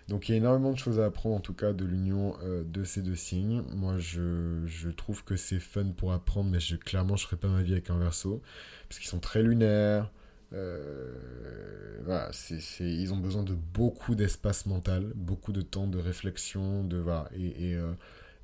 Donc 0.08 0.28
il 0.28 0.32
y 0.32 0.34
a 0.34 0.38
énormément 0.38 0.72
de 0.72 0.78
choses 0.78 1.00
à 1.00 1.06
apprendre 1.06 1.36
en 1.36 1.40
tout 1.40 1.54
cas 1.54 1.72
de 1.72 1.84
l'union 1.84 2.36
euh, 2.42 2.62
de 2.64 2.84
ces 2.84 3.02
deux 3.02 3.16
signes. 3.16 3.62
Moi 3.74 3.96
je, 3.98 4.62
je 4.66 4.90
trouve 4.90 5.24
que 5.24 5.36
c'est 5.36 5.60
fun 5.60 5.86
pour 5.96 6.12
apprendre, 6.12 6.50
mais 6.50 6.60
je, 6.60 6.76
clairement 6.76 7.16
je 7.16 7.24
ne 7.24 7.28
ferai 7.28 7.36
pas 7.38 7.48
ma 7.48 7.62
vie 7.62 7.72
avec 7.72 7.90
un 7.90 7.98
verso, 7.98 8.42
parce 8.88 8.98
qu'ils 8.98 9.08
sont 9.08 9.20
très 9.20 9.42
lunaires. 9.42 10.10
Euh, 10.52 11.98
voilà, 12.04 12.30
c'est, 12.32 12.60
ils 12.84 13.12
ont 13.12 13.16
besoin 13.16 13.42
de 13.42 13.54
beaucoup 13.54 14.14
d'espace 14.14 14.66
mental, 14.66 15.10
beaucoup 15.16 15.52
de 15.52 15.62
temps 15.62 15.86
de 15.88 15.98
réflexion, 15.98 16.84
de 16.84 16.98
voilà, 16.98 17.28
et, 17.34 17.70
et, 17.70 17.74
euh, 17.74 17.92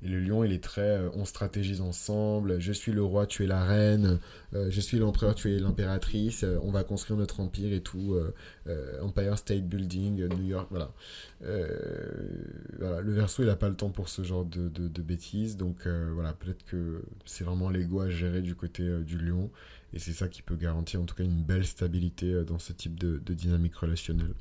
et 0.03 0.07
le 0.07 0.19
lion, 0.19 0.43
il 0.43 0.51
est 0.51 0.63
très, 0.63 0.97
euh, 0.97 1.09
on 1.13 1.25
stratégise 1.25 1.79
ensemble, 1.81 2.59
je 2.59 2.71
suis 2.71 2.91
le 2.91 3.03
roi, 3.03 3.27
tu 3.27 3.43
es 3.43 3.47
la 3.47 3.63
reine, 3.63 4.19
euh, 4.53 4.71
je 4.71 4.81
suis 4.81 4.97
l'empereur, 4.97 5.35
tu 5.35 5.53
es 5.53 5.59
l'impératrice, 5.59 6.43
euh, 6.43 6.57
on 6.63 6.71
va 6.71 6.83
construire 6.83 7.19
notre 7.19 7.39
empire 7.39 7.71
et 7.71 7.81
tout, 7.81 8.17
Empire 9.01 9.37
State 9.37 9.67
Building, 9.67 10.27
New 10.27 10.45
York, 10.45 10.67
voilà. 10.71 10.91
Le 11.41 13.11
verso, 13.11 13.43
il 13.43 13.45
n'a 13.45 13.55
pas 13.55 13.69
le 13.69 13.75
temps 13.75 13.89
pour 13.89 14.09
ce 14.09 14.23
genre 14.23 14.45
de, 14.45 14.69
de, 14.69 15.01
bêtises, 15.01 15.57
donc 15.57 15.87
voilà, 15.87 16.33
peut-être 16.33 16.63
que 16.65 17.03
c'est 17.25 17.43
vraiment 17.43 17.69
l'ego 17.69 18.01
à 18.01 18.09
gérer 18.09 18.41
du 18.41 18.55
côté 18.55 18.83
du 19.03 19.17
lion, 19.17 19.51
et 19.93 19.99
c'est 19.99 20.13
ça 20.13 20.27
qui 20.27 20.41
peut 20.41 20.55
garantir 20.55 21.01
en 21.01 21.05
tout 21.05 21.15
cas 21.15 21.23
une 21.23 21.43
belle 21.43 21.65
stabilité 21.65 22.43
dans 22.43 22.59
ce 22.59 22.73
type 22.73 22.99
de, 22.99 23.17
de 23.17 23.33
dynamique 23.33 23.75
relationnelle. 23.75 24.33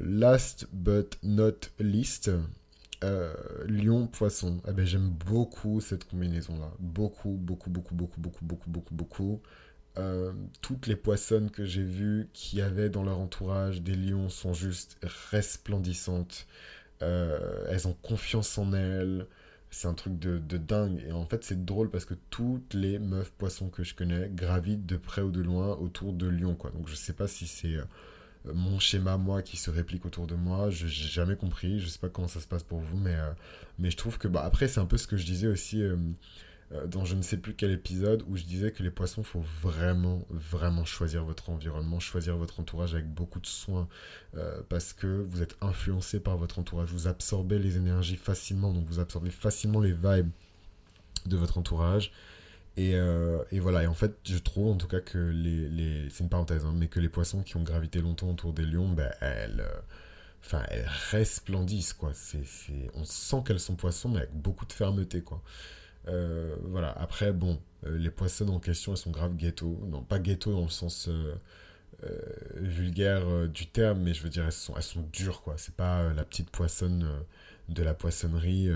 last 0.00 0.66
but 0.72 1.18
not 1.22 1.68
least, 1.78 2.30
euh, 3.04 3.34
Lion 3.66 4.06
Poisson. 4.06 4.60
Eh 4.68 4.72
ben, 4.72 4.84
j'aime 4.86 5.10
beaucoup 5.10 5.80
cette 5.80 6.04
combinaison 6.04 6.58
là. 6.58 6.72
Beaucoup, 6.78 7.38
beaucoup, 7.40 7.70
beaucoup, 7.70 7.94
beaucoup, 7.94 8.20
beaucoup, 8.20 8.44
beaucoup, 8.44 8.70
beaucoup, 8.70 8.94
beaucoup. 8.94 9.42
Euh, 9.96 10.32
toutes 10.60 10.86
les 10.88 10.96
poissonnes 10.96 11.50
que 11.50 11.64
j'ai 11.64 11.84
vues 11.84 12.28
qui 12.32 12.60
avaient 12.60 12.88
dans 12.88 13.04
leur 13.04 13.20
entourage 13.20 13.82
des 13.82 13.94
lions 13.94 14.28
sont 14.28 14.54
juste 14.54 14.98
resplendissantes. 15.30 16.46
Euh, 17.02 17.64
elles 17.68 17.86
ont 17.86 17.96
confiance 18.02 18.56
en 18.58 18.72
elles. 18.72 19.26
C'est 19.70 19.88
un 19.88 19.94
truc 19.94 20.18
de, 20.18 20.38
dingue. 20.56 21.04
Et 21.06 21.12
en 21.12 21.26
fait, 21.26 21.44
c'est 21.44 21.64
drôle 21.64 21.90
parce 21.90 22.04
que 22.04 22.14
toutes 22.30 22.74
les 22.74 22.98
meufs 22.98 23.32
poissons 23.32 23.68
que 23.68 23.82
je 23.82 23.94
connais 23.94 24.30
gravitent 24.32 24.86
de 24.86 24.96
près 24.96 25.22
ou 25.22 25.30
de 25.30 25.42
loin 25.42 25.76
autour 25.76 26.12
de 26.12 26.26
lions. 26.28 26.56
Donc 26.74 26.88
je 26.88 26.94
sais 26.94 27.12
pas 27.12 27.26
si 27.26 27.46
c'est 27.46 27.76
mon 28.52 28.78
schéma, 28.78 29.16
moi, 29.16 29.42
qui 29.42 29.56
se 29.56 29.70
réplique 29.70 30.04
autour 30.04 30.26
de 30.26 30.34
moi. 30.34 30.70
Je 30.70 30.84
n'ai 30.84 30.90
jamais 30.90 31.36
compris. 31.36 31.80
Je 31.80 31.88
sais 31.88 31.98
pas 31.98 32.08
comment 32.08 32.28
ça 32.28 32.40
se 32.40 32.46
passe 32.46 32.62
pour 32.62 32.80
vous, 32.80 32.98
mais, 32.98 33.14
euh, 33.14 33.30
mais 33.78 33.90
je 33.90 33.96
trouve 33.96 34.18
que, 34.18 34.28
bah, 34.28 34.42
après, 34.44 34.68
c'est 34.68 34.80
un 34.80 34.86
peu 34.86 34.98
ce 34.98 35.06
que 35.06 35.16
je 35.16 35.24
disais 35.24 35.46
aussi 35.46 35.82
euh, 35.82 35.96
euh, 36.72 36.86
dans 36.86 37.04
je 37.04 37.14
ne 37.14 37.22
sais 37.22 37.38
plus 37.38 37.54
quel 37.54 37.70
épisode 37.70 38.22
où 38.28 38.36
je 38.36 38.44
disais 38.44 38.70
que 38.70 38.82
les 38.82 38.90
poissons, 38.90 39.22
faut 39.22 39.44
vraiment, 39.62 40.26
vraiment 40.30 40.84
choisir 40.84 41.24
votre 41.24 41.48
environnement, 41.50 42.00
choisir 42.00 42.36
votre 42.36 42.60
entourage 42.60 42.94
avec 42.94 43.06
beaucoup 43.06 43.40
de 43.40 43.46
soin 43.46 43.88
parce 44.68 44.92
que 44.92 45.06
vous 45.06 45.42
êtes 45.42 45.56
influencé 45.60 46.20
par 46.20 46.36
votre 46.36 46.58
entourage. 46.58 46.90
Vous 46.90 47.06
absorbez 47.06 47.58
les 47.58 47.76
énergies 47.76 48.16
facilement, 48.16 48.72
donc 48.72 48.86
vous 48.86 48.98
absorbez 48.98 49.30
facilement 49.30 49.80
les 49.80 49.92
vibes 49.92 50.30
de 51.26 51.36
votre 51.36 51.58
entourage. 51.58 52.12
Euh, 52.78 53.44
et, 53.52 53.60
voilà, 53.60 53.84
et 53.84 53.86
en 53.86 53.94
fait, 53.94 54.16
je 54.24 54.38
trouve 54.38 54.72
en 54.72 54.76
tout 54.76 54.88
cas 54.88 55.00
que 55.00 55.18
les. 55.18 55.68
les 55.68 56.10
c'est 56.10 56.24
une 56.24 56.30
parenthèse, 56.30 56.64
hein, 56.64 56.74
mais 56.76 56.88
que 56.88 57.00
les 57.00 57.08
poissons 57.08 57.42
qui 57.42 57.56
ont 57.56 57.62
gravité 57.62 58.00
longtemps 58.00 58.30
autour 58.30 58.52
des 58.52 58.64
lions, 58.64 58.88
ben, 58.88 59.12
elles. 59.20 59.60
Euh, 59.60 59.80
enfin, 60.44 60.62
elles 60.70 60.88
resplendissent, 61.10 61.92
quoi. 61.92 62.12
C'est, 62.14 62.44
c'est, 62.44 62.90
on 62.94 63.04
sent 63.04 63.42
qu'elles 63.46 63.60
sont 63.60 63.76
poissons, 63.76 64.08
mais 64.08 64.18
avec 64.18 64.32
beaucoup 64.32 64.66
de 64.66 64.72
fermeté, 64.72 65.22
quoi. 65.22 65.42
Euh, 66.08 66.56
voilà, 66.64 66.92
après, 66.92 67.32
bon, 67.32 67.60
les 67.84 68.10
poissons 68.10 68.48
en 68.48 68.60
question, 68.60 68.92
elles 68.92 68.98
sont 68.98 69.10
grave 69.10 69.36
ghetto. 69.36 69.80
Non, 69.86 70.02
pas 70.02 70.18
ghetto 70.18 70.52
dans 70.52 70.64
le 70.64 70.68
sens 70.70 71.08
vulgaire 72.56 73.48
du 73.48 73.66
terme, 73.66 74.00
mais 74.02 74.12
je 74.14 74.22
veux 74.22 74.28
dire, 74.28 74.44
elles 74.44 74.52
sont, 74.52 74.74
elles 74.76 74.82
sont 74.82 75.08
dures, 75.12 75.42
quoi. 75.42 75.54
C'est 75.58 75.74
pas 75.74 76.12
la 76.12 76.24
petite 76.24 76.50
poissonne 76.50 77.08
de 77.68 77.82
la 77.82 77.94
poissonnerie 77.94 78.68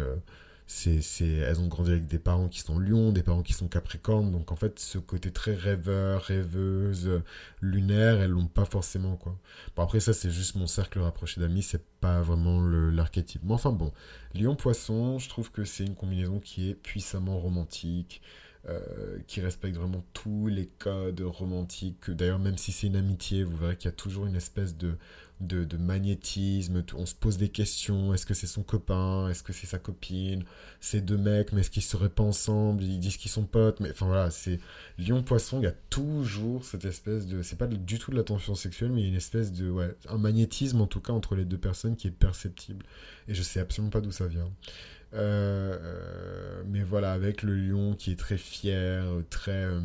c'est, 0.71 1.27
elles 1.27 1.61
ont 1.61 1.66
grandi 1.66 1.93
avec 1.93 2.07
des 2.07 2.19
parents 2.19 2.49
qui 2.49 2.61
sont 2.61 2.79
lions, 2.79 3.11
des 3.11 3.23
parents 3.23 3.43
qui 3.43 3.55
sont 3.55 3.69
capricornes, 3.69 4.31
donc 4.31 4.53
en 4.53 4.57
fait 4.57 4.79
ce 4.79 4.99
côté 4.99 5.31
très 5.31 5.55
rêveur, 5.55 6.23
rêveuse, 6.23 7.23
lunaire, 7.62 8.21
elles 8.21 8.31
l'ont 8.31 8.47
pas 8.47 8.66
forcément 8.66 9.16
quoi. 9.16 9.35
Bon 9.75 9.83
après 9.83 10.01
ça 10.01 10.12
c'est 10.12 10.31
juste 10.31 10.57
mon 10.57 10.66
cercle 10.66 10.99
rapproché 11.01 11.41
d'amis, 11.41 11.62
c'est 11.62 11.83
pas 12.01 12.21
vraiment 12.21 12.61
l'archétype. 12.61 13.43
Mais 13.45 13.55
enfin 13.55 13.73
bon, 13.73 13.93
lion-poisson, 14.35 15.19
je 15.19 15.29
trouve 15.31 15.51
que 15.51 15.64
c'est 15.64 15.87
une 15.87 15.95
combinaison 15.95 16.39
qui 16.39 16.69
est 16.69 16.75
puissamment 16.75 17.39
romantique, 17.39 18.21
euh, 18.68 19.18
qui 19.28 19.40
respecte 19.40 19.76
vraiment 19.76 20.04
tous 20.12 20.48
les 20.48 20.66
codes 20.66 21.20
romantiques. 21.20 22.11
D'ailleurs, 22.11 22.40
même 22.40 22.59
si 22.59 22.72
c'est 22.72 22.88
une 22.88 22.96
amitié, 22.96 23.44
vous 23.44 23.56
verrez 23.56 23.76
qu'il 23.76 23.86
y 23.86 23.92
a 23.92 23.96
toujours 23.96 24.26
une 24.26 24.34
espèce 24.34 24.76
de, 24.76 24.96
de, 25.40 25.76
magnétisme. 25.76 26.82
On 26.96 27.06
se 27.06 27.14
pose 27.14 27.38
des 27.38 27.48
questions. 27.48 28.12
Est-ce 28.12 28.26
que 28.26 28.34
c'est 28.34 28.48
son 28.48 28.64
copain? 28.64 29.28
Est-ce 29.28 29.42
que 29.42 29.52
c'est 29.52 29.66
sa 29.66 29.78
copine? 29.78 30.44
C'est 30.80 31.00
deux 31.00 31.16
mecs, 31.16 31.52
mais 31.52 31.61
est-ce 31.61 31.70
qu'ils 31.70 31.82
seraient 31.82 32.09
pas 32.09 32.24
ensemble? 32.24 32.82
Ils 32.82 32.98
disent 32.98 33.16
qu'ils 33.16 33.30
sont 33.30 33.44
potes. 33.44 33.80
Mais 33.80 33.90
enfin 33.92 34.06
voilà, 34.06 34.30
c'est 34.30 34.59
Lion-Poisson. 34.98 35.61
Il 35.61 35.64
y 35.64 35.68
a 35.68 35.74
toujours 35.90 36.64
cette 36.64 36.84
espèce 36.84 37.26
de. 37.26 37.42
C'est 37.42 37.59
pas 37.59 37.68
du 37.68 37.98
tout 37.98 38.11
de 38.11 38.16
la 38.16 38.24
tension 38.24 38.54
sexuelle, 38.54 38.90
mais 38.90 39.02
il 39.02 39.04
y 39.04 39.06
a 39.06 39.11
une 39.11 39.16
espèce 39.16 39.52
de. 39.52 39.70
Ouais, 39.70 39.94
un 40.09 40.18
magnétisme 40.18 40.80
en 40.80 40.86
tout 40.86 41.00
cas 41.00 41.12
entre 41.12 41.36
les 41.36 41.44
deux 41.44 41.59
personnes 41.59 41.96
qui 41.96 42.09
est 42.09 42.12
perceptible. 42.12 42.84
Et 43.28 43.34
je 43.34 43.42
sais 43.42 43.61
absolument 43.61 43.90
pas 43.90 44.00
d'où 44.00 44.12
ça 44.12 44.26
vient. 44.26 44.50
Euh, 45.14 46.62
mais 46.66 46.82
voilà, 46.82 47.12
avec 47.12 47.42
le 47.42 47.54
lion 47.54 47.94
qui 47.94 48.12
est 48.12 48.18
très 48.18 48.36
fier, 48.38 49.04
très, 49.30 49.64
euh, 49.64 49.80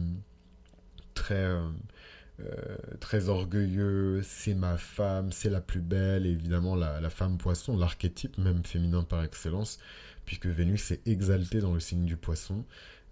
très, 1.14 1.36
euh, 1.36 2.78
très 3.00 3.30
orgueilleux, 3.30 4.22
c'est 4.24 4.56
ma 4.56 4.78
femme, 4.78 5.32
c'est 5.32 5.50
la 5.50 5.62
plus 5.62 5.82
belle, 5.82 6.26
évidemment 6.26 6.76
la, 6.76 7.00
la 7.00 7.10
femme 7.10 7.38
poisson, 7.38 7.78
l'archétype 7.78 8.38
même 8.38 8.64
féminin 8.66 9.04
par 9.04 9.24
excellence, 9.24 9.80
puisque 10.26 10.48
Vénus 10.48 10.92
est 10.92 11.08
exaltée 11.08 11.60
dans 11.62 11.74
le 11.74 11.80
signe 11.80 12.06
du 12.06 12.18
poisson. 12.18 12.66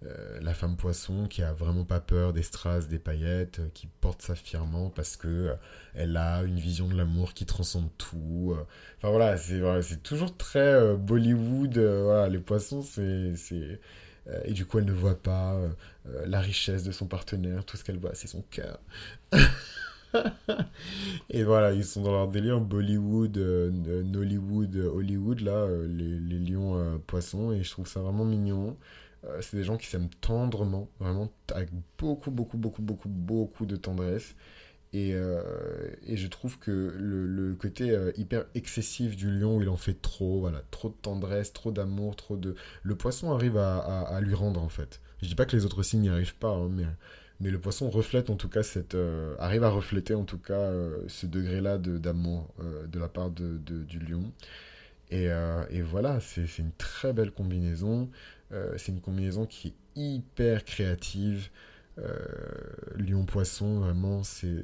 Euh, 0.06 0.38
la 0.40 0.52
femme 0.54 0.76
poisson 0.76 1.26
qui 1.28 1.42
a 1.42 1.52
vraiment 1.52 1.84
pas 1.84 2.00
peur 2.00 2.32
des 2.32 2.42
strass, 2.42 2.88
des 2.88 2.98
paillettes, 2.98 3.60
euh, 3.60 3.68
qui 3.72 3.86
porte 3.86 4.22
ça 4.22 4.34
fièrement 4.34 4.90
parce 4.90 5.16
que 5.16 5.28
euh, 5.28 5.54
elle 5.94 6.16
a 6.16 6.42
une 6.42 6.58
vision 6.58 6.88
de 6.88 6.96
l'amour 6.96 7.34
qui 7.34 7.46
transcende 7.46 7.88
tout. 7.98 8.56
Enfin 8.98 9.10
voilà, 9.10 9.36
c'est 9.36 10.02
toujours 10.02 10.36
très 10.36 10.96
Bollywood. 10.96 11.78
voilà, 11.78 12.28
les 12.28 12.38
poissons, 12.38 12.82
c'est 12.82 13.34
et 14.44 14.52
du 14.52 14.66
coup, 14.66 14.78
elle 14.78 14.84
ne 14.84 14.92
voit 14.92 15.20
pas 15.20 15.60
la 16.26 16.40
richesse 16.40 16.84
de 16.84 16.92
son 16.92 17.06
partenaire. 17.06 17.64
Tout 17.64 17.76
ce 17.76 17.84
qu'elle 17.84 17.98
voit, 17.98 18.14
c'est 18.14 18.28
son 18.28 18.42
cœur. 18.42 18.78
et 21.30 21.42
voilà, 21.42 21.72
ils 21.72 21.84
sont 21.84 22.02
dans 22.02 22.12
leur 22.12 22.28
délire 22.28 22.60
Bollywood, 22.60 23.36
Nollywood, 23.36 24.76
Hollywood, 24.76 25.40
là, 25.40 25.66
les, 25.88 26.20
les 26.20 26.38
lions 26.38 27.00
poissons. 27.06 27.52
Et 27.52 27.62
je 27.64 27.70
trouve 27.70 27.88
ça 27.88 28.00
vraiment 28.00 28.24
mignon. 28.24 28.76
Euh, 29.24 29.40
c'est 29.40 29.56
des 29.56 29.64
gens 29.64 29.76
qui 29.76 29.86
s'aiment 29.86 30.10
tendrement, 30.20 30.88
vraiment 30.98 31.32
avec 31.54 31.70
beaucoup, 31.98 32.30
beaucoup, 32.30 32.56
beaucoup, 32.56 32.82
beaucoup, 32.82 33.08
beaucoup 33.08 33.66
de 33.66 33.76
tendresse. 33.76 34.34
Et, 34.94 35.14
euh, 35.14 35.42
et 36.06 36.18
je 36.18 36.28
trouve 36.28 36.58
que 36.58 36.94
le, 36.98 37.54
côté 37.54 37.90
euh, 37.90 38.12
hyper 38.16 38.44
excessif 38.54 39.16
du 39.16 39.30
lion, 39.30 39.62
il 39.62 39.68
en 39.70 39.78
fait 39.78 39.94
trop, 39.94 40.40
voilà, 40.40 40.62
trop 40.70 40.90
de 40.90 40.94
tendresse, 40.94 41.52
trop 41.52 41.72
d'amour, 41.72 42.14
trop 42.16 42.36
de... 42.36 42.56
Le 42.82 42.94
poisson 42.94 43.32
arrive 43.32 43.56
à, 43.56 44.20
lui 44.20 44.34
rendre, 44.34 44.62
en 44.62 44.68
fait. 44.68 45.00
Je 45.22 45.28
dis 45.28 45.34
pas 45.34 45.46
que 45.46 45.56
les 45.56 45.64
autres 45.64 45.82
signes 45.82 46.02
n'y 46.02 46.08
arrivent 46.10 46.34
pas, 46.34 46.50
hein, 46.50 46.68
mais, 46.70 46.84
mais 47.40 47.50
le 47.50 47.58
poisson 47.58 47.88
reflète 47.88 48.28
en 48.28 48.36
tout 48.36 48.48
cas 48.48 48.62
cette... 48.62 48.96
arrive 49.38 49.64
à 49.64 49.70
refléter 49.70 50.14
en 50.14 50.24
tout 50.24 50.38
cas 50.38 50.72
ce 51.08 51.26
degré-là 51.26 51.78
d'amour 51.78 52.52
de, 52.86 52.98
la 52.98 53.08
part 53.08 53.30
de, 53.30 53.56
du 53.56 53.98
lion. 53.98 54.30
Et, 55.10 55.28
et 55.70 55.82
voilà, 55.82 56.20
c'est 56.20 56.58
une 56.58 56.72
très 56.72 57.14
belle 57.14 57.30
combinaison. 57.30 58.10
Euh, 58.52 58.74
c'est 58.76 58.92
une 58.92 59.00
combinaison 59.00 59.46
qui 59.46 59.68
est 59.68 60.00
hyper 60.00 60.64
créative. 60.64 61.48
Euh, 61.98 62.16
Lion-Poisson, 62.96 63.80
vraiment, 63.80 64.22
c'est 64.22 64.62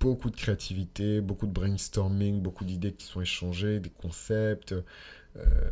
beaucoup 0.00 0.30
de 0.30 0.36
créativité, 0.36 1.20
beaucoup 1.20 1.46
de 1.46 1.52
brainstorming, 1.52 2.40
beaucoup 2.40 2.64
d'idées 2.64 2.92
qui 2.92 3.06
sont 3.06 3.20
échangées, 3.20 3.80
des 3.80 3.90
concepts. 3.90 4.74
Euh, 5.36 5.70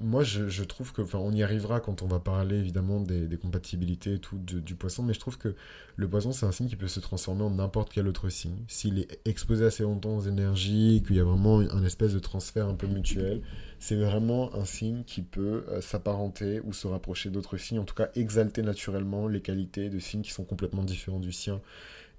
moi, 0.00 0.22
je, 0.22 0.62
trouve 0.62 0.92
que, 0.92 1.02
enfin, 1.02 1.18
on 1.18 1.32
y 1.32 1.42
arrivera 1.42 1.80
quand 1.80 2.02
on 2.02 2.06
va 2.06 2.20
parler 2.20 2.56
évidemment 2.56 3.00
des, 3.00 3.28
compatibilités 3.36 4.14
et 4.14 4.18
tout 4.18 4.38
du 4.38 4.74
poisson, 4.74 5.02
mais 5.02 5.12
je 5.12 5.18
trouve 5.18 5.38
que 5.38 5.54
le 5.96 6.08
poisson, 6.08 6.30
c'est 6.32 6.46
un 6.46 6.52
signe 6.52 6.68
qui 6.68 6.76
peut 6.76 6.88
se 6.88 7.00
transformer 7.00 7.42
en 7.42 7.50
n'importe 7.50 7.92
quel 7.92 8.06
autre 8.06 8.28
signe. 8.28 8.56
S'il 8.68 9.00
est 9.00 9.18
exposé 9.24 9.64
assez 9.64 9.82
longtemps 9.82 10.16
aux 10.16 10.22
énergies, 10.22 11.02
qu'il 11.06 11.16
y 11.16 11.20
a 11.20 11.24
vraiment 11.24 11.58
un 11.58 11.84
espèce 11.84 12.14
de 12.14 12.20
transfert 12.20 12.68
un 12.68 12.74
peu 12.74 12.86
mutuel, 12.86 13.42
c'est 13.80 13.96
vraiment 13.96 14.54
un 14.54 14.64
signe 14.64 15.02
qui 15.04 15.22
peut 15.22 15.64
euh, 15.68 15.80
s'apparenter 15.80 16.60
ou 16.60 16.72
se 16.72 16.86
rapprocher 16.86 17.30
d'autres 17.30 17.56
signes, 17.56 17.80
en 17.80 17.84
tout 17.84 17.94
cas 17.94 18.10
exalter 18.14 18.62
naturellement 18.62 19.26
les 19.26 19.40
qualités 19.40 19.88
de 19.88 19.98
signes 19.98 20.22
qui 20.22 20.32
sont 20.32 20.44
complètement 20.44 20.84
différents 20.84 21.20
du 21.20 21.32
sien. 21.32 21.60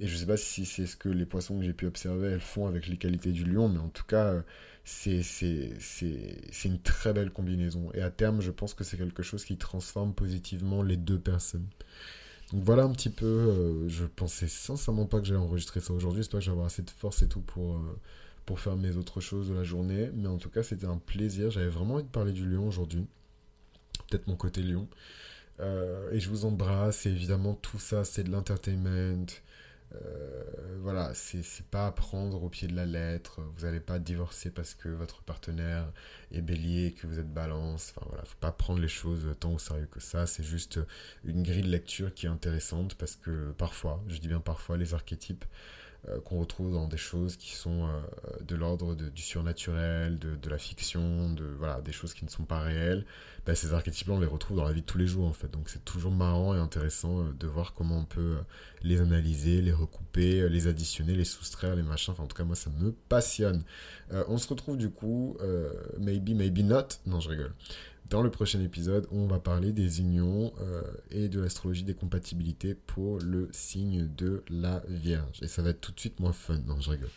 Et 0.01 0.07
je 0.07 0.15
sais 0.15 0.25
pas 0.25 0.37
si 0.37 0.65
c'est 0.65 0.85
ce 0.85 0.95
que 0.95 1.09
les 1.09 1.25
poissons 1.25 1.59
que 1.59 1.65
j'ai 1.65 1.73
pu 1.73 1.85
observer, 1.85 2.29
elles 2.29 2.39
font 2.39 2.67
avec 2.67 2.87
les 2.87 2.95
qualités 2.97 3.31
du 3.31 3.43
lion, 3.43 3.67
mais 3.67 3.79
en 3.79 3.89
tout 3.89 4.05
cas, 4.05 4.27
euh, 4.27 4.41
c'est 4.89 6.65
une 6.65 6.81
très 6.81 7.13
belle 7.13 7.31
combinaison. 7.31 7.91
Et 7.93 8.01
à 8.01 8.09
terme, 8.09 8.41
je 8.41 8.51
pense 8.51 8.73
que 8.73 8.83
c'est 8.83 8.97
quelque 8.97 9.23
chose 9.23 9.45
qui 9.45 9.57
transforme 9.57 10.13
positivement 10.13 10.81
les 10.81 10.97
deux 10.97 11.19
personnes. 11.19 11.67
Donc 12.51 12.63
voilà 12.63 12.83
un 12.83 12.91
petit 12.91 13.11
peu, 13.11 13.25
euh, 13.25 13.87
je 13.87 14.05
pensais 14.05 14.47
sincèrement 14.47 15.05
pas 15.05 15.19
que 15.19 15.25
j'allais 15.25 15.39
enregistrer 15.39 15.81
ça 15.81 15.93
aujourd'hui, 15.93 16.23
j'espère 16.23 16.39
que 16.39 16.45
j'aurai 16.47 16.65
assez 16.65 16.81
de 16.81 16.89
force 16.89 17.21
et 17.21 17.27
tout 17.27 17.41
pour, 17.41 17.75
euh, 17.75 17.99
pour 18.47 18.59
faire 18.59 18.75
mes 18.75 18.97
autres 18.97 19.21
choses 19.21 19.49
de 19.49 19.53
la 19.53 19.63
journée, 19.63 20.09
mais 20.15 20.27
en 20.27 20.37
tout 20.37 20.49
cas 20.49 20.63
c'était 20.63 20.87
un 20.87 20.97
plaisir, 20.97 21.51
j'avais 21.51 21.69
vraiment 21.69 21.95
envie 21.95 22.05
de 22.05 22.09
parler 22.09 22.31
du 22.31 22.49
lion 22.49 22.67
aujourd'hui, 22.67 23.05
peut-être 24.07 24.25
mon 24.25 24.35
côté 24.35 24.63
lion, 24.63 24.87
euh, 25.59 26.09
et 26.11 26.19
je 26.19 26.27
vous 26.27 26.45
embrasse, 26.45 27.05
et 27.05 27.11
évidemment 27.11 27.53
tout 27.53 27.77
ça 27.77 28.03
c'est 28.03 28.23
de 28.23 28.31
l'entertainment, 28.31 29.27
voilà, 30.81 31.13
c'est 31.13 31.65
pas 31.71 31.87
à 31.87 31.91
prendre 31.91 32.43
au 32.43 32.49
pied 32.49 32.67
de 32.67 32.75
la 32.75 32.85
lettre. 32.85 33.41
Vous 33.55 33.65
n'allez 33.65 33.79
pas 33.79 33.99
divorcer 33.99 34.49
parce 34.51 34.73
que 34.73 34.89
votre 34.89 35.21
partenaire 35.23 35.91
est 36.31 36.41
bélier 36.41 36.93
que 36.93 37.07
vous 37.07 37.19
êtes 37.19 37.33
balance. 37.33 37.93
Enfin 37.95 38.05
voilà, 38.09 38.23
faut 38.25 38.37
pas 38.39 38.51
prendre 38.51 38.79
les 38.79 38.87
choses 38.87 39.27
tant 39.39 39.53
au 39.53 39.59
sérieux 39.59 39.87
que 39.91 39.99
ça. 39.99 40.27
C'est 40.27 40.43
juste 40.43 40.79
une 41.23 41.43
grille 41.43 41.63
de 41.63 41.69
lecture 41.69 42.13
qui 42.13 42.25
est 42.27 42.29
intéressante 42.29 42.95
parce 42.95 43.15
que 43.15 43.51
parfois, 43.51 44.03
je 44.07 44.17
dis 44.19 44.27
bien 44.27 44.39
parfois, 44.39 44.77
les 44.77 44.93
archétypes 44.93 45.45
euh, 45.45 45.78
qu'on 46.23 46.39
retrouve 46.39 46.73
dans 46.73 46.87
des 46.87 46.97
choses 46.97 47.35
qui 47.35 47.53
sont 47.53 47.87
euh, 47.87 47.99
de 48.41 48.55
l'ordre 48.55 48.95
du 48.95 49.21
surnaturel, 49.21 50.17
de, 50.17 50.49
la 50.49 50.57
fiction, 50.57 51.31
de 51.33 51.45
voilà, 51.57 51.81
des 51.81 51.91
choses 51.91 52.13
qui 52.13 52.25
ne 52.25 52.29
sont 52.29 52.45
pas 52.45 52.59
réelles, 52.59 53.05
ben, 53.45 53.53
ces 53.53 53.73
archétypes-là, 53.73 54.13
on 54.13 54.19
les 54.19 54.27
retrouve 54.27 54.57
dans 54.57 54.63
la 54.63 54.71
vie 54.71 54.81
de 54.81 54.85
tous 54.85 54.97
les 54.97 55.07
jours 55.07 55.27
en 55.27 55.33
fait. 55.33 55.51
Donc 55.51 55.69
c'est 55.69 55.83
toujours 55.83 56.11
marrant 56.11 56.55
et 56.55 56.57
intéressant 56.57 57.19
euh, 57.19 57.31
de 57.37 57.47
voir 57.47 57.73
comment 57.73 57.99
on 57.99 58.05
peut 58.05 58.37
les 58.81 59.01
analyser, 59.01 59.61
les 59.61 59.73
recouper, 59.73 60.47
les 60.49 60.67
additionner, 60.67 61.15
les 61.15 61.25
soustraire, 61.25 61.75
les 61.75 61.83
machins. 61.83 62.13
Enfin, 62.13 62.23
en 62.23 62.27
tout 62.27 62.37
cas, 62.37 62.45
moi, 62.45 62.55
ça 62.55 62.69
me 62.79 62.91
passionne. 63.09 63.63
on 64.11 64.37
se 64.37 64.47
retrouve 64.47 64.77
du 64.77 64.89
coup, 64.89 65.37
maybe, 65.99 66.31
maybe 66.31 66.59
not. 66.59 66.87
Non, 67.05 67.19
je 67.19 67.29
rigole 67.29 67.53
dans 68.09 68.21
le 68.21 68.31
prochain 68.31 68.61
épisode 68.61 69.07
on 69.11 69.27
va 69.27 69.39
parler 69.39 69.71
des 69.71 69.99
unions 69.99 70.51
euh, 70.61 70.81
et 71.11 71.29
de 71.29 71.39
l'astrologie 71.39 71.83
des 71.83 71.93
compatibilités 71.93 72.73
pour 72.73 73.19
le 73.19 73.49
signe 73.51 74.09
de 74.17 74.43
la 74.49 74.83
Vierge. 74.87 75.39
Et 75.41 75.47
ça 75.47 75.61
va 75.61 75.69
être 75.69 75.81
tout 75.81 75.91
de 75.91 75.99
suite 75.99 76.19
moins 76.19 76.33
fun. 76.33 76.59
Non, 76.67 76.79
je 76.79 76.91
rigole. 76.91 77.09